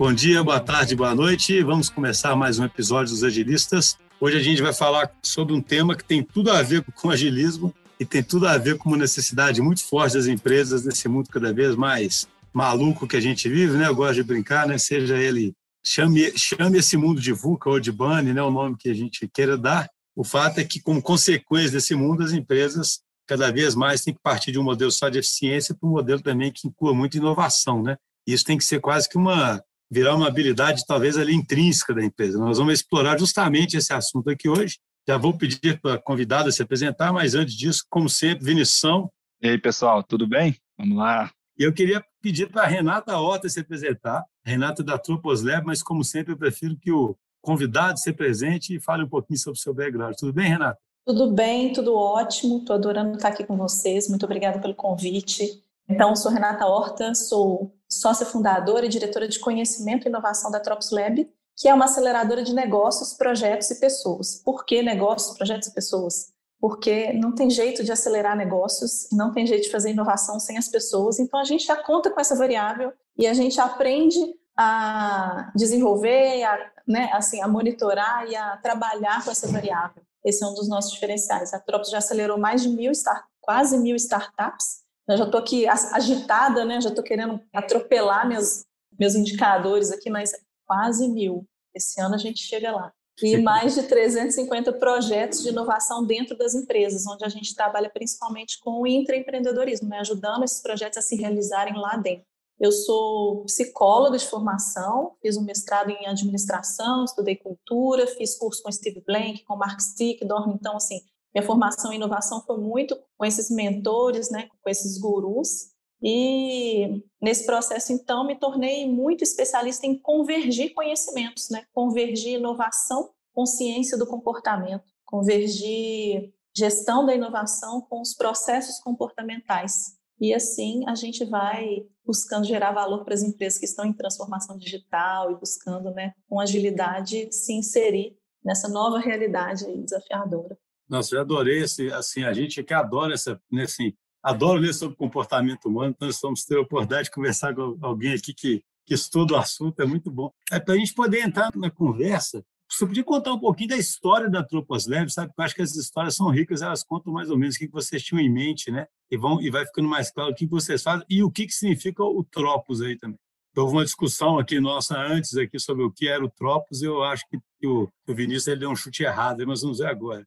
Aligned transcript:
Bom 0.00 0.14
dia, 0.14 0.42
boa 0.42 0.58
tarde, 0.58 0.96
boa 0.96 1.14
noite. 1.14 1.62
Vamos 1.62 1.90
começar 1.90 2.34
mais 2.34 2.58
um 2.58 2.64
episódio 2.64 3.12
dos 3.12 3.22
Agilistas. 3.22 3.98
Hoje 4.18 4.38
a 4.38 4.42
gente 4.42 4.62
vai 4.62 4.72
falar 4.72 5.12
sobre 5.22 5.52
um 5.52 5.60
tema 5.60 5.94
que 5.94 6.02
tem 6.02 6.22
tudo 6.22 6.50
a 6.50 6.62
ver 6.62 6.82
com 6.82 7.10
agilismo 7.10 7.74
e 8.00 8.06
tem 8.06 8.22
tudo 8.22 8.48
a 8.48 8.56
ver 8.56 8.78
com 8.78 8.88
uma 8.88 8.96
necessidade 8.96 9.60
muito 9.60 9.84
forte 9.84 10.14
das 10.14 10.26
empresas 10.26 10.86
nesse 10.86 11.06
mundo 11.06 11.28
cada 11.28 11.52
vez 11.52 11.76
mais 11.76 12.26
maluco 12.50 13.06
que 13.06 13.14
a 13.14 13.20
gente 13.20 13.46
vive, 13.46 13.76
né? 13.76 13.88
Eu 13.88 13.94
gosto 13.94 14.14
de 14.14 14.22
brincar, 14.22 14.66
né? 14.66 14.78
Seja 14.78 15.18
ele 15.18 15.52
chame 15.84 16.32
chame 16.34 16.78
esse 16.78 16.96
mundo 16.96 17.20
de 17.20 17.34
VUCA 17.34 17.68
ou 17.68 17.78
de 17.78 17.92
BANI, 17.92 18.32
né? 18.32 18.42
O 18.42 18.50
nome 18.50 18.78
que 18.78 18.88
a 18.88 18.94
gente 18.94 19.28
queira 19.28 19.58
dar. 19.58 19.86
O 20.16 20.24
fato 20.24 20.60
é 20.60 20.64
que, 20.64 20.80
como 20.80 21.02
consequência 21.02 21.72
desse 21.72 21.94
mundo, 21.94 22.22
as 22.22 22.32
empresas 22.32 23.00
cada 23.26 23.52
vez 23.52 23.74
mais 23.74 24.00
têm 24.00 24.14
que 24.14 24.20
partir 24.22 24.50
de 24.50 24.58
um 24.58 24.64
modelo 24.64 24.90
só 24.90 25.10
de 25.10 25.18
eficiência 25.18 25.74
para 25.74 25.86
um 25.86 25.92
modelo 25.92 26.22
também 26.22 26.50
que 26.50 26.66
inclua 26.66 26.94
muita 26.94 27.18
inovação, 27.18 27.82
né? 27.82 27.98
Isso 28.26 28.46
tem 28.46 28.56
que 28.56 28.64
ser 28.64 28.80
quase 28.80 29.06
que 29.06 29.18
uma 29.18 29.62
virar 29.90 30.14
uma 30.14 30.28
habilidade 30.28 30.84
talvez 30.86 31.18
ali 31.18 31.34
intrínseca 31.34 31.92
da 31.92 32.04
empresa. 32.04 32.38
Nós 32.38 32.58
vamos 32.58 32.74
explorar 32.74 33.18
justamente 33.18 33.76
esse 33.76 33.92
assunto 33.92 34.30
aqui 34.30 34.48
hoje. 34.48 34.78
Já 35.08 35.16
vou 35.16 35.36
pedir 35.36 35.80
para 35.80 35.94
a 35.94 35.98
convidada 35.98 36.52
se 36.52 36.62
apresentar, 36.62 37.12
mas 37.12 37.34
antes 37.34 37.54
disso, 37.54 37.84
como 37.90 38.08
sempre, 38.08 38.44
Vinição. 38.44 39.10
E 39.42 39.48
aí, 39.48 39.58
pessoal, 39.58 40.04
tudo 40.04 40.28
bem? 40.28 40.56
Vamos 40.78 40.96
lá. 40.96 41.30
Eu 41.58 41.72
queria 41.72 42.04
pedir 42.22 42.48
para 42.50 42.62
a 42.62 42.66
Renata 42.66 43.18
Horta 43.18 43.48
se 43.48 43.60
apresentar. 43.60 44.24
Renata 44.44 44.82
da 44.82 44.98
Tropos 44.98 45.42
Lab, 45.42 45.66
mas 45.66 45.82
como 45.82 46.04
sempre 46.04 46.32
eu 46.32 46.38
prefiro 46.38 46.76
que 46.76 46.92
o 46.92 47.16
convidado 47.42 47.98
se 47.98 48.12
presente 48.12 48.76
e 48.76 48.80
fale 48.80 49.02
um 49.02 49.08
pouquinho 49.08 49.38
sobre 49.38 49.58
o 49.58 49.62
seu 49.62 49.74
background. 49.74 50.14
Tudo 50.16 50.32
bem, 50.32 50.48
Renata? 50.48 50.78
Tudo 51.06 51.32
bem, 51.32 51.72
tudo 51.72 51.94
ótimo. 51.94 52.58
Estou 52.58 52.76
adorando 52.76 53.16
estar 53.16 53.28
aqui 53.28 53.44
com 53.44 53.56
vocês. 53.56 54.08
Muito 54.08 54.24
obrigada 54.24 54.60
pelo 54.60 54.74
convite. 54.74 55.62
Então, 55.88 56.14
sou 56.14 56.30
Renata 56.30 56.66
Horta, 56.66 57.14
sou 57.14 57.74
sócia 57.90 58.24
fundadora 58.24 58.86
e 58.86 58.88
diretora 58.88 59.26
de 59.26 59.38
conhecimento 59.38 60.06
e 60.06 60.08
inovação 60.08 60.50
da 60.50 60.60
Tropos 60.60 60.90
Lab, 60.90 61.28
que 61.56 61.68
é 61.68 61.74
uma 61.74 61.86
aceleradora 61.86 62.42
de 62.42 62.54
negócios, 62.54 63.12
projetos 63.12 63.70
e 63.70 63.80
pessoas. 63.80 64.36
Por 64.42 64.64
que 64.64 64.82
negócios, 64.82 65.36
projetos 65.36 65.68
e 65.68 65.74
pessoas? 65.74 66.32
Porque 66.58 67.12
não 67.14 67.34
tem 67.34 67.50
jeito 67.50 67.82
de 67.82 67.90
acelerar 67.90 68.36
negócios, 68.36 69.08
não 69.12 69.32
tem 69.32 69.46
jeito 69.46 69.64
de 69.64 69.70
fazer 69.70 69.90
inovação 69.90 70.38
sem 70.38 70.56
as 70.56 70.68
pessoas. 70.68 71.18
Então, 71.18 71.40
a 71.40 71.44
gente 71.44 71.66
já 71.66 71.76
conta 71.76 72.10
com 72.10 72.20
essa 72.20 72.36
variável 72.36 72.92
e 73.16 73.26
a 73.26 73.34
gente 73.34 73.60
aprende 73.60 74.18
a 74.56 75.50
desenvolver, 75.54 76.42
a, 76.44 76.70
né, 76.86 77.10
assim, 77.12 77.42
a 77.42 77.48
monitorar 77.48 78.26
e 78.28 78.36
a 78.36 78.56
trabalhar 78.58 79.24
com 79.24 79.30
essa 79.30 79.48
variável. 79.48 80.02
Esse 80.24 80.44
é 80.44 80.46
um 80.46 80.54
dos 80.54 80.68
nossos 80.68 80.92
diferenciais. 80.92 81.52
A 81.52 81.58
Tropos 81.58 81.90
já 81.90 81.98
acelerou 81.98 82.38
mais 82.38 82.62
de 82.62 82.68
mil, 82.68 82.92
quase 83.40 83.78
mil 83.78 83.96
startups 83.96 84.80
eu 85.12 85.18
já 85.18 85.24
estou 85.24 85.40
aqui 85.40 85.66
agitada, 85.66 86.64
né? 86.64 86.80
Já 86.80 86.90
estou 86.90 87.04
querendo 87.04 87.40
atropelar 87.52 88.28
meus, 88.28 88.64
meus 88.98 89.14
indicadores 89.14 89.90
aqui, 89.90 90.10
mas 90.10 90.32
quase 90.66 91.08
mil. 91.08 91.46
Esse 91.74 92.00
ano 92.00 92.14
a 92.14 92.18
gente 92.18 92.40
chega 92.40 92.72
lá. 92.72 92.92
E 93.22 93.36
mais 93.36 93.74
de 93.74 93.82
350 93.82 94.72
projetos 94.74 95.42
de 95.42 95.50
inovação 95.50 96.04
dentro 96.04 96.36
das 96.36 96.54
empresas, 96.54 97.06
onde 97.06 97.24
a 97.24 97.28
gente 97.28 97.54
trabalha 97.54 97.90
principalmente 97.90 98.58
com 98.60 98.80
o 98.80 98.86
intraempreendedorismo, 98.86 99.88
né? 99.88 99.98
ajudando 99.98 100.42
esses 100.44 100.62
projetos 100.62 100.98
a 100.98 101.02
se 101.02 101.16
realizarem 101.16 101.74
lá 101.76 101.96
dentro. 101.96 102.24
Eu 102.58 102.72
sou 102.72 103.42
psicóloga 103.44 104.18
de 104.18 104.26
formação, 104.26 105.16
fiz 105.22 105.36
um 105.36 105.42
mestrado 105.42 105.90
em 105.90 106.06
administração, 106.06 107.04
estudei 107.04 107.36
cultura, 107.36 108.06
fiz 108.06 108.36
curso 108.36 108.62
com 108.62 108.70
Steve 108.70 109.02
Blank, 109.06 109.44
com 109.44 109.56
Mark 109.56 109.80
Stick, 109.80 110.22
Dorme, 110.26 110.54
então, 110.54 110.76
assim, 110.76 111.00
minha 111.34 111.46
formação 111.46 111.92
em 111.92 111.96
inovação 111.96 112.42
foi 112.42 112.58
muito 112.58 112.96
com 113.16 113.24
esses 113.24 113.50
mentores, 113.50 114.30
né, 114.30 114.48
com 114.62 114.70
esses 114.70 114.98
gurus. 114.98 115.70
E 116.02 117.04
nesse 117.20 117.44
processo, 117.44 117.92
então, 117.92 118.26
me 118.26 118.34
tornei 118.38 118.90
muito 118.90 119.22
especialista 119.22 119.86
em 119.86 119.98
convergir 119.98 120.72
conhecimentos, 120.72 121.50
né? 121.50 121.64
Convergir 121.74 122.38
inovação 122.38 123.10
com 123.34 123.44
ciência 123.44 123.98
do 123.98 124.06
comportamento, 124.06 124.84
convergir 125.04 126.32
gestão 126.56 127.04
da 127.04 127.14
inovação 127.14 127.82
com 127.82 128.00
os 128.00 128.14
processos 128.14 128.80
comportamentais. 128.80 129.98
E 130.18 130.34
assim 130.34 130.82
a 130.86 130.94
gente 130.94 131.24
vai 131.24 131.86
buscando 132.04 132.44
gerar 132.44 132.72
valor 132.72 133.04
para 133.04 133.14
as 133.14 133.22
empresas 133.22 133.58
que 133.58 133.64
estão 133.64 133.84
em 133.84 133.92
transformação 133.92 134.56
digital 134.58 135.30
e 135.30 135.36
buscando, 135.36 135.90
né, 135.92 136.12
com 136.28 136.40
agilidade, 136.40 137.32
se 137.32 137.52
inserir 137.52 138.16
nessa 138.44 138.68
nova 138.68 138.98
realidade 138.98 139.64
desafiadora. 139.82 140.58
Nossa, 140.90 141.14
eu 141.14 141.20
adorei 141.20 141.62
esse, 141.62 141.90
assim, 141.92 142.24
a 142.24 142.32
gente 142.32 142.64
que 142.64 142.74
adora 142.74 143.14
essa, 143.14 143.40
né, 143.50 143.62
assim, 143.62 143.94
adora 144.20 144.58
ler 144.58 144.74
sobre 144.74 144.96
comportamento 144.96 145.66
humano, 145.66 145.94
então 145.94 146.08
nós 146.08 146.18
vamos 146.20 146.44
ter 146.44 146.56
a 146.56 146.62
oportunidade 146.62 147.04
de 147.04 147.12
conversar 147.12 147.54
com 147.54 147.78
alguém 147.80 148.12
aqui 148.12 148.34
que, 148.34 148.64
que 148.84 148.92
estuda 148.92 149.34
o 149.34 149.36
assunto, 149.36 149.80
é 149.80 149.86
muito 149.86 150.10
bom. 150.10 150.32
É 150.50 150.58
para 150.58 150.74
a 150.74 150.76
gente 150.76 150.92
poder 150.92 151.20
entrar 151.20 151.50
na 151.54 151.70
conversa, 151.70 152.44
você 152.68 152.86
podia 152.86 153.04
contar 153.04 153.32
um 153.32 153.38
pouquinho 153.38 153.70
da 153.70 153.76
história 153.76 154.28
da 154.28 154.44
Tropos 154.44 154.86
Leve, 154.86 155.10
sabe? 155.10 155.28
Porque 155.28 155.40
eu 155.40 155.44
acho 155.44 155.54
que 155.54 155.62
as 155.62 155.74
histórias 155.74 156.14
são 156.14 156.28
ricas, 156.28 156.62
elas 156.62 156.84
contam 156.84 157.12
mais 157.12 157.30
ou 157.30 157.38
menos 157.38 157.56
o 157.56 157.58
que 157.58 157.68
vocês 157.68 158.02
tinham 158.02 158.20
em 158.20 158.30
mente, 158.30 158.70
né? 158.70 158.86
E, 159.10 159.16
vão, 159.16 159.40
e 159.40 159.50
vai 159.50 159.66
ficando 159.66 159.88
mais 159.88 160.10
claro 160.10 160.30
o 160.30 160.34
que 160.34 160.46
vocês 160.46 160.82
fazem 160.82 161.04
e 161.08 161.22
o 161.22 161.30
que, 161.30 161.46
que 161.46 161.52
significa 161.52 162.02
o 162.02 162.24
Tropos 162.24 162.80
aí 162.80 162.96
também. 162.96 163.18
Houve 163.56 163.74
uma 163.74 163.84
discussão 163.84 164.38
aqui 164.38 164.60
nossa 164.60 164.96
antes 164.96 165.36
aqui 165.36 165.58
sobre 165.58 165.82
o 165.82 165.90
que 165.90 166.08
era 166.08 166.24
o 166.24 166.30
Tropos 166.30 166.80
e 166.82 166.84
eu 166.84 167.02
acho 167.02 167.24
que 167.28 167.66
o, 167.66 167.88
o 168.08 168.14
Vinícius 168.14 168.46
ele 168.46 168.60
deu 168.60 168.70
um 168.70 168.76
chute 168.76 169.02
errado, 169.02 169.44
mas 169.46 169.62
vamos 169.62 169.78
ver 169.78 169.88
agora. 169.88 170.24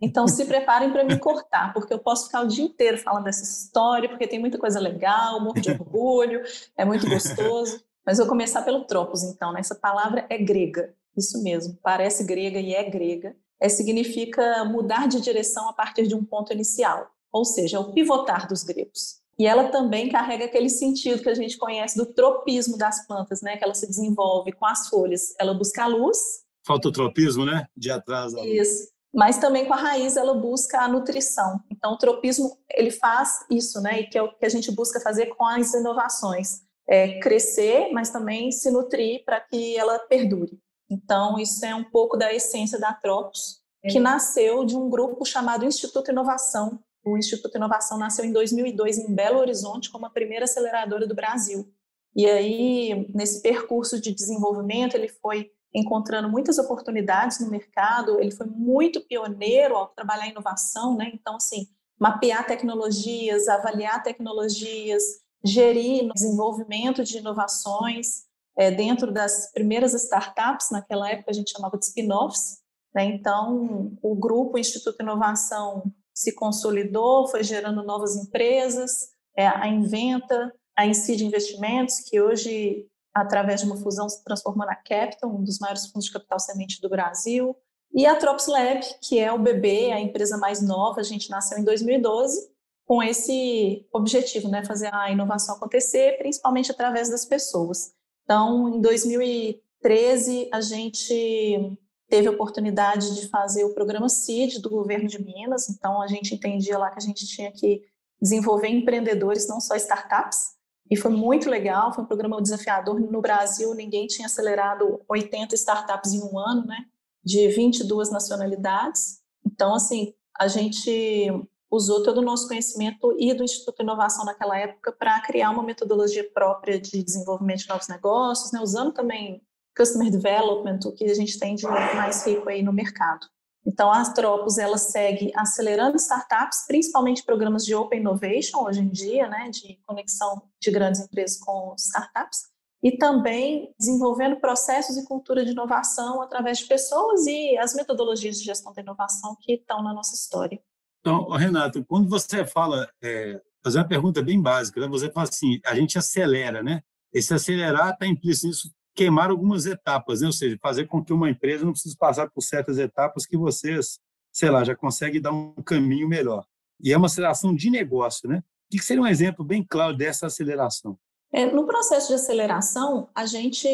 Então 0.00 0.28
se 0.28 0.44
preparem 0.44 0.92
para 0.92 1.04
me 1.04 1.18
cortar, 1.18 1.72
porque 1.72 1.92
eu 1.92 1.98
posso 1.98 2.26
ficar 2.26 2.42
o 2.42 2.48
dia 2.48 2.64
inteiro 2.64 2.98
falando 2.98 3.24
dessa 3.24 3.42
história, 3.42 4.08
porque 4.08 4.26
tem 4.26 4.38
muita 4.38 4.58
coisa 4.58 4.78
legal, 4.78 5.40
morro 5.40 5.60
de 5.60 5.70
orgulho, 5.70 6.42
é 6.76 6.84
muito 6.84 7.08
gostoso. 7.08 7.82
Mas 8.06 8.18
vou 8.18 8.26
começar 8.26 8.62
pelo 8.62 8.84
tropos, 8.84 9.22
então. 9.22 9.52
Né? 9.52 9.60
Essa 9.60 9.74
palavra 9.74 10.26
é 10.28 10.36
grega, 10.36 10.94
isso 11.16 11.42
mesmo, 11.42 11.78
parece 11.82 12.24
grega 12.24 12.60
e 12.60 12.74
é 12.74 12.84
grega. 12.88 13.34
É, 13.58 13.68
significa 13.68 14.64
mudar 14.64 15.08
de 15.08 15.20
direção 15.20 15.68
a 15.70 15.72
partir 15.72 16.06
de 16.06 16.14
um 16.14 16.22
ponto 16.22 16.52
inicial, 16.52 17.08
ou 17.32 17.44
seja, 17.44 17.78
é 17.78 17.80
o 17.80 17.92
pivotar 17.92 18.46
dos 18.46 18.62
gregos. 18.62 19.22
E 19.38 19.46
ela 19.46 19.70
também 19.70 20.10
carrega 20.10 20.44
aquele 20.44 20.68
sentido 20.68 21.22
que 21.22 21.30
a 21.30 21.34
gente 21.34 21.56
conhece 21.56 21.96
do 21.96 22.06
tropismo 22.06 22.76
das 22.76 23.06
plantas, 23.06 23.40
né? 23.42 23.56
Que 23.56 23.64
ela 23.64 23.74
se 23.74 23.86
desenvolve 23.86 24.52
com 24.52 24.64
as 24.64 24.88
folhas. 24.88 25.34
Ela 25.40 25.54
busca 25.54 25.82
a 25.82 25.86
luz. 25.88 26.18
Falta 26.64 26.88
o 26.88 26.92
tropismo, 26.92 27.44
né? 27.44 27.66
De 27.76 27.90
atrás. 27.90 28.32
Isso 28.34 28.93
mas 29.14 29.38
também 29.38 29.64
com 29.66 29.72
a 29.72 29.78
raiz 29.78 30.16
ela 30.16 30.34
busca 30.34 30.80
a 30.80 30.88
nutrição. 30.88 31.60
Então 31.70 31.92
o 31.92 31.98
tropismo 31.98 32.58
ele 32.70 32.90
faz 32.90 33.46
isso, 33.48 33.80
né? 33.80 34.00
E 34.00 34.06
que 34.08 34.18
é 34.18 34.22
o 34.22 34.34
que 34.34 34.44
a 34.44 34.48
gente 34.48 34.72
busca 34.72 35.00
fazer 35.00 35.26
com 35.26 35.46
as 35.46 35.72
inovações, 35.72 36.62
é 36.86 37.20
crescer, 37.20 37.90
mas 37.92 38.10
também 38.10 38.50
se 38.50 38.70
nutrir 38.70 39.24
para 39.24 39.40
que 39.40 39.76
ela 39.76 39.98
perdure. 40.00 40.58
Então 40.90 41.38
isso 41.38 41.64
é 41.64 41.74
um 41.74 41.84
pouco 41.84 42.16
da 42.16 42.34
essência 42.34 42.78
da 42.78 42.92
Tropos, 42.92 43.62
que 43.88 44.00
nasceu 44.00 44.64
de 44.64 44.76
um 44.76 44.88
grupo 44.90 45.24
chamado 45.24 45.64
Instituto 45.64 46.10
Inovação. 46.10 46.80
O 47.04 47.16
Instituto 47.18 47.56
Inovação 47.56 47.98
nasceu 47.98 48.24
em 48.24 48.32
2002 48.32 48.98
em 48.98 49.14
Belo 49.14 49.38
Horizonte 49.38 49.90
como 49.90 50.06
a 50.06 50.10
primeira 50.10 50.44
aceleradora 50.44 51.06
do 51.06 51.14
Brasil. 51.14 51.70
E 52.16 52.26
aí, 52.26 53.10
nesse 53.14 53.42
percurso 53.42 54.00
de 54.00 54.14
desenvolvimento, 54.14 54.94
ele 54.94 55.08
foi 55.08 55.50
encontrando 55.74 56.28
muitas 56.28 56.58
oportunidades 56.58 57.40
no 57.40 57.50
mercado, 57.50 58.20
ele 58.20 58.30
foi 58.30 58.46
muito 58.46 59.00
pioneiro 59.00 59.76
ao 59.76 59.88
trabalhar 59.88 60.28
inovação, 60.28 60.96
né? 60.96 61.10
Então, 61.12 61.36
assim, 61.36 61.66
mapear 61.98 62.46
tecnologias, 62.46 63.48
avaliar 63.48 64.02
tecnologias, 64.02 65.02
gerir 65.44 66.08
desenvolvimento 66.14 67.02
de 67.02 67.18
inovações 67.18 68.24
é, 68.56 68.70
dentro 68.70 69.12
das 69.12 69.50
primeiras 69.52 69.92
startups, 69.94 70.70
naquela 70.70 71.10
época 71.10 71.32
a 71.32 71.34
gente 71.34 71.50
chamava 71.50 71.76
de 71.76 71.86
spin-offs, 71.86 72.58
né? 72.94 73.04
Então, 73.04 73.92
o 74.00 74.14
grupo 74.14 74.56
Instituto 74.56 75.02
Inovação 75.02 75.82
se 76.14 76.32
consolidou, 76.32 77.26
foi 77.26 77.42
gerando 77.42 77.82
novas 77.82 78.14
empresas, 78.14 79.08
é, 79.36 79.48
a 79.48 79.66
Inventa, 79.66 80.52
a 80.76 80.86
Incide 80.86 81.24
Investimentos, 81.24 82.00
que 82.00 82.20
hoje 82.20 82.86
através 83.14 83.60
de 83.60 83.66
uma 83.66 83.76
fusão, 83.76 84.08
se 84.08 84.24
transformou 84.24 84.66
na 84.66 84.74
Capital, 84.74 85.30
um 85.30 85.42
dos 85.42 85.58
maiores 85.58 85.86
fundos 85.86 86.06
de 86.06 86.12
capital 86.12 86.40
semente 86.40 86.80
do 86.80 86.88
Brasil. 86.88 87.56
E 87.92 88.06
a 88.06 88.16
Trops 88.16 88.48
Lab, 88.48 88.80
que 89.00 89.20
é 89.20 89.32
o 89.32 89.38
bebê, 89.38 89.92
a 89.92 90.00
empresa 90.00 90.36
mais 90.36 90.60
nova, 90.60 91.00
a 91.00 91.04
gente 91.04 91.30
nasceu 91.30 91.58
em 91.58 91.64
2012 91.64 92.52
com 92.84 93.02
esse 93.02 93.86
objetivo, 93.92 94.48
né, 94.48 94.64
fazer 94.64 94.92
a 94.92 95.10
inovação 95.10 95.56
acontecer, 95.56 96.18
principalmente 96.18 96.70
através 96.70 97.08
das 97.08 97.24
pessoas. 97.24 97.94
Então, 98.24 98.68
em 98.68 98.80
2013, 98.80 100.50
a 100.52 100.60
gente 100.60 101.78
teve 102.08 102.28
a 102.28 102.30
oportunidade 102.30 103.14
de 103.14 103.28
fazer 103.28 103.64
o 103.64 103.74
programa 103.74 104.08
CID 104.08 104.60
do 104.60 104.68
governo 104.68 105.08
de 105.08 105.22
Minas, 105.22 105.68
então 105.70 106.02
a 106.02 106.06
gente 106.06 106.34
entendia 106.34 106.76
lá 106.76 106.90
que 106.90 106.98
a 106.98 107.02
gente 107.02 107.26
tinha 107.26 107.50
que 107.50 107.82
desenvolver 108.20 108.68
empreendedores, 108.68 109.48
não 109.48 109.60
só 109.60 109.74
startups, 109.76 110.54
e 110.90 110.96
foi 110.96 111.10
muito 111.10 111.48
legal, 111.48 111.92
foi 111.92 112.04
um 112.04 112.06
programa 112.06 112.40
desafiador. 112.42 113.00
No 113.00 113.20
Brasil, 113.20 113.74
ninguém 113.74 114.06
tinha 114.06 114.26
acelerado 114.26 115.00
80 115.08 115.54
startups 115.54 116.12
em 116.12 116.22
um 116.22 116.38
ano, 116.38 116.66
né? 116.66 116.84
De 117.24 117.48
22 117.48 118.10
nacionalidades. 118.10 119.20
Então, 119.46 119.74
assim, 119.74 120.14
a 120.38 120.46
gente 120.46 121.30
usou 121.70 122.02
todo 122.02 122.18
o 122.18 122.22
nosso 122.22 122.46
conhecimento 122.46 123.16
e 123.18 123.32
do 123.34 123.42
Instituto 123.42 123.78
de 123.78 123.82
Inovação 123.82 124.24
naquela 124.24 124.58
época 124.58 124.92
para 124.92 125.20
criar 125.20 125.50
uma 125.50 125.62
metodologia 125.62 126.28
própria 126.32 126.78
de 126.78 127.02
desenvolvimento 127.02 127.60
de 127.60 127.68
novos 127.68 127.88
negócios, 127.88 128.52
né, 128.52 128.60
usando 128.60 128.92
também 128.92 129.42
Customer 129.76 130.10
Development, 130.10 130.78
o 130.84 130.92
que 130.92 131.04
a 131.04 131.14
gente 131.14 131.38
tem 131.38 131.56
de 131.56 131.66
mais 131.66 132.24
rico 132.24 132.48
aí 132.48 132.62
no 132.62 132.72
mercado. 132.72 133.26
Então, 133.66 133.90
a 133.90 134.04
Tropos, 134.12 134.58
ela 134.58 134.76
segue 134.76 135.32
acelerando 135.34 135.96
startups, 135.96 136.66
principalmente 136.66 137.24
programas 137.24 137.64
de 137.64 137.74
Open 137.74 138.00
Innovation, 138.00 138.62
hoje 138.62 138.80
em 138.80 138.88
dia, 138.88 139.26
né, 139.26 139.48
de 139.48 139.78
conexão 139.86 140.42
de 140.60 140.70
grandes 140.70 141.00
empresas 141.00 141.38
com 141.38 141.74
startups, 141.78 142.42
e 142.82 142.98
também 142.98 143.74
desenvolvendo 143.78 144.36
processos 144.36 144.98
e 144.98 145.06
cultura 145.06 145.42
de 145.42 145.52
inovação 145.52 146.20
através 146.20 146.58
de 146.58 146.66
pessoas 146.66 147.26
e 147.26 147.56
as 147.56 147.74
metodologias 147.74 148.38
de 148.38 148.44
gestão 148.44 148.74
da 148.74 148.82
inovação 148.82 149.34
que 149.40 149.54
estão 149.54 149.82
na 149.82 149.94
nossa 149.94 150.14
história. 150.14 150.60
Então, 151.00 151.30
Renato, 151.30 151.82
quando 151.86 152.08
você 152.10 152.44
fala, 152.44 152.86
é, 153.02 153.40
fazer 153.62 153.78
uma 153.78 153.88
pergunta 153.88 154.22
bem 154.22 154.40
básica, 154.40 154.78
né? 154.78 154.86
você 154.86 155.10
fala 155.10 155.26
assim, 155.26 155.58
a 155.64 155.74
gente 155.74 155.96
acelera, 155.96 156.62
né? 156.62 156.82
Esse 157.10 157.32
acelerar 157.32 157.94
está 157.94 158.06
implícito 158.06 158.48
nisso, 158.48 158.70
queimar 158.94 159.30
algumas 159.30 159.66
etapas, 159.66 160.20
né? 160.20 160.26
ou 160.26 160.32
seja, 160.32 160.58
fazer 160.62 160.86
com 160.86 161.04
que 161.04 161.12
uma 161.12 161.28
empresa 161.28 161.64
não 161.64 161.72
precise 161.72 161.96
passar 161.96 162.30
por 162.30 162.42
certas 162.42 162.78
etapas 162.78 163.26
que 163.26 163.36
vocês, 163.36 163.98
sei 164.32 164.50
lá, 164.50 164.62
já 164.64 164.74
conseguem 164.74 165.20
dar 165.20 165.32
um 165.32 165.54
caminho 165.64 166.08
melhor. 166.08 166.44
E 166.80 166.92
é 166.92 166.96
uma 166.96 167.06
aceleração 167.06 167.54
de 167.54 167.70
negócio, 167.70 168.28
né? 168.28 168.42
O 168.72 168.76
que 168.76 168.84
seria 168.84 169.02
um 169.02 169.06
exemplo 169.06 169.44
bem 169.44 169.64
claro 169.64 169.96
dessa 169.96 170.26
aceleração? 170.26 170.98
É, 171.32 171.46
no 171.46 171.66
processo 171.66 172.08
de 172.08 172.14
aceleração, 172.14 173.08
a 173.14 173.26
gente 173.26 173.68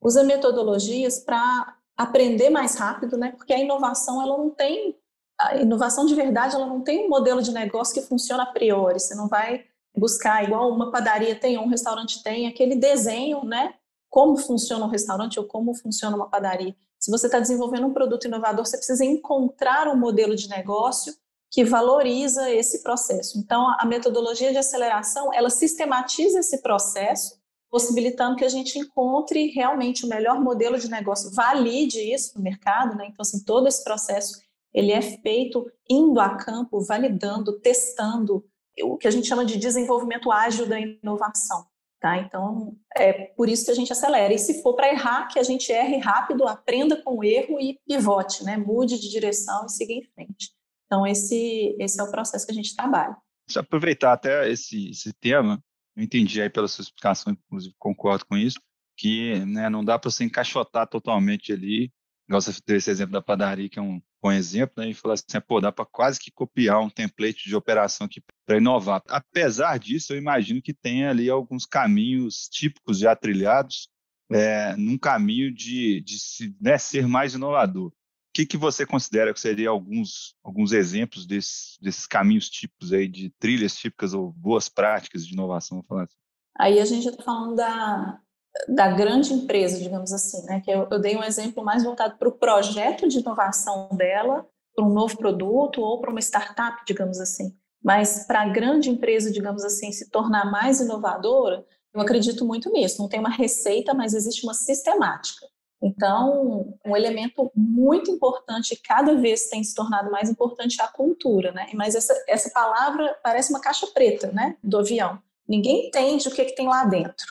usa 0.00 0.22
metodologias 0.22 1.18
para 1.18 1.76
aprender 1.96 2.50
mais 2.50 2.74
rápido, 2.76 3.16
né? 3.16 3.32
Porque 3.36 3.52
a 3.52 3.58
inovação 3.58 4.22
ela 4.22 4.36
não 4.36 4.50
tem 4.50 4.96
a 5.40 5.56
inovação 5.56 6.06
de 6.06 6.14
verdade, 6.14 6.54
ela 6.54 6.66
não 6.66 6.80
tem 6.80 7.06
um 7.06 7.08
modelo 7.08 7.42
de 7.42 7.52
negócio 7.52 7.94
que 7.94 8.06
funciona 8.06 8.44
a 8.44 8.52
priori. 8.52 9.00
Você 9.00 9.14
não 9.14 9.28
vai 9.28 9.64
buscar 9.96 10.44
igual 10.44 10.70
uma 10.70 10.90
padaria 10.90 11.34
tem, 11.34 11.58
um 11.58 11.68
restaurante 11.68 12.22
tem, 12.22 12.46
aquele 12.46 12.76
desenho, 12.76 13.44
né? 13.44 13.74
Como 14.14 14.36
funciona 14.36 14.84
um 14.84 14.88
restaurante 14.88 15.40
ou 15.40 15.44
como 15.44 15.74
funciona 15.74 16.14
uma 16.14 16.30
padaria. 16.30 16.72
Se 17.00 17.10
você 17.10 17.26
está 17.26 17.40
desenvolvendo 17.40 17.88
um 17.88 17.92
produto 17.92 18.28
inovador, 18.28 18.64
você 18.64 18.76
precisa 18.76 19.04
encontrar 19.04 19.88
um 19.88 19.98
modelo 19.98 20.36
de 20.36 20.48
negócio 20.48 21.12
que 21.50 21.64
valoriza 21.64 22.48
esse 22.48 22.80
processo. 22.80 23.36
Então, 23.40 23.74
a 23.76 23.84
metodologia 23.84 24.52
de 24.52 24.58
aceleração, 24.58 25.34
ela 25.34 25.50
sistematiza 25.50 26.38
esse 26.38 26.62
processo, 26.62 27.40
possibilitando 27.68 28.36
que 28.36 28.44
a 28.44 28.48
gente 28.48 28.78
encontre 28.78 29.48
realmente 29.48 30.06
o 30.06 30.08
melhor 30.08 30.40
modelo 30.40 30.78
de 30.78 30.88
negócio, 30.88 31.32
valide 31.32 31.98
isso 31.98 32.38
no 32.38 32.44
mercado, 32.44 32.94
né? 32.94 33.06
Então, 33.08 33.22
assim, 33.22 33.42
todo 33.42 33.66
esse 33.66 33.82
processo, 33.82 34.40
ele 34.72 34.92
é 34.92 35.02
feito 35.02 35.68
indo 35.90 36.20
a 36.20 36.36
campo, 36.36 36.80
validando, 36.82 37.58
testando, 37.58 38.44
o 38.80 38.96
que 38.96 39.08
a 39.08 39.10
gente 39.10 39.26
chama 39.26 39.44
de 39.44 39.58
desenvolvimento 39.58 40.30
ágil 40.30 40.68
da 40.68 40.78
inovação. 40.78 41.66
Tá? 42.04 42.18
Então, 42.18 42.76
é 42.94 43.28
por 43.34 43.48
isso 43.48 43.64
que 43.64 43.70
a 43.70 43.74
gente 43.74 43.90
acelera. 43.90 44.34
E 44.34 44.38
se 44.38 44.60
for 44.60 44.76
para 44.76 44.92
errar, 44.92 45.26
que 45.26 45.38
a 45.38 45.42
gente 45.42 45.72
erre 45.72 45.96
rápido, 45.96 46.46
aprenda 46.46 47.02
com 47.02 47.16
o 47.16 47.24
erro 47.24 47.58
e 47.58 47.78
pivote, 47.88 48.44
né? 48.44 48.58
mude 48.58 49.00
de 49.00 49.08
direção 49.08 49.64
e 49.64 49.70
siga 49.70 49.94
em 49.94 50.04
frente. 50.12 50.50
Então, 50.84 51.06
esse, 51.06 51.74
esse 51.80 51.98
é 51.98 52.04
o 52.04 52.10
processo 52.10 52.44
que 52.44 52.52
a 52.52 52.54
gente 52.54 52.76
trabalha. 52.76 53.16
Se 53.48 53.58
aproveitar 53.58 54.12
até 54.12 54.50
esse, 54.50 54.90
esse 54.90 55.14
tema, 55.14 55.58
eu 55.96 56.04
entendi 56.04 56.42
aí 56.42 56.50
pela 56.50 56.68
sua 56.68 56.82
explicação, 56.82 57.32
inclusive 57.32 57.74
concordo 57.78 58.26
com 58.26 58.36
isso, 58.36 58.60
que 58.98 59.38
né, 59.46 59.70
não 59.70 59.82
dá 59.82 59.98
para 59.98 60.10
você 60.10 60.24
encaixotar 60.24 60.86
totalmente 60.86 61.54
ali, 61.54 61.90
igual 62.28 62.42
você 62.42 62.52
deu 62.66 62.76
esse 62.76 62.90
exemplo 62.90 63.14
da 63.14 63.22
padaria, 63.22 63.70
que 63.70 63.78
é 63.78 63.82
um 63.82 63.98
bom 64.24 64.32
exemplo, 64.32 64.82
né, 64.82 64.88
e 64.88 64.94
falar 64.94 65.14
assim, 65.14 65.40
pô, 65.46 65.60
dá 65.60 65.70
para 65.70 65.84
quase 65.84 66.18
que 66.18 66.30
copiar 66.30 66.80
um 66.80 66.88
template 66.88 67.46
de 67.46 67.54
operação 67.54 68.06
aqui 68.06 68.22
para 68.46 68.56
inovar. 68.56 69.02
Apesar 69.08 69.78
disso, 69.78 70.14
eu 70.14 70.16
imagino 70.16 70.62
que 70.62 70.72
tenha 70.72 71.10
ali 71.10 71.28
alguns 71.28 71.66
caminhos 71.66 72.48
típicos 72.48 72.98
já 72.98 73.14
trilhados 73.14 73.88
é, 74.32 74.74
num 74.76 74.96
caminho 74.96 75.52
de, 75.52 76.00
de 76.00 76.18
se, 76.18 76.56
né, 76.60 76.78
ser 76.78 77.06
mais 77.06 77.34
inovador 77.34 77.92
que, 78.34 78.44
que 78.44 78.56
você 78.56 78.84
considera 78.84 79.32
que 79.32 79.38
seriam 79.38 79.72
alguns, 79.72 80.34
alguns 80.42 80.72
exemplos 80.72 81.24
desses, 81.24 81.78
desses 81.80 82.04
caminhos 82.04 82.50
típicos 82.50 82.92
aí, 82.92 83.06
de 83.06 83.30
trilhas 83.38 83.76
típicas 83.76 84.12
ou 84.12 84.32
boas 84.32 84.68
práticas 84.68 85.24
de 85.24 85.32
inovação? 85.32 85.78
Vou 85.78 85.86
falar 85.86 86.02
assim. 86.02 86.16
Aí 86.58 86.80
a 86.80 86.84
gente 86.84 87.08
está 87.08 87.22
falando 87.22 87.54
da, 87.54 88.20
da 88.68 88.88
grande 88.88 89.32
empresa, 89.32 89.80
digamos 89.80 90.12
assim, 90.12 90.44
né? 90.44 90.60
Que 90.60 90.70
eu, 90.70 90.86
eu 90.90 90.98
dei 91.00 91.16
um 91.16 91.24
exemplo 91.24 91.64
mais 91.64 91.82
voltado 91.82 92.16
para 92.16 92.28
o 92.28 92.32
projeto 92.32 93.08
de 93.08 93.18
inovação 93.18 93.88
dela, 93.92 94.46
para 94.74 94.84
um 94.84 94.92
novo 94.92 95.16
produto 95.16 95.80
ou 95.80 96.00
para 96.00 96.10
uma 96.10 96.20
startup, 96.20 96.82
digamos 96.86 97.20
assim. 97.20 97.56
Mas 97.82 98.26
para 98.26 98.42
a 98.42 98.48
grande 98.48 98.90
empresa, 98.90 99.30
digamos 99.30 99.64
assim, 99.64 99.92
se 99.92 100.10
tornar 100.10 100.50
mais 100.50 100.80
inovadora, 100.80 101.64
eu 101.92 102.00
acredito 102.00 102.44
muito 102.44 102.70
nisso. 102.72 103.00
Não 103.00 103.08
tem 103.08 103.20
uma 103.20 103.30
receita, 103.30 103.92
mas 103.92 104.14
existe 104.14 104.44
uma 104.44 104.54
sistemática. 104.54 105.46
Então, 105.82 106.74
um 106.84 106.96
elemento 106.96 107.52
muito 107.54 108.10
importante, 108.10 108.80
cada 108.82 109.14
vez 109.16 109.50
tem 109.50 109.62
se 109.62 109.74
tornado 109.74 110.10
mais 110.10 110.30
importante, 110.30 110.80
é 110.80 110.84
a 110.84 110.88
cultura, 110.88 111.52
né? 111.52 111.68
Mas 111.74 111.94
essa, 111.94 112.14
essa 112.26 112.48
palavra 112.50 113.14
parece 113.22 113.50
uma 113.50 113.60
caixa 113.60 113.86
preta, 113.88 114.32
né, 114.32 114.56
do 114.64 114.78
avião. 114.78 115.18
Ninguém 115.46 115.88
entende 115.88 116.26
o 116.26 116.30
que, 116.30 116.40
é 116.40 116.44
que 116.46 116.54
tem 116.54 116.66
lá 116.66 116.84
dentro. 116.86 117.26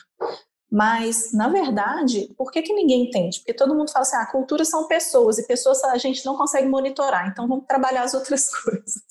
Mas, 0.74 1.32
na 1.32 1.48
verdade, 1.48 2.34
por 2.36 2.50
que, 2.50 2.60
que 2.60 2.74
ninguém 2.74 3.04
entende? 3.04 3.38
Porque 3.38 3.54
todo 3.54 3.76
mundo 3.76 3.92
fala 3.92 4.02
assim, 4.02 4.16
ah, 4.16 4.26
cultura 4.26 4.64
são 4.64 4.88
pessoas, 4.88 5.38
e 5.38 5.46
pessoas 5.46 5.84
a 5.84 5.96
gente 5.98 6.26
não 6.26 6.36
consegue 6.36 6.66
monitorar, 6.66 7.28
então 7.28 7.46
vamos 7.46 7.64
trabalhar 7.64 8.02
as 8.02 8.12
outras 8.12 8.50
coisas. 8.64 9.04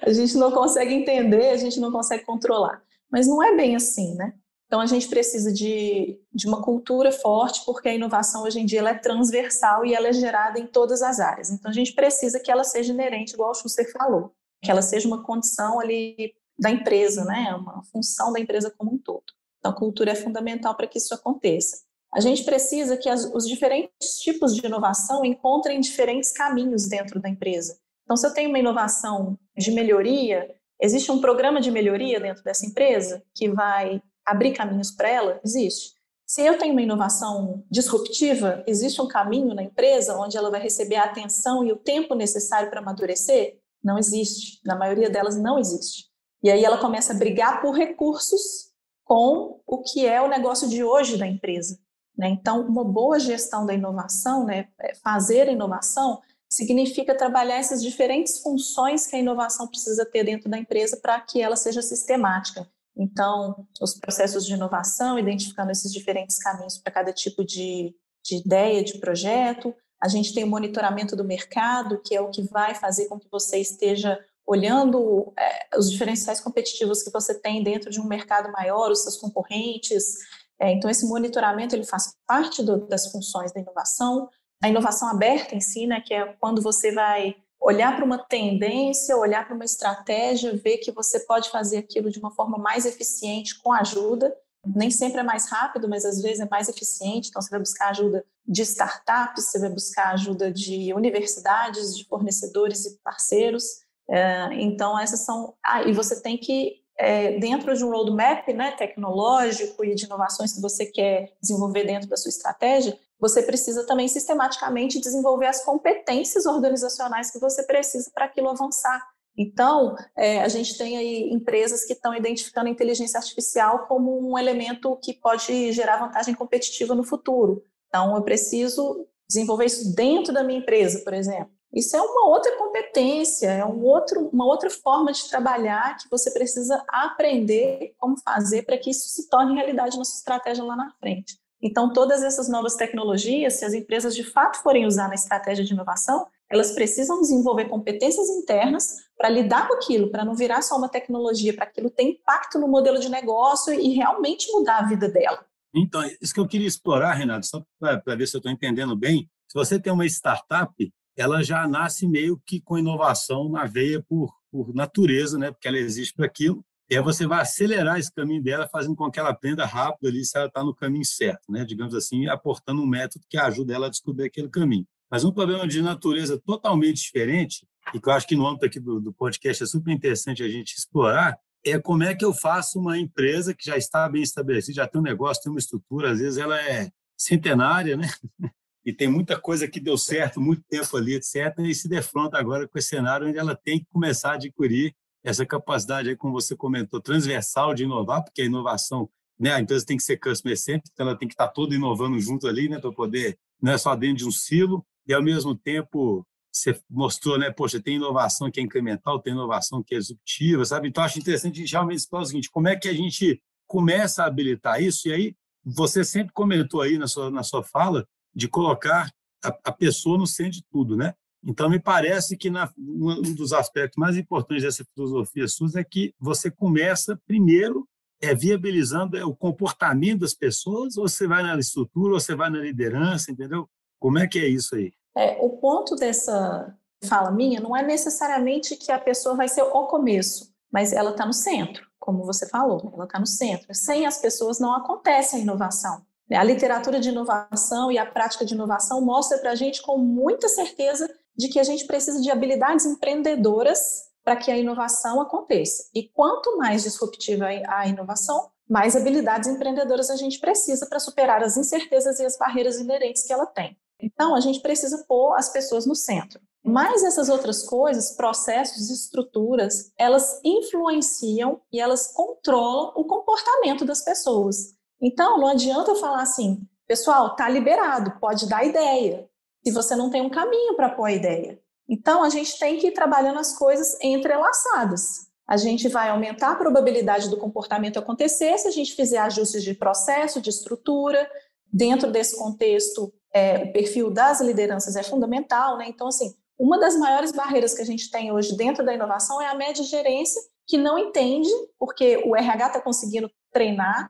A 0.00 0.10
gente 0.10 0.38
não 0.38 0.50
consegue 0.50 0.94
entender, 0.94 1.50
a 1.50 1.56
gente 1.58 1.78
não 1.80 1.92
consegue 1.92 2.24
controlar. 2.24 2.82
Mas 3.12 3.26
não 3.26 3.42
é 3.42 3.54
bem 3.54 3.76
assim, 3.76 4.14
né? 4.14 4.32
Então, 4.64 4.80
a 4.80 4.86
gente 4.86 5.06
precisa 5.06 5.52
de, 5.52 6.18
de 6.32 6.48
uma 6.48 6.62
cultura 6.62 7.12
forte, 7.12 7.62
porque 7.66 7.90
a 7.90 7.94
inovação 7.94 8.44
hoje 8.44 8.58
em 8.58 8.64
dia 8.64 8.78
ela 8.78 8.90
é 8.90 8.98
transversal 8.98 9.84
e 9.84 9.94
ela 9.94 10.08
é 10.08 10.14
gerada 10.14 10.58
em 10.58 10.66
todas 10.66 11.02
as 11.02 11.20
áreas. 11.20 11.50
Então, 11.50 11.70
a 11.70 11.74
gente 11.74 11.92
precisa 11.92 12.40
que 12.40 12.50
ela 12.50 12.64
seja 12.64 12.94
inerente, 12.94 13.34
igual 13.34 13.50
o 13.50 13.54
Schuster 13.54 13.92
falou, 13.92 14.32
que 14.62 14.70
ela 14.70 14.80
seja 14.80 15.06
uma 15.06 15.22
condição 15.22 15.78
ali 15.78 16.32
da 16.58 16.70
empresa, 16.70 17.22
né? 17.26 17.54
uma 17.54 17.82
função 17.92 18.32
da 18.32 18.40
empresa 18.40 18.72
como 18.78 18.94
um 18.94 18.98
todo. 18.98 19.35
Então, 19.66 19.74
a 19.74 19.78
cultura 19.78 20.12
é 20.12 20.14
fundamental 20.14 20.76
para 20.76 20.86
que 20.86 20.98
isso 20.98 21.12
aconteça. 21.12 21.78
A 22.14 22.20
gente 22.20 22.44
precisa 22.44 22.96
que 22.96 23.08
as, 23.08 23.24
os 23.34 23.48
diferentes 23.48 24.20
tipos 24.20 24.54
de 24.54 24.64
inovação 24.64 25.24
encontrem 25.24 25.80
diferentes 25.80 26.30
caminhos 26.30 26.86
dentro 26.86 27.20
da 27.20 27.28
empresa. 27.28 27.76
Então, 28.04 28.16
se 28.16 28.24
eu 28.24 28.32
tenho 28.32 28.48
uma 28.48 28.60
inovação 28.60 29.36
de 29.56 29.72
melhoria, 29.72 30.54
existe 30.80 31.10
um 31.10 31.20
programa 31.20 31.60
de 31.60 31.72
melhoria 31.72 32.20
dentro 32.20 32.44
dessa 32.44 32.64
empresa 32.64 33.24
que 33.34 33.48
vai 33.48 34.00
abrir 34.24 34.52
caminhos 34.52 34.92
para 34.92 35.08
ela? 35.08 35.40
Existe. 35.44 35.96
Se 36.24 36.42
eu 36.42 36.56
tenho 36.58 36.72
uma 36.72 36.82
inovação 36.82 37.64
disruptiva, 37.68 38.62
existe 38.68 39.00
um 39.00 39.08
caminho 39.08 39.52
na 39.52 39.64
empresa 39.64 40.16
onde 40.16 40.36
ela 40.36 40.50
vai 40.50 40.60
receber 40.60 40.96
a 40.96 41.04
atenção 41.04 41.64
e 41.64 41.72
o 41.72 41.76
tempo 41.76 42.14
necessário 42.14 42.70
para 42.70 42.78
amadurecer? 42.78 43.58
Não 43.82 43.98
existe. 43.98 44.60
Na 44.64 44.76
maioria 44.76 45.10
delas, 45.10 45.36
não 45.36 45.58
existe. 45.58 46.04
E 46.40 46.50
aí 46.52 46.64
ela 46.64 46.78
começa 46.78 47.12
a 47.12 47.16
brigar 47.16 47.60
por 47.60 47.72
recursos 47.72 48.65
com 49.06 49.60
o 49.64 49.82
que 49.82 50.04
é 50.04 50.20
o 50.20 50.28
negócio 50.28 50.68
de 50.68 50.82
hoje 50.82 51.16
da 51.16 51.26
empresa. 51.26 51.78
Né? 52.18 52.28
Então, 52.28 52.66
uma 52.66 52.84
boa 52.84 53.20
gestão 53.20 53.64
da 53.64 53.72
inovação, 53.72 54.44
né, 54.44 54.68
é, 54.80 54.96
fazer 54.96 55.48
inovação, 55.48 56.20
significa 56.48 57.16
trabalhar 57.16 57.56
essas 57.56 57.82
diferentes 57.82 58.40
funções 58.40 59.06
que 59.06 59.14
a 59.14 59.18
inovação 59.20 59.68
precisa 59.68 60.04
ter 60.04 60.24
dentro 60.24 60.50
da 60.50 60.58
empresa 60.58 60.96
para 60.96 61.20
que 61.20 61.40
ela 61.40 61.54
seja 61.54 61.80
sistemática. 61.82 62.68
Então, 62.96 63.66
os 63.80 63.94
processos 63.94 64.44
de 64.44 64.54
inovação, 64.54 65.18
identificando 65.18 65.70
esses 65.70 65.92
diferentes 65.92 66.38
caminhos 66.38 66.78
para 66.78 66.92
cada 66.92 67.12
tipo 67.12 67.44
de, 67.44 67.94
de 68.24 68.36
ideia, 68.36 68.82
de 68.82 68.98
projeto. 68.98 69.72
A 70.02 70.08
gente 70.08 70.34
tem 70.34 70.42
o 70.42 70.48
monitoramento 70.48 71.14
do 71.14 71.22
mercado, 71.22 72.00
que 72.02 72.14
é 72.14 72.20
o 72.20 72.30
que 72.30 72.42
vai 72.42 72.74
fazer 72.74 73.06
com 73.06 73.20
que 73.20 73.28
você 73.30 73.58
esteja 73.58 74.18
olhando 74.46 75.32
é, 75.36 75.76
os 75.76 75.90
diferenciais 75.90 76.40
competitivos 76.40 77.02
que 77.02 77.10
você 77.10 77.34
tem 77.34 77.62
dentro 77.62 77.90
de 77.90 78.00
um 78.00 78.06
mercado 78.06 78.50
maior, 78.52 78.90
os 78.90 79.02
seus 79.02 79.16
concorrentes. 79.16 80.18
É, 80.58 80.72
então, 80.72 80.88
esse 80.88 81.06
monitoramento 81.06 81.74
ele 81.74 81.84
faz 81.84 82.14
parte 82.26 82.62
do, 82.62 82.86
das 82.86 83.10
funções 83.10 83.52
da 83.52 83.60
inovação. 83.60 84.30
A 84.62 84.68
inovação 84.68 85.08
aberta 85.08 85.54
em 85.54 85.60
si, 85.60 85.86
né, 85.86 86.00
que 86.00 86.14
é 86.14 86.24
quando 86.40 86.62
você 86.62 86.92
vai 86.92 87.34
olhar 87.60 87.96
para 87.96 88.04
uma 88.04 88.18
tendência, 88.18 89.16
olhar 89.16 89.44
para 89.44 89.54
uma 89.54 89.64
estratégia, 89.64 90.56
ver 90.56 90.78
que 90.78 90.92
você 90.92 91.20
pode 91.20 91.50
fazer 91.50 91.78
aquilo 91.78 92.10
de 92.10 92.18
uma 92.18 92.30
forma 92.30 92.56
mais 92.56 92.86
eficiente 92.86 93.60
com 93.60 93.72
ajuda. 93.72 94.34
Nem 94.64 94.90
sempre 94.90 95.20
é 95.20 95.22
mais 95.22 95.48
rápido, 95.48 95.88
mas 95.88 96.04
às 96.04 96.22
vezes 96.22 96.40
é 96.40 96.48
mais 96.48 96.68
eficiente. 96.68 97.28
Então, 97.28 97.42
você 97.42 97.50
vai 97.50 97.58
buscar 97.58 97.90
ajuda 97.90 98.24
de 98.46 98.62
startups, 98.62 99.44
você 99.44 99.58
vai 99.58 99.70
buscar 99.70 100.12
ajuda 100.12 100.52
de 100.52 100.92
universidades, 100.94 101.96
de 101.96 102.04
fornecedores 102.04 102.84
e 102.84 102.98
parceiros. 103.02 103.85
É, 104.08 104.54
então, 104.54 104.98
essas 104.98 105.20
são. 105.20 105.54
Ah, 105.64 105.82
e 105.82 105.92
você 105.92 106.22
tem 106.22 106.38
que, 106.38 106.76
é, 106.98 107.38
dentro 107.38 107.76
de 107.76 107.84
um 107.84 107.90
roadmap 107.90 108.48
né, 108.48 108.72
tecnológico 108.72 109.84
e 109.84 109.94
de 109.94 110.06
inovações 110.06 110.52
que 110.52 110.60
você 110.60 110.86
quer 110.86 111.32
desenvolver 111.40 111.84
dentro 111.84 112.08
da 112.08 112.16
sua 112.16 112.28
estratégia, 112.28 112.98
você 113.18 113.42
precisa 113.42 113.86
também 113.86 114.08
sistematicamente 114.08 115.00
desenvolver 115.00 115.46
as 115.46 115.64
competências 115.64 116.46
organizacionais 116.46 117.30
que 117.30 117.38
você 117.38 117.62
precisa 117.62 118.10
para 118.14 118.26
aquilo 118.26 118.48
avançar. 118.48 119.02
Então, 119.38 119.94
é, 120.16 120.40
a 120.40 120.48
gente 120.48 120.78
tem 120.78 120.96
aí 120.96 121.30
empresas 121.30 121.84
que 121.84 121.92
estão 121.92 122.14
identificando 122.14 122.68
a 122.68 122.72
inteligência 122.72 123.18
artificial 123.18 123.86
como 123.86 124.18
um 124.18 124.38
elemento 124.38 124.96
que 124.96 125.12
pode 125.12 125.72
gerar 125.72 125.98
vantagem 125.98 126.34
competitiva 126.34 126.94
no 126.94 127.04
futuro. 127.04 127.62
Então, 127.88 128.16
eu 128.16 128.22
preciso 128.22 129.06
desenvolver 129.28 129.66
isso 129.66 129.94
dentro 129.94 130.32
da 130.32 130.42
minha 130.42 130.60
empresa, 130.60 131.00
por 131.04 131.12
exemplo. 131.12 131.55
Isso 131.72 131.96
é 131.96 132.00
uma 132.00 132.28
outra 132.28 132.56
competência, 132.56 133.48
é 133.48 133.64
um 133.64 133.84
outro, 133.84 134.28
uma 134.32 134.46
outra 134.46 134.70
forma 134.70 135.12
de 135.12 135.28
trabalhar 135.28 135.96
que 135.96 136.08
você 136.10 136.30
precisa 136.30 136.82
aprender 136.88 137.94
como 137.98 138.16
fazer 138.24 138.62
para 138.62 138.78
que 138.78 138.90
isso 138.90 139.08
se 139.08 139.28
torne 139.28 139.54
realidade 139.54 139.98
na 139.98 140.04
sua 140.04 140.18
estratégia 140.18 140.64
lá 140.64 140.76
na 140.76 140.90
frente. 140.98 141.38
Então, 141.60 141.92
todas 141.92 142.22
essas 142.22 142.48
novas 142.48 142.74
tecnologias, 142.74 143.54
se 143.54 143.64
as 143.64 143.74
empresas 143.74 144.14
de 144.14 144.22
fato 144.22 144.62
forem 144.62 144.86
usar 144.86 145.08
na 145.08 145.14
estratégia 145.14 145.64
de 145.64 145.72
inovação, 145.72 146.26
elas 146.48 146.72
precisam 146.72 147.20
desenvolver 147.20 147.64
competências 147.64 148.28
internas 148.28 148.96
para 149.16 149.28
lidar 149.28 149.66
com 149.66 149.74
aquilo, 149.74 150.10
para 150.10 150.24
não 150.24 150.34
virar 150.34 150.62
só 150.62 150.76
uma 150.76 150.88
tecnologia, 150.88 151.54
para 151.54 151.64
aquilo 151.64 151.90
ter 151.90 152.04
impacto 152.04 152.58
no 152.58 152.68
modelo 152.68 153.00
de 153.00 153.08
negócio 153.08 153.72
e 153.72 153.94
realmente 153.94 154.50
mudar 154.52 154.78
a 154.78 154.86
vida 154.86 155.08
dela. 155.08 155.44
Então, 155.74 156.02
isso 156.20 156.32
que 156.32 156.40
eu 156.40 156.46
queria 156.46 156.68
explorar, 156.68 157.14
Renato, 157.14 157.46
só 157.46 157.62
para 157.78 158.16
ver 158.16 158.26
se 158.26 158.36
eu 158.36 158.38
estou 158.38 158.52
entendendo 158.52 158.94
bem. 158.94 159.28
Se 159.48 159.54
você 159.54 159.78
tem 159.78 159.92
uma 159.92 160.06
startup, 160.06 160.72
ela 161.16 161.42
já 161.42 161.66
nasce 161.66 162.06
meio 162.06 162.40
que 162.44 162.60
com 162.60 162.78
inovação 162.78 163.48
na 163.48 163.64
veia 163.64 164.02
por, 164.02 164.34
por 164.50 164.74
natureza, 164.74 165.38
né? 165.38 165.50
porque 165.50 165.66
ela 165.66 165.78
existe 165.78 166.14
para 166.14 166.26
aquilo. 166.26 166.64
E 166.88 166.96
aí 166.96 167.02
você 167.02 167.26
vai 167.26 167.40
acelerar 167.40 167.98
esse 167.98 168.12
caminho 168.12 168.42
dela, 168.42 168.68
fazendo 168.68 168.94
com 168.94 169.10
que 169.10 169.18
ela 169.18 169.30
aprenda 169.30 169.66
rápido 169.66 170.06
ali 170.06 170.24
se 170.24 170.36
ela 170.36 170.46
está 170.46 170.62
no 170.62 170.74
caminho 170.74 171.04
certo, 171.04 171.50
né? 171.50 171.64
digamos 171.64 171.94
assim, 171.94 172.26
aportando 172.28 172.80
um 172.80 172.86
método 172.86 173.24
que 173.28 173.36
ajuda 173.36 173.74
ela 173.74 173.86
a 173.86 173.90
descobrir 173.90 174.26
aquele 174.26 174.48
caminho. 174.48 174.86
Mas 175.10 175.24
um 175.24 175.32
problema 175.32 175.66
de 175.66 175.82
natureza 175.82 176.40
totalmente 176.44 177.02
diferente, 177.02 177.66
e 177.94 178.00
que 178.00 178.08
eu 178.08 178.12
acho 178.12 178.26
que 178.26 178.36
no 178.36 178.46
âmbito 178.46 178.66
aqui 178.66 178.78
do, 178.78 179.00
do 179.00 179.12
podcast 179.12 179.62
é 179.62 179.66
super 179.66 179.92
interessante 179.92 180.42
a 180.42 180.48
gente 180.48 180.74
explorar, 180.74 181.38
é 181.64 181.78
como 181.78 182.04
é 182.04 182.14
que 182.14 182.24
eu 182.24 182.32
faço 182.32 182.78
uma 182.78 182.98
empresa 182.98 183.54
que 183.54 183.64
já 183.64 183.76
está 183.76 184.08
bem 184.08 184.22
estabelecida, 184.22 184.76
já 184.76 184.86
tem 184.86 185.00
um 185.00 185.04
negócio, 185.04 185.42
tem 185.42 185.50
uma 185.50 185.58
estrutura, 185.58 186.12
às 186.12 186.20
vezes 186.20 186.38
ela 186.38 186.60
é 186.60 186.90
centenária, 187.16 187.96
né? 187.96 188.08
e 188.86 188.92
tem 188.92 189.08
muita 189.08 189.36
coisa 189.36 189.66
que 189.66 189.80
deu 189.80 189.98
certo 189.98 190.40
muito 190.40 190.62
tempo 190.68 190.96
ali, 190.96 191.14
etc., 191.14 191.58
e 191.58 191.74
se 191.74 191.88
defronta 191.88 192.38
agora 192.38 192.68
com 192.68 192.78
esse 192.78 192.90
cenário 192.90 193.26
onde 193.26 193.36
ela 193.36 193.56
tem 193.56 193.80
que 193.80 193.86
começar 193.86 194.30
a 194.30 194.34
adquirir 194.34 194.94
essa 195.24 195.44
capacidade, 195.44 196.08
aí, 196.08 196.16
como 196.16 196.32
você 196.32 196.54
comentou, 196.54 197.00
transversal 197.00 197.74
de 197.74 197.82
inovar, 197.82 198.22
porque 198.22 198.42
a 198.42 198.44
inovação, 198.44 199.10
né, 199.36 199.52
a 199.52 199.60
empresa 199.60 199.84
tem 199.84 199.96
que 199.96 200.04
ser 200.04 200.18
customer 200.18 200.56
centric, 200.56 200.88
então 200.92 201.08
ela 201.08 201.18
tem 201.18 201.26
que 201.26 201.34
estar 201.34 201.48
toda 201.48 201.74
inovando 201.74 202.16
junto 202.20 202.46
ali, 202.46 202.68
né, 202.68 202.78
para 202.78 202.92
poder, 202.92 203.36
não 203.60 203.72
é 203.72 203.78
só 203.78 203.96
dentro 203.96 204.18
de 204.18 204.24
um 204.24 204.30
silo, 204.30 204.86
e 205.04 205.12
ao 205.12 205.20
mesmo 205.20 205.56
tempo 205.56 206.24
você 206.52 206.80
mostrou, 206.88 207.36
né, 207.36 207.50
poxa, 207.50 207.82
tem 207.82 207.96
inovação 207.96 208.48
que 208.52 208.60
é 208.60 208.62
incremental, 208.62 209.20
tem 209.20 209.32
inovação 209.32 209.82
que 209.82 209.96
é 209.96 209.98
executiva, 209.98 210.64
sabe? 210.64 210.88
Então, 210.88 211.02
acho 211.02 211.18
interessante 211.18 211.56
a 211.56 211.60
gente 211.60 211.72
realmente 211.72 211.98
explorar 211.98 212.22
o 212.22 212.26
seguinte, 212.26 212.50
como 212.50 212.68
é 212.68 212.76
que 212.76 212.88
a 212.88 212.94
gente 212.94 213.42
começa 213.66 214.22
a 214.22 214.26
habilitar 214.26 214.80
isso? 214.80 215.08
E 215.08 215.12
aí, 215.12 215.36
você 215.64 216.04
sempre 216.04 216.32
comentou 216.32 216.80
aí 216.80 216.96
na 216.96 217.08
sua, 217.08 217.32
na 217.32 217.42
sua 217.42 217.64
fala 217.64 218.06
de 218.36 218.48
colocar 218.48 219.10
a, 219.42 219.48
a 219.64 219.72
pessoa 219.72 220.18
no 220.18 220.26
centro 220.26 220.52
de 220.52 220.64
tudo, 220.70 220.94
né? 220.94 221.14
Então, 221.42 221.70
me 221.70 221.80
parece 221.80 222.36
que 222.36 222.50
na, 222.50 222.70
um 222.76 223.34
dos 223.34 223.52
aspectos 223.52 223.96
mais 223.96 224.16
importantes 224.16 224.64
dessa 224.64 224.84
filosofia 224.94 225.48
SUS 225.48 225.76
é 225.76 225.84
que 225.84 226.12
você 226.18 226.50
começa 226.50 227.18
primeiro 227.26 227.88
é, 228.20 228.34
viabilizando 228.34 229.16
é, 229.16 229.24
o 229.24 229.34
comportamento 229.34 230.20
das 230.20 230.34
pessoas, 230.34 230.96
ou 230.96 231.08
você 231.08 231.26
vai 231.26 231.42
na 231.42 231.58
estrutura, 231.58 232.14
ou 232.14 232.20
você 232.20 232.34
vai 232.34 232.50
na 232.50 232.58
liderança, 232.58 233.30
entendeu? 233.30 233.68
Como 234.00 234.18
é 234.18 234.26
que 234.26 234.38
é 234.38 234.48
isso 234.48 234.74
aí? 234.74 234.92
É, 235.16 235.38
o 235.40 235.50
ponto 235.50 235.94
dessa 235.94 236.74
fala 237.04 237.30
minha 237.30 237.60
não 237.60 237.76
é 237.76 237.82
necessariamente 237.82 238.76
que 238.76 238.90
a 238.90 238.98
pessoa 238.98 239.36
vai 239.36 239.48
ser 239.48 239.62
o 239.62 239.86
começo, 239.86 240.52
mas 240.72 240.92
ela 240.92 241.10
está 241.10 241.24
no 241.24 241.32
centro, 241.32 241.86
como 241.98 242.24
você 242.24 242.48
falou, 242.48 242.90
ela 242.94 243.04
está 243.04 243.20
no 243.20 243.26
centro. 243.26 243.72
Sem 243.72 244.06
as 244.06 244.18
pessoas 244.18 244.58
não 244.58 244.74
acontece 244.74 245.36
a 245.36 245.38
inovação. 245.38 246.04
A 246.32 246.42
literatura 246.42 246.98
de 246.98 247.10
inovação 247.10 247.90
e 247.90 247.98
a 247.98 248.06
prática 248.06 248.44
de 248.44 248.54
inovação 248.54 249.00
mostra 249.00 249.38
para 249.38 249.52
a 249.52 249.54
gente 249.54 249.80
com 249.82 249.96
muita 249.96 250.48
certeza 250.48 251.08
de 251.36 251.48
que 251.48 251.60
a 251.60 251.64
gente 251.64 251.86
precisa 251.86 252.20
de 252.20 252.30
habilidades 252.30 252.84
empreendedoras 252.84 254.06
para 254.24 254.36
que 254.36 254.50
a 254.50 254.58
inovação 254.58 255.20
aconteça. 255.20 255.84
E 255.94 256.08
quanto 256.08 256.56
mais 256.56 256.82
disruptiva 256.82 257.46
a 257.68 257.86
inovação, 257.86 258.50
mais 258.68 258.96
habilidades 258.96 259.48
empreendedoras 259.48 260.10
a 260.10 260.16
gente 260.16 260.40
precisa 260.40 260.86
para 260.86 260.98
superar 260.98 261.44
as 261.44 261.56
incertezas 261.56 262.18
e 262.18 262.24
as 262.24 262.36
barreiras 262.36 262.76
inerentes 262.80 263.24
que 263.24 263.32
ela 263.32 263.46
tem. 263.46 263.76
Então, 264.00 264.34
a 264.34 264.40
gente 264.40 264.60
precisa 264.60 265.04
pôr 265.08 265.36
as 265.36 265.50
pessoas 265.50 265.86
no 265.86 265.94
centro. 265.94 266.40
Mas 266.62 267.04
essas 267.04 267.28
outras 267.28 267.62
coisas, 267.62 268.16
processos, 268.16 268.90
estruturas, 268.90 269.92
elas 269.96 270.40
influenciam 270.44 271.60
e 271.72 271.80
elas 271.80 272.12
controlam 272.12 272.92
o 272.96 273.04
comportamento 273.04 273.84
das 273.84 274.02
pessoas. 274.02 274.75
Então, 275.00 275.38
não 275.38 275.48
adianta 275.48 275.90
eu 275.90 275.96
falar 275.96 276.22
assim, 276.22 276.60
pessoal, 276.86 277.36
tá 277.36 277.48
liberado, 277.48 278.18
pode 278.20 278.48
dar 278.48 278.64
ideia, 278.64 279.28
se 279.64 279.70
você 279.72 279.94
não 279.94 280.10
tem 280.10 280.22
um 280.22 280.30
caminho 280.30 280.74
para 280.74 280.90
pôr 280.90 281.04
a 281.04 281.12
ideia. 281.12 281.60
Então, 281.88 282.22
a 282.22 282.28
gente 282.28 282.58
tem 282.58 282.78
que 282.78 282.88
ir 282.88 282.92
trabalhando 282.92 283.38
as 283.38 283.56
coisas 283.56 283.96
entrelaçadas. 284.02 285.26
A 285.46 285.56
gente 285.56 285.88
vai 285.88 286.08
aumentar 286.08 286.50
a 286.50 286.56
probabilidade 286.56 287.28
do 287.30 287.36
comportamento 287.36 287.98
acontecer 287.98 288.58
se 288.58 288.66
a 288.66 288.72
gente 288.72 288.94
fizer 288.94 289.18
ajustes 289.18 289.62
de 289.62 289.74
processo, 289.74 290.40
de 290.40 290.50
estrutura. 290.50 291.28
Dentro 291.72 292.10
desse 292.10 292.36
contexto, 292.36 293.12
é, 293.32 293.58
o 293.58 293.72
perfil 293.72 294.10
das 294.10 294.40
lideranças 294.40 294.96
é 294.96 295.02
fundamental, 295.02 295.76
né? 295.76 295.86
Então, 295.88 296.08
assim, 296.08 296.34
uma 296.58 296.78
das 296.78 296.96
maiores 296.96 297.32
barreiras 297.32 297.74
que 297.74 297.82
a 297.82 297.86
gente 297.86 298.10
tem 298.10 298.32
hoje 298.32 298.56
dentro 298.56 298.84
da 298.84 298.94
inovação 298.94 299.40
é 299.40 299.46
a 299.46 299.54
média 299.54 299.84
gerência, 299.84 300.40
que 300.66 300.76
não 300.76 300.98
entende, 300.98 301.50
porque 301.78 302.22
o 302.24 302.34
RH 302.34 302.66
está 302.66 302.80
conseguindo 302.80 303.30
treinar 303.52 304.08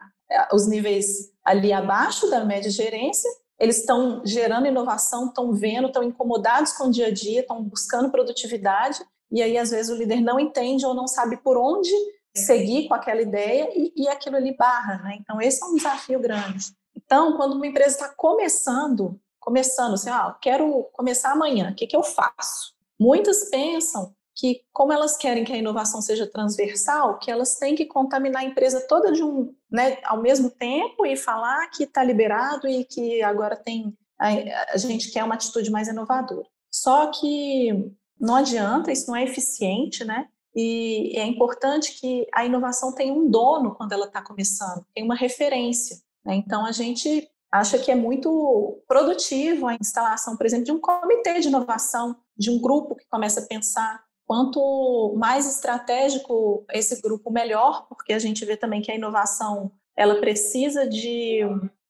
os 0.53 0.67
níveis 0.67 1.31
ali 1.45 1.73
abaixo 1.73 2.29
da 2.29 2.45
média 2.45 2.71
gerência, 2.71 3.31
eles 3.59 3.79
estão 3.79 4.23
gerando 4.25 4.67
inovação, 4.67 5.27
estão 5.27 5.53
vendo, 5.53 5.87
estão 5.87 6.03
incomodados 6.03 6.73
com 6.73 6.89
o 6.89 6.91
dia 6.91 7.07
a 7.07 7.13
dia, 7.13 7.41
estão 7.41 7.63
buscando 7.63 8.11
produtividade, 8.11 9.01
e 9.31 9.43
aí 9.43 9.57
às 9.57 9.71
vezes 9.71 9.91
o 9.91 9.97
líder 9.97 10.21
não 10.21 10.39
entende 10.39 10.85
ou 10.85 10.95
não 10.95 11.07
sabe 11.07 11.37
por 11.39 11.57
onde 11.57 11.91
seguir 12.37 12.87
com 12.87 12.95
aquela 12.95 13.23
ideia 13.23 13.71
e, 13.75 13.93
e 13.97 14.09
aquilo 14.09 14.37
ali 14.37 14.55
barra, 14.57 14.99
né? 15.03 15.17
Então 15.21 15.41
esse 15.41 15.63
é 15.63 15.67
um 15.67 15.75
desafio 15.75 16.21
grande. 16.21 16.67
Então, 16.95 17.37
quando 17.37 17.55
uma 17.55 17.67
empresa 17.67 17.95
está 17.95 18.09
começando, 18.09 19.19
começando 19.39 19.95
assim, 19.95 20.11
ah, 20.11 20.37
quero 20.41 20.89
começar 20.93 21.33
amanhã, 21.33 21.71
o 21.71 21.75
que, 21.75 21.87
que 21.87 21.97
eu 21.97 22.03
faço? 22.03 22.75
Muitas 22.99 23.49
pensam 23.49 24.15
que, 24.37 24.61
como 24.71 24.93
elas 24.93 25.17
querem 25.17 25.45
que 25.45 25.53
a 25.53 25.57
inovação 25.57 26.03
seja 26.03 26.27
transversal, 26.27 27.19
que 27.19 27.31
elas 27.31 27.57
têm 27.57 27.75
que 27.75 27.87
contaminar 27.87 28.43
a 28.43 28.45
empresa 28.45 28.87
toda 28.87 29.11
de 29.11 29.25
um, 29.25 29.55
né, 29.71 29.99
ao 30.05 30.21
mesmo 30.21 30.51
tempo 30.51 31.07
e 31.07 31.17
falar 31.17 31.69
que 31.71 31.85
está 31.85 32.05
liberado 32.05 32.69
e 32.69 32.85
que 32.85 33.23
agora 33.23 33.57
tem 33.57 33.97
a, 34.19 34.75
a 34.75 34.77
gente 34.77 35.11
quer 35.11 35.25
uma 35.25 35.35
atitude 35.35 35.71
mais 35.71 35.89
inovadora. 35.89 36.47
Só 36.71 37.11
que 37.11 37.91
não 38.21 38.37
adianta, 38.37 38.93
isso 38.93 39.09
não 39.09 39.17
é 39.17 39.25
eficiente, 39.25 40.05
né? 40.05 40.29
E 40.55 41.13
é 41.19 41.25
importante 41.25 41.99
que 42.01 42.27
a 42.33 42.45
inovação 42.45 42.95
tenha 42.95 43.13
um 43.13 43.29
dono 43.31 43.75
quando 43.75 43.93
ela 43.93 44.07
está 44.07 44.23
começando, 44.23 44.85
tem 44.95 45.05
uma 45.05 45.15
referência. 45.15 45.99
Né? 46.25 46.37
Então 46.37 46.65
a 46.65 46.73
gente 46.73 47.29
acha 47.53 47.79
que 47.79 47.91
é 47.91 47.95
muito 47.95 48.83
produtivo 48.89 49.67
a 49.67 49.75
instalação, 49.75 50.37
por 50.37 50.47
exemplo, 50.47 50.65
de 50.65 50.73
um 50.73 50.81
comitê 50.81 51.41
de 51.41 51.49
inovação, 51.49 52.17
de 52.37 52.51
um 52.51 52.61
grupo 52.61 52.97
que 52.97 53.07
começa 53.09 53.41
a 53.41 53.47
pensar 53.47 54.06
Quanto 54.27 55.15
mais 55.17 55.47
estratégico 55.49 56.65
esse 56.73 57.01
grupo, 57.01 57.31
melhor, 57.31 57.87
porque 57.89 58.13
a 58.13 58.19
gente 58.19 58.45
vê 58.45 58.57
também 58.57 58.83
que 58.83 58.91
a 58.91 58.95
inovação 58.95 59.71
ela 59.97 60.17
precisa 60.17 60.87
de, 60.87 61.41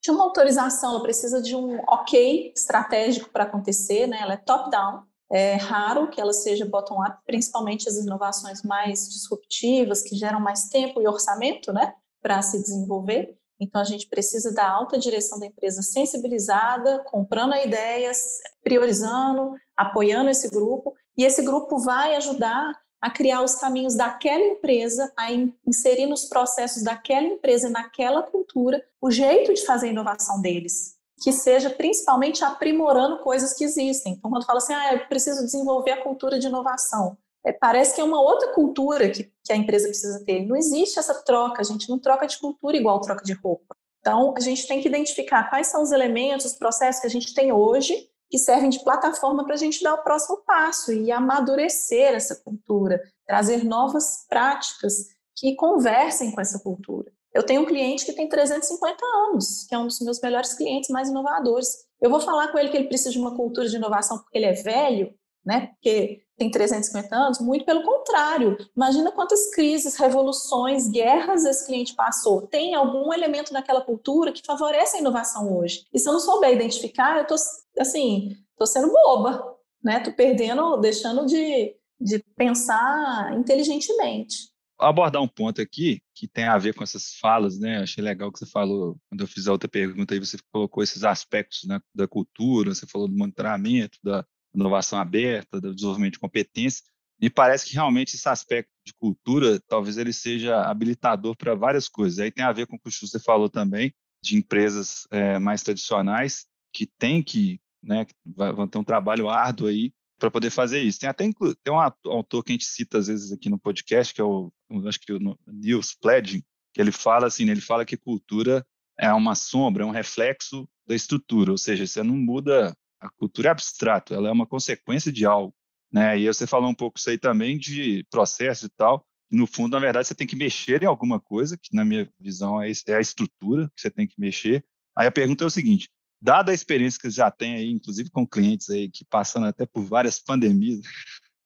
de 0.02 0.10
uma 0.10 0.24
autorização, 0.24 0.90
ela 0.90 1.02
precisa 1.02 1.40
de 1.40 1.56
um 1.56 1.80
ok 1.88 2.52
estratégico 2.54 3.30
para 3.30 3.44
acontecer, 3.44 4.06
né? 4.06 4.18
ela 4.20 4.34
é 4.34 4.36
top-down. 4.36 5.02
É 5.28 5.54
raro 5.54 6.08
que 6.08 6.20
ela 6.20 6.32
seja 6.32 6.64
bottom-up, 6.64 7.18
principalmente 7.26 7.88
as 7.88 7.96
inovações 7.96 8.62
mais 8.62 9.08
disruptivas, 9.08 10.02
que 10.02 10.14
geram 10.14 10.38
mais 10.38 10.68
tempo 10.68 11.00
e 11.00 11.08
orçamento 11.08 11.72
né, 11.72 11.94
para 12.22 12.40
se 12.42 12.62
desenvolver. 12.62 13.36
Então, 13.58 13.80
a 13.80 13.84
gente 13.84 14.06
precisa 14.06 14.52
da 14.52 14.70
alta 14.70 14.98
direção 14.98 15.40
da 15.40 15.46
empresa 15.46 15.82
sensibilizada, 15.82 17.02
comprando 17.06 17.56
ideias, 17.56 18.38
priorizando, 18.62 19.54
apoiando 19.76 20.30
esse 20.30 20.48
grupo 20.48 20.94
e 21.16 21.24
esse 21.24 21.42
grupo 21.42 21.78
vai 21.78 22.14
ajudar 22.16 22.72
a 23.00 23.10
criar 23.10 23.42
os 23.42 23.54
caminhos 23.56 23.94
daquela 23.94 24.44
empresa, 24.44 25.12
a 25.16 25.28
inserir 25.66 26.06
nos 26.06 26.24
processos 26.24 26.82
daquela 26.82 27.26
empresa, 27.26 27.68
naquela 27.68 28.22
cultura, 28.22 28.82
o 29.00 29.10
jeito 29.10 29.54
de 29.54 29.64
fazer 29.64 29.88
a 29.88 29.90
inovação 29.90 30.40
deles, 30.40 30.96
que 31.22 31.32
seja 31.32 31.70
principalmente 31.70 32.44
aprimorando 32.44 33.18
coisas 33.18 33.52
que 33.52 33.64
existem. 33.64 34.14
Então, 34.14 34.30
quando 34.30 34.46
fala 34.46 34.58
assim, 34.58 34.74
ah, 34.74 34.94
eu 34.94 35.06
preciso 35.06 35.44
desenvolver 35.44 35.92
a 35.92 36.02
cultura 36.02 36.38
de 36.38 36.46
inovação, 36.46 37.16
é, 37.44 37.52
parece 37.52 37.94
que 37.94 38.00
é 38.00 38.04
uma 38.04 38.20
outra 38.20 38.52
cultura 38.52 39.08
que, 39.08 39.30
que 39.44 39.52
a 39.52 39.56
empresa 39.56 39.86
precisa 39.86 40.24
ter. 40.24 40.44
Não 40.44 40.56
existe 40.56 40.98
essa 40.98 41.14
troca, 41.22 41.60
a 41.60 41.64
gente 41.64 41.88
não 41.88 41.98
troca 41.98 42.26
de 42.26 42.36
cultura 42.38 42.76
igual 42.76 43.00
troca 43.00 43.22
de 43.22 43.34
roupa. 43.34 43.76
Então, 44.00 44.34
a 44.36 44.40
gente 44.40 44.66
tem 44.66 44.80
que 44.80 44.88
identificar 44.88 45.48
quais 45.48 45.68
são 45.68 45.82
os 45.82 45.92
elementos, 45.92 46.46
os 46.46 46.54
processos 46.54 47.00
que 47.00 47.06
a 47.06 47.10
gente 47.10 47.32
tem 47.34 47.52
hoje 47.52 48.08
que 48.30 48.38
servem 48.38 48.70
de 48.70 48.82
plataforma 48.82 49.44
para 49.44 49.54
a 49.54 49.58
gente 49.58 49.82
dar 49.82 49.94
o 49.94 50.02
próximo 50.02 50.38
passo 50.46 50.92
e 50.92 51.10
amadurecer 51.10 52.14
essa 52.14 52.36
cultura. 52.36 53.00
trazer 53.26 53.64
novas 53.64 54.24
práticas 54.28 55.08
que 55.34 55.54
conversem 55.56 56.30
com 56.32 56.40
essa 56.40 56.60
cultura. 56.60 57.12
Eu 57.34 57.42
tenho 57.42 57.62
um 57.62 57.66
cliente 57.66 58.06
que 58.06 58.12
tem 58.12 58.28
350 58.28 59.04
anos, 59.30 59.66
que 59.68 59.74
é 59.74 59.78
um 59.78 59.86
dos 59.86 60.00
meus 60.00 60.20
melhores 60.20 60.54
clientes 60.54 60.88
mais 60.88 61.08
inovadores. 61.08 61.68
Eu 62.00 62.08
vou 62.08 62.20
falar 62.20 62.48
com 62.48 62.58
ele 62.58 62.70
que 62.70 62.76
ele 62.76 62.88
precisa 62.88 63.10
de 63.10 63.18
uma 63.18 63.36
cultura 63.36 63.68
de 63.68 63.76
inovação 63.76 64.18
porque 64.18 64.38
ele 64.38 64.46
é 64.46 64.52
velho, 64.52 65.14
né? 65.44 65.66
Porque 65.66 66.22
tem 66.36 66.50
350 66.50 67.14
anos? 67.14 67.40
Muito 67.40 67.64
pelo 67.64 67.82
contrário. 67.82 68.56
Imagina 68.76 69.12
quantas 69.12 69.50
crises, 69.54 69.96
revoluções, 69.96 70.88
guerras 70.88 71.44
esse 71.44 71.66
cliente 71.66 71.94
passou. 71.94 72.46
Tem 72.46 72.74
algum 72.74 73.12
elemento 73.12 73.52
naquela 73.52 73.80
cultura 73.80 74.32
que 74.32 74.44
favorece 74.44 74.96
a 74.96 75.00
inovação 75.00 75.56
hoje. 75.58 75.84
E 75.92 75.98
se 75.98 76.08
eu 76.08 76.12
não 76.12 76.20
souber 76.20 76.52
identificar, 76.52 77.18
eu 77.18 77.26
tô 77.26 77.34
assim, 77.78 78.36
sendo 78.66 78.92
boba, 78.92 79.56
né? 79.82 80.00
Perdendo, 80.10 80.76
deixando 80.76 81.26
de, 81.26 81.74
de 82.00 82.22
pensar 82.36 83.34
inteligentemente 83.36 84.54
abordar 84.78 85.22
um 85.22 85.28
ponto 85.28 85.60
aqui 85.60 86.02
que 86.14 86.28
tem 86.28 86.44
a 86.44 86.58
ver 86.58 86.74
com 86.74 86.84
essas 86.84 87.14
falas, 87.18 87.58
né? 87.58 87.78
Achei 87.78 88.02
legal 88.02 88.30
que 88.30 88.38
você 88.38 88.46
falou, 88.46 88.98
quando 89.08 89.22
eu 89.22 89.26
fiz 89.26 89.48
a 89.48 89.52
outra 89.52 89.68
pergunta 89.68 90.14
aí, 90.14 90.20
você 90.20 90.36
colocou 90.52 90.82
esses 90.82 91.04
aspectos 91.04 91.64
né, 91.64 91.80
da 91.94 92.06
cultura, 92.06 92.74
você 92.74 92.86
falou 92.86 93.08
do 93.08 93.16
monitoramento, 93.16 93.98
da 94.02 94.24
inovação 94.60 94.98
aberta, 94.98 95.60
do 95.60 95.74
desenvolvimento 95.74 96.14
de 96.14 96.18
competência, 96.18 96.82
e 97.20 97.30
parece 97.30 97.66
que 97.66 97.74
realmente 97.74 98.14
esse 98.14 98.28
aspecto 98.28 98.70
de 98.84 98.92
cultura, 98.94 99.60
talvez 99.68 99.96
ele 99.96 100.12
seja 100.12 100.62
habilitador 100.62 101.34
para 101.36 101.54
várias 101.54 101.88
coisas. 101.88 102.18
Aí 102.18 102.30
tem 102.30 102.44
a 102.44 102.52
ver 102.52 102.66
com 102.66 102.76
o 102.76 102.78
que 102.78 102.90
você 102.90 103.18
falou 103.18 103.48
também, 103.48 103.94
de 104.22 104.36
empresas 104.36 105.06
é, 105.10 105.38
mais 105.38 105.62
tradicionais, 105.62 106.46
que 106.72 106.86
tem 106.86 107.22
que, 107.22 107.58
né, 107.82 108.06
vão 108.26 108.68
ter 108.68 108.78
um 108.78 108.84
trabalho 108.84 109.30
árduo 109.30 109.68
aí 109.68 109.92
para 110.18 110.30
poder 110.30 110.50
fazer 110.50 110.82
isso. 110.82 111.00
Tem 111.00 111.08
até 111.08 111.24
tem 111.24 111.72
um 111.72 111.80
autor 112.10 112.42
que 112.42 112.52
a 112.52 112.54
gente 112.54 112.66
cita 112.66 112.98
às 112.98 113.06
vezes 113.06 113.32
aqui 113.32 113.48
no 113.48 113.58
podcast, 113.58 114.12
que 114.12 114.20
é 114.20 114.24
o, 114.24 114.52
acho 114.86 115.00
que 115.00 115.12
o 115.12 115.38
Niels 115.46 115.94
Pledging, 115.94 116.42
que 116.74 116.80
ele 116.80 116.92
fala 116.92 117.26
assim, 117.26 117.44
né, 117.44 117.52
ele 117.52 117.60
fala 117.60 117.84
que 117.84 117.96
cultura 117.96 118.66
é 118.98 119.12
uma 119.12 119.34
sombra, 119.34 119.84
é 119.84 119.86
um 119.86 119.90
reflexo 119.90 120.68
da 120.86 120.94
estrutura, 120.94 121.50
ou 121.50 121.58
seja, 121.58 121.86
você 121.86 122.02
não 122.02 122.16
muda 122.16 122.76
a 123.00 123.10
cultura 123.10 123.48
é 123.48 123.52
abstrato, 123.52 124.14
ela 124.14 124.28
é 124.28 124.32
uma 124.32 124.46
consequência 124.46 125.12
de 125.12 125.24
algo, 125.26 125.54
né? 125.92 126.18
E 126.18 126.26
você 126.26 126.46
falou 126.46 126.70
um 126.70 126.74
pouco 126.74 126.98
isso 126.98 127.10
aí 127.10 127.18
também 127.18 127.58
de 127.58 128.04
processo 128.10 128.66
e 128.66 128.70
tal. 128.70 129.06
No 129.30 129.46
fundo, 129.46 129.72
na 129.72 129.80
verdade, 129.80 130.06
você 130.06 130.14
tem 130.14 130.26
que 130.26 130.36
mexer 130.36 130.82
em 130.82 130.86
alguma 130.86 131.20
coisa, 131.20 131.58
que 131.58 131.74
na 131.74 131.84
minha 131.84 132.08
visão 132.18 132.62
é, 132.62 132.70
é 132.70 132.94
a 132.94 133.00
estrutura 133.00 133.70
que 133.74 133.80
você 133.80 133.90
tem 133.90 134.06
que 134.06 134.20
mexer. 134.20 134.64
Aí 134.96 135.06
a 135.06 135.12
pergunta 135.12 135.44
é 135.44 135.46
o 135.46 135.50
seguinte: 135.50 135.90
dada 136.20 136.52
a 136.52 136.54
experiência 136.54 137.00
que 137.00 137.10
você 137.10 137.16
já 137.16 137.30
tem 137.30 137.54
aí, 137.54 137.70
inclusive 137.70 138.10
com 138.10 138.26
clientes 138.26 138.70
aí 138.70 138.88
que 138.90 139.04
passando 139.04 139.46
até 139.46 139.66
por 139.66 139.82
várias 139.84 140.18
pandemias, 140.18 140.80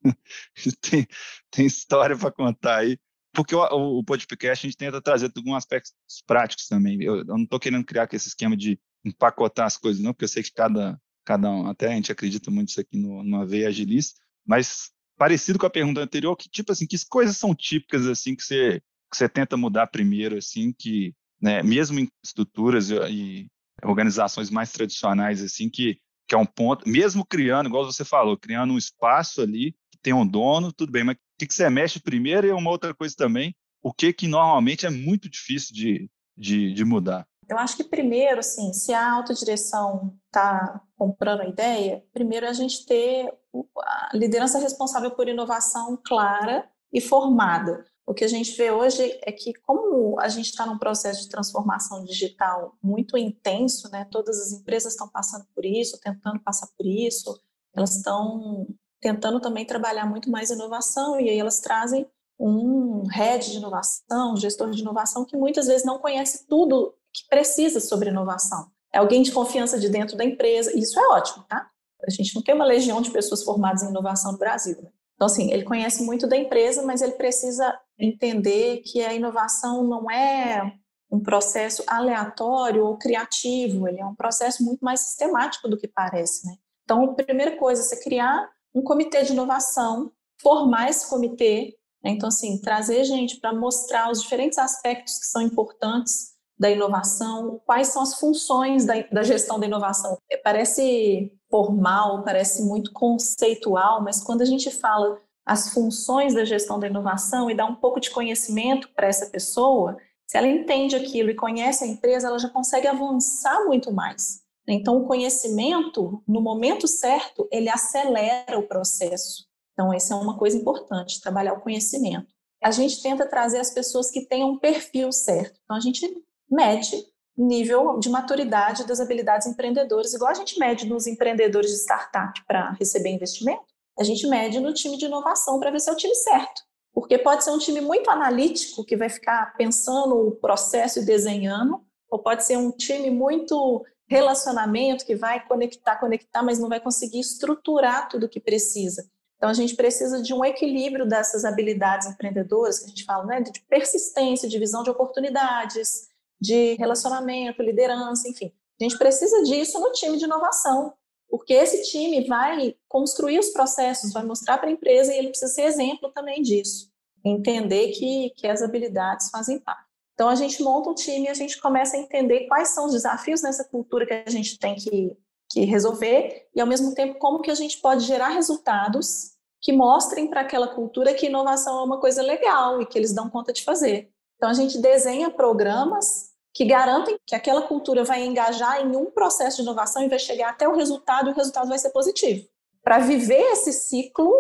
tem, 0.81 1.07
tem 1.51 1.67
história 1.67 2.17
para 2.17 2.31
contar 2.31 2.79
aí. 2.79 2.99
Porque 3.33 3.55
o, 3.55 3.99
o, 3.99 4.05
podcast 4.05 4.67
a 4.67 4.69
gente 4.69 4.77
tenta 4.77 5.01
trazer 5.01 5.31
alguns 5.37 5.57
aspectos 5.57 5.95
práticos 6.27 6.67
também. 6.67 7.01
Eu, 7.03 7.19
eu 7.19 7.25
não 7.25 7.45
estou 7.45 7.61
querendo 7.61 7.85
criar 7.85 8.09
esse 8.13 8.29
esquema 8.29 8.57
de 8.57 8.79
empacotar 9.05 9.67
as 9.67 9.77
coisas, 9.77 10.03
não, 10.03 10.13
porque 10.13 10.25
eu 10.25 10.29
sei 10.29 10.43
que 10.43 10.53
cada, 10.53 11.01
cada 11.25 11.51
um, 11.51 11.67
até 11.67 11.89
a 11.89 11.95
gente 11.95 12.13
acredita 12.13 12.51
muito 12.51 12.71
isso 12.71 12.81
aqui 12.81 12.97
no, 12.97 13.23
numa 13.23 13.47
veia 13.47 13.69
agilista, 13.69 14.21
mas 14.47 14.91
parecido 15.17 15.59
com 15.59 15.67
a 15.67 15.71
pergunta 15.71 16.01
anterior, 16.01 16.35
que 16.37 16.49
tipo 16.49 16.73
assim, 16.73 16.87
que 16.87 16.97
coisas 17.09 17.37
são 17.37 17.55
típicas 17.55 18.07
assim 18.07 18.35
que 18.35 18.43
você, 18.43 18.81
que 19.11 19.17
você 19.17 19.29
tenta 19.29 19.57
mudar 19.57 19.87
primeiro, 19.89 20.39
assim, 20.39 20.73
que, 20.73 21.15
né, 21.41 21.63
mesmo 21.63 22.01
em 22.01 22.09
estruturas 22.25 22.91
e, 22.91 22.95
e 23.11 23.47
organizações 23.83 24.51
mais 24.51 24.73
tradicionais, 24.73 25.43
assim, 25.43 25.69
que, 25.69 25.99
que 26.27 26.35
é 26.35 26.39
um 26.39 26.47
ponto, 26.47 26.89
mesmo 26.89 27.25
criando, 27.27 27.69
igual 27.69 27.85
você 27.85 28.05
falou, 28.05 28.37
criando 28.37 28.73
um 28.73 28.79
espaço 28.79 29.43
ali, 29.43 29.73
que 29.91 29.99
tem 30.03 30.13
um 30.13 30.27
dono, 30.27 30.73
tudo 30.73 30.91
bem, 30.91 31.05
mas 31.05 31.17
o 31.17 31.19
que, 31.39 31.47
que 31.47 31.55
você 31.55 31.69
mexe 31.69 32.01
primeiro 32.01 32.47
e 32.47 32.51
uma 32.51 32.71
outra 32.71 32.95
coisa 32.95 33.15
também, 33.17 33.55
o 33.83 33.93
que 33.93 34.13
que 34.13 34.27
normalmente 34.27 34.87
é 34.87 34.91
muito 34.91 35.29
difícil 35.29 35.75
de, 35.75 36.11
de, 36.37 36.73
de 36.73 36.85
mudar? 36.85 37.27
Eu 37.51 37.59
acho 37.59 37.77
que 37.77 37.83
primeiro, 37.83 38.39
assim, 38.39 38.73
se 38.73 38.95
a 38.95 39.13
autodireção 39.13 40.17
está 40.27 40.81
comprando 40.97 41.41
a 41.41 41.49
ideia, 41.49 42.05
primeiro 42.13 42.47
a 42.47 42.53
gente 42.53 42.87
ter 42.87 43.29
a 43.77 44.11
liderança 44.15 44.61
responsável 44.61 45.11
por 45.11 45.29
inovação 45.29 46.01
clara 46.07 46.71
e 46.93 47.01
formada. 47.01 47.85
O 48.07 48.15
que 48.15 48.25
a 48.25 48.29
gente 48.29 48.57
vê 48.57 48.71
hoje 48.71 49.19
é 49.23 49.33
que, 49.33 49.53
como 49.67 50.19
a 50.21 50.29
gente 50.29 50.47
está 50.47 50.65
num 50.65 50.79
processo 50.79 51.23
de 51.23 51.29
transformação 51.29 52.05
digital 52.05 52.77
muito 52.81 53.19
intenso, 53.19 53.91
né, 53.91 54.07
todas 54.13 54.41
as 54.41 54.53
empresas 54.53 54.93
estão 54.93 55.09
passando 55.09 55.45
por 55.53 55.65
isso, 55.65 56.01
tentando 56.01 56.39
passar 56.41 56.69
por 56.79 56.87
isso, 56.87 57.37
elas 57.75 57.97
estão 57.97 58.65
tentando 59.01 59.41
também 59.41 59.65
trabalhar 59.65 60.07
muito 60.07 60.31
mais 60.31 60.51
inovação, 60.51 61.19
e 61.19 61.29
aí 61.29 61.39
elas 61.39 61.59
trazem 61.59 62.07
um 62.39 63.07
head 63.09 63.51
de 63.51 63.57
inovação, 63.59 64.35
um 64.35 64.37
gestor 64.37 64.71
de 64.71 64.83
inovação, 64.83 65.25
que 65.25 65.37
muitas 65.37 65.67
vezes 65.67 65.85
não 65.85 65.99
conhece 65.99 66.47
tudo 66.47 66.95
que 67.13 67.27
precisa 67.29 67.81
sobre 67.81 68.11
inovação. 68.11 68.71
É 68.93 68.99
alguém 68.99 69.23
de 69.23 69.33
confiança 69.33 69.79
de 69.79 69.89
dentro 69.89 70.17
da 70.17 70.25
empresa, 70.25 70.77
isso 70.77 70.99
é 70.99 71.09
ótimo, 71.09 71.45
tá? 71.49 71.69
A 72.07 72.11
gente 72.11 72.35
não 72.35 72.43
tem 72.43 72.55
uma 72.55 72.65
legião 72.65 73.01
de 73.01 73.11
pessoas 73.11 73.43
formadas 73.43 73.83
em 73.83 73.89
inovação 73.89 74.33
no 74.33 74.39
Brasil. 74.39 74.77
Né? 74.83 74.91
Então, 75.15 75.27
assim, 75.27 75.53
ele 75.53 75.65
conhece 75.65 76.03
muito 76.03 76.27
da 76.27 76.37
empresa, 76.37 76.83
mas 76.83 77.03
ele 77.03 77.13
precisa 77.13 77.79
entender 77.99 78.79
que 78.79 79.05
a 79.05 79.13
inovação 79.13 79.85
não 79.85 80.11
é 80.11 80.75
um 81.11 81.21
processo 81.21 81.83
aleatório 81.87 82.87
ou 82.87 82.97
criativo, 82.97 83.87
ele 83.87 84.01
é 84.01 84.07
um 84.07 84.15
processo 84.15 84.65
muito 84.65 84.83
mais 84.83 85.01
sistemático 85.01 85.69
do 85.69 85.77
que 85.77 85.89
parece, 85.89 86.47
né? 86.47 86.55
Então, 86.85 87.05
a 87.05 87.15
primeira 87.15 87.57
coisa 87.57 87.83
é 87.83 87.85
você 87.85 88.03
criar 88.03 88.49
um 88.75 88.83
comitê 88.83 89.23
de 89.23 89.33
inovação, 89.33 90.11
formar 90.41 90.89
esse 90.89 91.09
comitê, 91.09 91.77
né? 92.03 92.13
então, 92.13 92.29
assim, 92.29 92.59
trazer 92.61 93.05
gente 93.05 93.39
para 93.41 93.53
mostrar 93.53 94.11
os 94.11 94.23
diferentes 94.23 94.59
aspectos 94.59 95.19
que 95.19 95.27
são 95.27 95.43
importantes 95.43 96.31
da 96.61 96.71
inovação, 96.71 97.59
quais 97.65 97.89
são 97.89 98.03
as 98.03 98.21
funções 98.21 98.85
da, 98.85 98.93
da 99.11 99.23
gestão 99.23 99.59
da 99.59 99.65
inovação. 99.65 100.19
Parece 100.45 101.33
formal, 101.51 102.23
parece 102.23 102.63
muito 102.63 102.93
conceitual, 102.93 104.03
mas 104.03 104.23
quando 104.23 104.43
a 104.43 104.45
gente 104.45 104.71
fala 104.71 105.19
as 105.47 105.73
funções 105.73 106.35
da 106.35 106.45
gestão 106.45 106.79
da 106.79 106.87
inovação 106.87 107.51
e 107.51 107.55
dá 107.55 107.65
um 107.65 107.75
pouco 107.75 107.99
de 107.99 108.11
conhecimento 108.11 108.91
para 108.95 109.07
essa 109.07 109.31
pessoa, 109.31 109.97
se 110.27 110.37
ela 110.37 110.47
entende 110.47 110.95
aquilo 110.95 111.31
e 111.31 111.35
conhece 111.35 111.83
a 111.83 111.87
empresa, 111.87 112.29
ela 112.29 112.39
já 112.39 112.51
consegue 112.51 112.87
avançar 112.87 113.65
muito 113.65 113.91
mais. 113.91 114.43
Então, 114.69 114.99
o 114.99 115.07
conhecimento, 115.07 116.23
no 116.29 116.43
momento 116.43 116.87
certo, 116.87 117.49
ele 117.51 117.71
acelera 117.71 118.59
o 118.59 118.69
processo. 118.69 119.47
Então, 119.73 119.95
essa 119.95 120.13
é 120.13 120.17
uma 120.17 120.39
coisa 120.39 120.59
importante, 120.59 121.23
trabalhar 121.23 121.55
o 121.55 121.63
conhecimento. 121.63 122.29
A 122.63 122.71
gente 122.71 123.03
tenta 123.03 123.27
trazer 123.27 123.59
as 123.59 123.71
pessoas 123.71 124.11
que 124.11 124.27
tenham 124.27 124.51
um 124.51 124.59
perfil 124.59 125.11
certo. 125.11 125.59
Então, 125.65 125.75
a 125.75 125.81
gente 125.81 126.07
mede 126.51 127.07
nível 127.37 127.99
de 127.99 128.09
maturidade 128.09 128.87
das 128.87 129.01
habilidades 129.01 129.47
empreendedoras, 129.47 130.13
igual 130.13 130.31
a 130.31 130.35
gente 130.35 130.59
mede 130.59 130.87
nos 130.87 131.07
empreendedores 131.07 131.71
de 131.71 131.79
startup 131.79 132.45
para 132.47 132.73
receber 132.73 133.11
investimento, 133.11 133.65
a 133.99 134.05
gente 134.05 134.27
mede 134.27 134.61
no 134.61 134.73
time 134.73 134.97
de 134.97 135.07
inovação 135.07 135.59
para 135.59 135.71
ver 135.71 135.81
se 135.81 135.89
é 135.89 135.93
o 135.93 135.97
time 135.97 136.15
certo. 136.15 136.63
Porque 136.93 137.17
pode 137.19 137.45
ser 137.45 137.51
um 137.51 137.59
time 137.59 137.81
muito 137.81 138.11
analítico, 138.11 138.85
que 138.85 138.97
vai 138.97 139.09
ficar 139.09 139.55
pensando 139.57 140.29
o 140.29 140.33
processo 140.33 140.99
e 140.99 141.05
desenhando, 141.05 141.81
ou 142.11 142.19
pode 142.19 142.45
ser 142.45 142.57
um 142.57 142.71
time 142.73 143.11
muito 143.11 143.85
relacionamento, 144.09 145.07
que 145.07 145.15
vai 145.15 145.47
conectar, 145.47 145.97
conectar, 145.97 146.43
mas 146.43 146.59
não 146.59 146.69
vai 146.69 146.81
conseguir 146.81 147.21
estruturar 147.21 148.09
tudo 148.09 148.27
o 148.27 148.29
que 148.29 148.41
precisa. 148.41 149.09
Então, 149.37 149.49
a 149.49 149.55
gente 149.55 149.77
precisa 149.77 150.21
de 150.21 150.35
um 150.35 150.45
equilíbrio 150.45 151.07
dessas 151.07 151.45
habilidades 151.45 152.09
empreendedoras, 152.09 152.81
que 152.81 152.87
a 152.87 152.89
gente 152.89 153.05
fala, 153.05 153.25
né, 153.25 153.41
de 153.41 153.61
persistência, 153.63 154.49
de 154.49 154.59
visão 154.59 154.83
de 154.83 154.91
oportunidades, 154.91 156.10
de 156.41 156.75
relacionamento, 156.75 157.63
liderança, 157.63 158.29
enfim. 158.29 158.53
A 158.81 158.85
gente 158.85 158.97
precisa 158.97 159.43
disso 159.43 159.79
no 159.79 159.93
time 159.93 160.17
de 160.17 160.25
inovação, 160.25 160.95
porque 161.29 161.53
esse 161.53 161.83
time 161.91 162.27
vai 162.27 162.75
construir 162.89 163.39
os 163.39 163.51
processos, 163.51 164.13
vai 164.13 164.25
mostrar 164.25 164.59
para 164.59 164.69
a 164.69 164.73
empresa 164.73 165.13
e 165.13 165.19
ele 165.19 165.29
precisa 165.29 165.53
ser 165.53 165.63
exemplo 165.63 166.11
também 166.13 166.43
disso. 166.43 166.91
Entender 167.25 167.89
que, 167.93 168.31
que 168.37 168.47
as 168.47 168.63
habilidades 168.63 169.29
fazem 169.31 169.59
parte. 169.59 169.91
Então, 170.15 170.29
a 170.29 170.35
gente 170.35 170.63
monta 170.63 170.91
um 170.91 170.95
time 170.95 171.27
e 171.27 171.31
a 171.31 171.35
gente 171.35 171.61
começa 171.61 171.97
a 171.97 172.01
entender 172.01 172.47
quais 172.47 172.71
são 172.71 172.87
os 172.87 172.93
desafios 172.93 173.43
nessa 173.43 173.65
cultura 173.65 174.07
que 174.07 174.13
a 174.13 174.31
gente 174.31 174.59
tem 174.59 174.75
que, 174.75 175.17
que 175.51 175.65
resolver 175.65 176.49
e, 176.55 176.61
ao 176.61 176.67
mesmo 176.67 176.95
tempo, 176.95 177.19
como 177.19 177.41
que 177.41 177.51
a 177.51 177.55
gente 177.55 177.79
pode 177.81 178.05
gerar 178.05 178.29
resultados 178.29 179.33
que 179.63 179.73
mostrem 179.73 180.29
para 180.29 180.41
aquela 180.41 180.69
cultura 180.69 181.15
que 181.15 181.27
inovação 181.27 181.81
é 181.81 181.85
uma 181.85 182.01
coisa 182.01 182.23
legal 182.23 182.81
e 182.81 182.87
que 182.87 182.99
eles 182.99 183.15
dão 183.15 183.31
conta 183.31 183.53
de 183.53 183.63
fazer. 183.63 184.11
Então, 184.37 184.49
a 184.49 184.55
gente 184.55 184.79
desenha 184.79 185.31
programas 185.31 186.30
que 186.53 186.65
garantem 186.65 187.19
que 187.27 187.35
aquela 187.35 187.63
cultura 187.63 188.05
vai 188.05 188.25
engajar 188.25 188.81
em 188.81 188.97
um 188.97 189.11
processo 189.11 189.59
de 189.59 189.63
inovação 189.63 190.03
e 190.03 190.09
vai 190.09 190.19
chegar 190.19 190.51
até 190.51 190.69
o 190.69 190.75
resultado 190.75 191.29
e 191.29 191.33
o 191.33 191.37
resultado 191.37 191.69
vai 191.69 191.79
ser 191.79 191.91
positivo. 191.91 192.47
Para 192.83 192.99
viver 192.99 193.41
esse 193.53 193.73
ciclo 193.73 194.33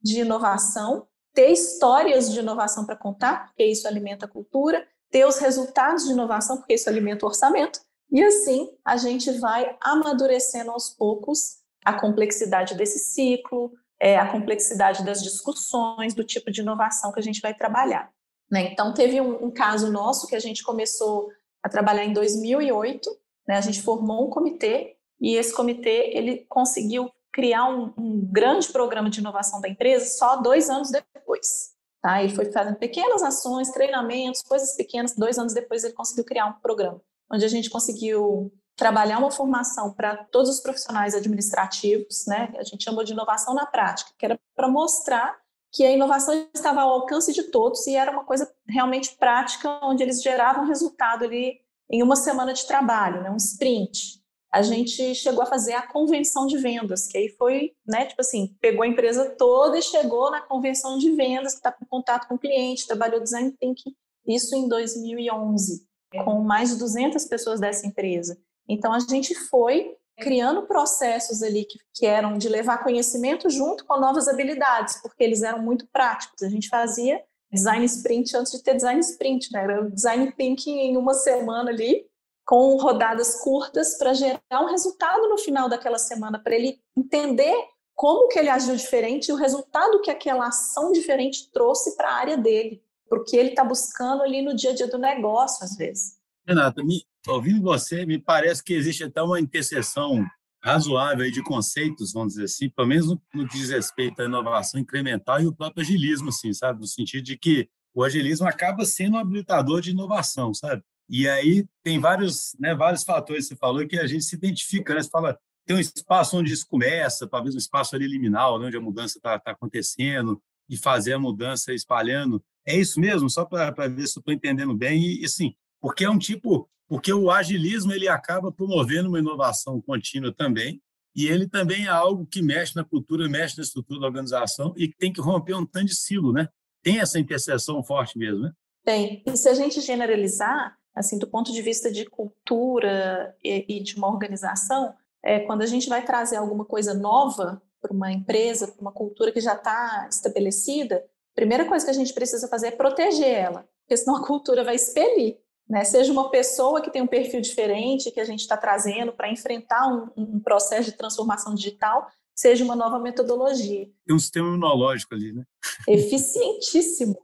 de 0.00 0.20
inovação, 0.20 1.06
ter 1.34 1.50
histórias 1.50 2.32
de 2.32 2.38
inovação 2.38 2.86
para 2.86 2.96
contar, 2.96 3.46
porque 3.46 3.64
isso 3.64 3.86
alimenta 3.86 4.26
a 4.26 4.28
cultura, 4.28 4.86
ter 5.10 5.26
os 5.26 5.38
resultados 5.38 6.04
de 6.04 6.12
inovação, 6.12 6.56
porque 6.56 6.74
isso 6.74 6.88
alimenta 6.88 7.24
o 7.24 7.28
orçamento, 7.28 7.80
e 8.10 8.22
assim 8.22 8.70
a 8.84 8.96
gente 8.96 9.30
vai 9.32 9.76
amadurecendo 9.80 10.70
aos 10.70 10.88
poucos 10.90 11.58
a 11.84 11.92
complexidade 11.92 12.74
desse 12.74 12.98
ciclo, 12.98 13.72
é, 14.00 14.16
a 14.16 14.30
complexidade 14.30 15.04
das 15.04 15.22
discussões, 15.22 16.14
do 16.14 16.24
tipo 16.24 16.50
de 16.50 16.60
inovação 16.60 17.12
que 17.12 17.20
a 17.20 17.22
gente 17.22 17.40
vai 17.40 17.52
trabalhar. 17.52 18.10
Né? 18.50 18.72
Então, 18.72 18.94
teve 18.94 19.20
um, 19.20 19.46
um, 19.46 19.50
caso 19.50 19.90
nosso 19.90 20.26
que 20.26 20.36
a 20.36 20.40
gente 20.40 20.62
começou 20.62 21.28
a 21.62 21.68
trabalhar 21.68 22.04
em 22.04 22.12
2008, 22.12 23.10
né? 23.46 23.56
a 23.56 23.60
gente 23.60 23.82
formou 23.82 24.26
um 24.26 24.30
comitê 24.30 24.96
e 25.20 25.36
esse 25.36 25.54
comitê 25.54 26.10
ele 26.14 26.46
conseguiu 26.48 27.10
criar 27.32 27.68
um, 27.68 27.92
um 27.96 28.20
grande 28.30 28.68
programa 28.68 29.10
de 29.10 29.20
inovação 29.20 29.60
da 29.60 29.68
empresa 29.68 30.06
só 30.06 30.36
dois 30.36 30.70
anos 30.70 30.90
depois. 30.90 31.76
Tá? 32.00 32.22
Ele 32.22 32.34
foi 32.34 32.50
fazendo 32.52 32.76
pequenas 32.76 33.22
ações, 33.22 33.70
treinamentos, 33.70 34.42
coisas 34.42 34.74
pequenas. 34.76 35.14
Dois 35.14 35.38
anos 35.38 35.52
depois 35.52 35.84
ele 35.84 35.94
conseguiu 35.94 36.24
criar 36.24 36.46
um 36.46 36.52
programa 36.54 37.00
onde 37.30 37.44
a 37.44 37.48
gente 37.48 37.68
conseguiu 37.70 38.52
trabalhar 38.76 39.18
uma 39.18 39.30
formação 39.30 39.92
para 39.92 40.16
todos 40.16 40.48
os 40.48 40.60
profissionais 40.60 41.14
administrativos, 41.14 42.24
né? 42.26 42.52
A 42.56 42.62
gente 42.62 42.84
chamou 42.84 43.04
de 43.04 43.12
inovação 43.12 43.54
na 43.54 43.66
prática, 43.66 44.10
que 44.16 44.24
era 44.24 44.38
para 44.54 44.68
mostrar 44.68 45.36
que 45.78 45.84
a 45.84 45.92
inovação 45.92 46.48
estava 46.52 46.80
ao 46.80 46.90
alcance 46.90 47.32
de 47.32 47.44
todos 47.52 47.86
e 47.86 47.94
era 47.94 48.10
uma 48.10 48.24
coisa 48.24 48.52
realmente 48.66 49.14
prática, 49.16 49.78
onde 49.80 50.02
eles 50.02 50.20
geravam 50.20 50.66
resultado 50.66 51.24
ali 51.24 51.60
em 51.88 52.02
uma 52.02 52.16
semana 52.16 52.52
de 52.52 52.66
trabalho, 52.66 53.22
né? 53.22 53.30
Um 53.30 53.36
sprint. 53.36 54.20
A 54.52 54.60
gente 54.60 55.14
chegou 55.14 55.40
a 55.40 55.46
fazer 55.46 55.74
a 55.74 55.86
convenção 55.86 56.48
de 56.48 56.58
vendas, 56.58 57.06
que 57.06 57.16
aí 57.16 57.28
foi, 57.28 57.76
né, 57.86 58.06
tipo 58.06 58.20
assim, 58.20 58.56
pegou 58.60 58.82
a 58.82 58.88
empresa 58.88 59.30
toda 59.38 59.78
e 59.78 59.82
chegou 59.82 60.32
na 60.32 60.40
convenção 60.40 60.98
de 60.98 61.12
vendas, 61.12 61.52
que 61.52 61.60
está 61.60 61.70
com 61.70 61.86
contato 61.86 62.26
com 62.26 62.34
o 62.34 62.38
cliente, 62.40 62.84
trabalhou 62.84 63.20
design 63.20 63.52
thinking, 63.52 63.94
isso 64.26 64.56
em 64.56 64.66
2011, 64.66 65.86
com 66.24 66.40
mais 66.40 66.70
de 66.70 66.78
200 66.80 67.24
pessoas 67.26 67.60
dessa 67.60 67.86
empresa. 67.86 68.36
Então, 68.68 68.92
a 68.92 68.98
gente 68.98 69.32
foi 69.32 69.94
criando 70.18 70.66
processos 70.66 71.42
ali 71.42 71.64
que, 71.64 71.78
que 71.94 72.06
eram 72.06 72.36
de 72.36 72.48
levar 72.48 72.82
conhecimento 72.82 73.48
junto 73.48 73.84
com 73.84 74.00
novas 74.00 74.28
habilidades, 74.28 75.00
porque 75.00 75.22
eles 75.22 75.42
eram 75.42 75.62
muito 75.62 75.86
práticos. 75.92 76.42
A 76.42 76.48
gente 76.48 76.68
fazia 76.68 77.22
design 77.50 77.84
sprint 77.84 78.36
antes 78.36 78.52
de 78.52 78.62
ter 78.62 78.74
design 78.74 79.00
sprint, 79.00 79.52
né? 79.52 79.62
Era 79.62 79.90
design 79.90 80.32
thinking 80.32 80.78
em 80.78 80.96
uma 80.96 81.14
semana 81.14 81.70
ali, 81.70 82.06
com 82.44 82.76
rodadas 82.76 83.40
curtas 83.40 83.96
para 83.98 84.14
gerar 84.14 84.62
um 84.62 84.66
resultado 84.66 85.28
no 85.28 85.38
final 85.38 85.68
daquela 85.68 85.98
semana, 85.98 86.38
para 86.38 86.54
ele 86.54 86.80
entender 86.96 87.54
como 87.94 88.28
que 88.28 88.38
ele 88.38 88.48
agiu 88.48 88.76
diferente 88.76 89.28
e 89.28 89.32
o 89.32 89.36
resultado 89.36 90.00
que 90.00 90.10
aquela 90.10 90.46
ação 90.46 90.92
diferente 90.92 91.50
trouxe 91.50 91.96
para 91.96 92.08
a 92.08 92.14
área 92.14 92.36
dele, 92.36 92.82
porque 93.08 93.36
ele 93.36 93.50
está 93.50 93.64
buscando 93.64 94.22
ali 94.22 94.40
no 94.40 94.54
dia 94.54 94.70
a 94.70 94.74
dia 94.74 94.86
do 94.86 94.98
negócio, 94.98 95.64
às 95.64 95.76
vezes. 95.76 96.16
Renata, 96.46 96.82
me, 96.82 97.04
ouvindo 97.26 97.62
você, 97.62 98.06
me 98.06 98.18
parece 98.18 98.62
que 98.62 98.74
existe 98.74 99.04
até 99.04 99.22
uma 99.22 99.40
interseção 99.40 100.24
razoável 100.62 101.30
de 101.30 101.42
conceitos, 101.42 102.12
vamos 102.12 102.34
dizer 102.34 102.44
assim, 102.44 102.68
pelo 102.70 102.88
menos 102.88 103.06
no, 103.06 103.22
no 103.34 103.48
que 103.48 103.58
diz 103.58 103.70
respeito 103.70 104.20
à 104.20 104.24
inovação 104.24 104.80
incremental 104.80 105.40
e 105.40 105.46
o 105.46 105.54
próprio 105.54 105.82
agilismo, 105.82 106.30
assim, 106.30 106.52
sabe? 106.52 106.80
No 106.80 106.86
sentido 106.86 107.22
de 107.22 107.36
que 107.36 107.68
o 107.94 108.02
agilismo 108.02 108.46
acaba 108.46 108.84
sendo 108.84 109.14
um 109.14 109.18
habilitador 109.18 109.80
de 109.80 109.90
inovação, 109.90 110.52
sabe? 110.52 110.82
E 111.08 111.28
aí 111.28 111.64
tem 111.82 111.98
vários, 111.98 112.54
né, 112.58 112.74
vários 112.74 113.02
fatores 113.02 113.44
que 113.44 113.54
você 113.54 113.56
falou 113.56 113.86
que 113.86 113.98
a 113.98 114.06
gente 114.06 114.24
se 114.24 114.36
identifica, 114.36 114.94
né? 114.94 115.02
Você 115.02 115.08
fala, 115.08 115.38
tem 115.64 115.76
um 115.76 115.80
espaço 115.80 116.36
onde 116.36 116.52
isso 116.52 116.66
começa, 116.66 117.26
talvez 117.26 117.54
um 117.54 117.58
espaço 117.58 117.94
ali 117.94 118.06
liminal, 118.06 118.58
né, 118.58 118.66
onde 118.66 118.76
a 118.76 118.80
mudança 118.80 119.18
está 119.18 119.38
tá 119.38 119.52
acontecendo, 119.52 120.40
e 120.68 120.76
fazer 120.76 121.14
a 121.14 121.18
mudança 121.18 121.72
espalhando. 121.72 122.42
É 122.66 122.76
isso 122.76 123.00
mesmo? 123.00 123.30
Só 123.30 123.44
para 123.44 123.88
ver 123.88 124.06
se 124.06 124.18
eu 124.18 124.20
estou 124.20 124.34
entendendo 124.34 124.76
bem. 124.76 125.02
E, 125.02 125.24
assim, 125.24 125.54
porque 125.80 126.04
é 126.04 126.10
um 126.10 126.18
tipo, 126.18 126.68
porque 126.88 127.12
o 127.12 127.30
agilismo 127.30 127.92
ele 127.92 128.08
acaba 128.08 128.50
promovendo 128.50 129.08
uma 129.08 129.18
inovação 129.18 129.80
contínua 129.80 130.34
também, 130.34 130.80
e 131.14 131.26
ele 131.26 131.48
também 131.48 131.86
é 131.86 131.88
algo 131.88 132.26
que 132.26 132.40
mexe 132.40 132.74
na 132.76 132.84
cultura, 132.84 133.28
mexe 133.28 133.58
na 133.58 133.64
estrutura 133.64 134.00
da 134.00 134.06
organização 134.06 134.72
e 134.76 134.88
que 134.88 134.96
tem 134.96 135.12
que 135.12 135.20
romper 135.20 135.54
um 135.54 135.66
tanto 135.66 135.86
de 135.86 135.96
silo, 135.96 136.32
né? 136.32 136.48
Tem 136.82 137.00
essa 137.00 137.18
interseção 137.18 137.82
forte 137.82 138.16
mesmo, 138.16 138.40
né? 138.40 138.52
Tem. 138.84 139.22
E 139.26 139.36
se 139.36 139.48
a 139.48 139.54
gente 139.54 139.80
generalizar, 139.80 140.78
assim, 140.94 141.18
do 141.18 141.26
ponto 141.26 141.52
de 141.52 141.60
vista 141.60 141.90
de 141.90 142.06
cultura 142.06 143.36
e, 143.42 143.76
e 143.76 143.82
de 143.82 143.96
uma 143.96 144.08
organização, 144.08 144.94
é, 145.22 145.40
quando 145.40 145.62
a 145.62 145.66
gente 145.66 145.88
vai 145.88 146.04
trazer 146.04 146.36
alguma 146.36 146.64
coisa 146.64 146.94
nova 146.94 147.60
para 147.80 147.92
uma 147.92 148.12
empresa, 148.12 148.68
para 148.68 148.80
uma 148.80 148.92
cultura 148.92 149.32
que 149.32 149.40
já 149.40 149.54
está 149.54 150.08
estabelecida, 150.10 151.04
a 151.32 151.34
primeira 151.34 151.64
coisa 151.64 151.84
que 151.84 151.90
a 151.90 151.94
gente 151.94 152.14
precisa 152.14 152.48
fazer 152.48 152.68
é 152.68 152.70
proteger 152.70 153.28
ela, 153.28 153.68
porque 153.80 153.96
senão 153.96 154.16
a 154.16 154.26
cultura 154.26 154.64
vai 154.64 154.76
expelir. 154.76 155.36
Né? 155.68 155.84
Seja 155.84 156.10
uma 156.10 156.30
pessoa 156.30 156.80
que 156.80 156.90
tem 156.90 157.02
um 157.02 157.06
perfil 157.06 157.40
diferente 157.40 158.10
que 158.10 158.20
a 158.20 158.24
gente 158.24 158.40
está 158.40 158.56
trazendo 158.56 159.12
para 159.12 159.30
enfrentar 159.30 159.86
um, 159.86 160.10
um, 160.16 160.40
processo 160.40 160.90
de 160.90 160.96
transformação 160.96 161.54
digital, 161.54 162.08
seja 162.34 162.64
uma 162.64 162.74
nova 162.74 162.98
metodologia. 162.98 163.86
Tem 164.06 164.16
um 164.16 164.18
sistema 164.18 164.48
imunológico 164.48 165.14
ali, 165.14 165.32
né? 165.32 165.44
Eficientíssimo. 165.86 167.18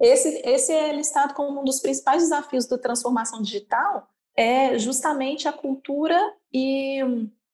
esse, 0.00 0.42
esse 0.44 0.72
é 0.72 0.92
listado 0.92 1.32
como 1.34 1.60
um 1.60 1.64
dos 1.64 1.80
principais 1.80 2.22
desafios 2.22 2.66
da 2.66 2.76
transformação 2.76 3.40
digital, 3.40 4.08
é 4.36 4.78
justamente 4.78 5.48
a 5.48 5.52
cultura 5.52 6.20
e 6.52 7.00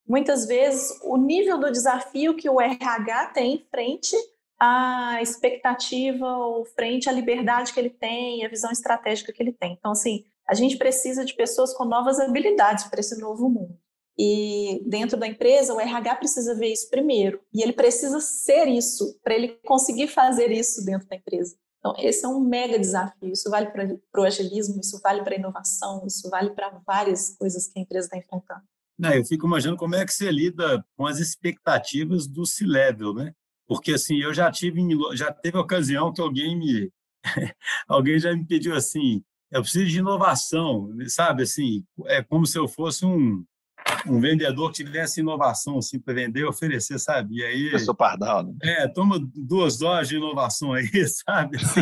muitas 0.05 0.45
vezes 0.45 0.99
o 1.03 1.15
nível 1.15 1.57
do 1.57 1.71
desafio 1.71 2.35
que 2.35 2.49
o 2.49 2.59
RH 2.59 3.27
tem 3.27 3.65
frente 3.69 4.15
à 4.63 5.21
expectativa 5.21 6.25
ou 6.37 6.63
frente 6.63 7.09
à 7.09 7.11
liberdade 7.11 7.73
que 7.73 7.79
ele 7.79 7.89
tem, 7.89 8.45
a 8.45 8.49
visão 8.49 8.71
estratégica 8.71 9.33
que 9.33 9.43
ele 9.43 9.51
tem. 9.51 9.73
Então, 9.73 9.91
assim, 9.91 10.23
a 10.47 10.53
gente 10.53 10.77
precisa 10.77 11.25
de 11.25 11.35
pessoas 11.35 11.73
com 11.73 11.83
novas 11.83 12.17
habilidades 12.17 12.85
para 12.85 13.01
esse 13.01 13.19
novo 13.19 13.49
mundo. 13.49 13.77
E 14.17 14.81
dentro 14.85 15.17
da 15.17 15.27
empresa, 15.27 15.73
o 15.73 15.81
RH 15.81 16.15
precisa 16.15 16.55
ver 16.55 16.71
isso 16.71 16.89
primeiro. 16.89 17.41
E 17.53 17.61
ele 17.61 17.73
precisa 17.73 18.21
ser 18.21 18.67
isso 18.69 19.19
para 19.21 19.33
ele 19.33 19.59
conseguir 19.65 20.07
fazer 20.07 20.49
isso 20.49 20.85
dentro 20.85 21.07
da 21.09 21.17
empresa. 21.17 21.57
Então, 21.79 21.93
esse 21.97 22.23
é 22.23 22.27
um 22.29 22.39
mega 22.39 22.79
desafio. 22.79 23.33
Isso 23.33 23.49
vale 23.49 23.69
para 23.69 24.21
o 24.21 24.23
agilismo, 24.23 24.79
isso 24.79 24.97
vale 25.01 25.23
para 25.23 25.35
a 25.35 25.39
inovação, 25.39 26.05
isso 26.07 26.29
vale 26.29 26.51
para 26.51 26.69
várias 26.85 27.35
coisas 27.35 27.67
que 27.67 27.79
a 27.79 27.81
empresa 27.81 28.07
está 28.07 28.17
enfrentando. 28.17 28.61
Não, 28.97 29.11
eu 29.11 29.25
fico 29.25 29.45
imaginando 29.45 29.77
como 29.77 29.95
é 29.95 30.05
que 30.05 30.13
você 30.13 30.31
lida 30.31 30.85
com 30.95 31.05
as 31.05 31.19
expectativas 31.19 32.27
do 32.27 32.45
C-level, 32.45 33.13
né? 33.13 33.33
Porque 33.67 33.93
assim, 33.93 34.17
eu 34.17 34.33
já 34.33 34.51
tive 34.51 34.81
já 35.15 35.31
teve 35.31 35.57
ocasião 35.57 36.13
que 36.13 36.21
alguém 36.21 36.57
me 36.57 36.91
alguém 37.87 38.19
já 38.19 38.35
me 38.35 38.45
pediu 38.45 38.75
assim, 38.75 39.23
eu 39.51 39.61
preciso 39.61 39.85
de 39.85 39.99
inovação, 39.99 40.89
sabe 41.07 41.43
assim, 41.43 41.85
é 42.05 42.21
como 42.21 42.45
se 42.45 42.57
eu 42.57 42.67
fosse 42.67 43.05
um 43.05 43.45
um 44.07 44.19
vendedor 44.19 44.71
que 44.71 44.83
tivesse 44.83 45.19
inovação 45.19 45.77
assim 45.77 45.99
para 45.99 46.13
vender 46.13 46.45
oferecer, 46.45 46.99
sabe? 46.99 47.37
E 47.37 47.43
aí 47.43 47.73
Eu 47.73 47.79
sou 47.79 47.95
pardal, 47.95 48.43
né? 48.43 48.53
É, 48.63 48.87
toma 48.87 49.19
duas 49.35 49.77
doses 49.77 50.09
de 50.09 50.15
inovação 50.15 50.73
aí, 50.73 50.87
sabe? 51.07 51.57
Assim, 51.57 51.81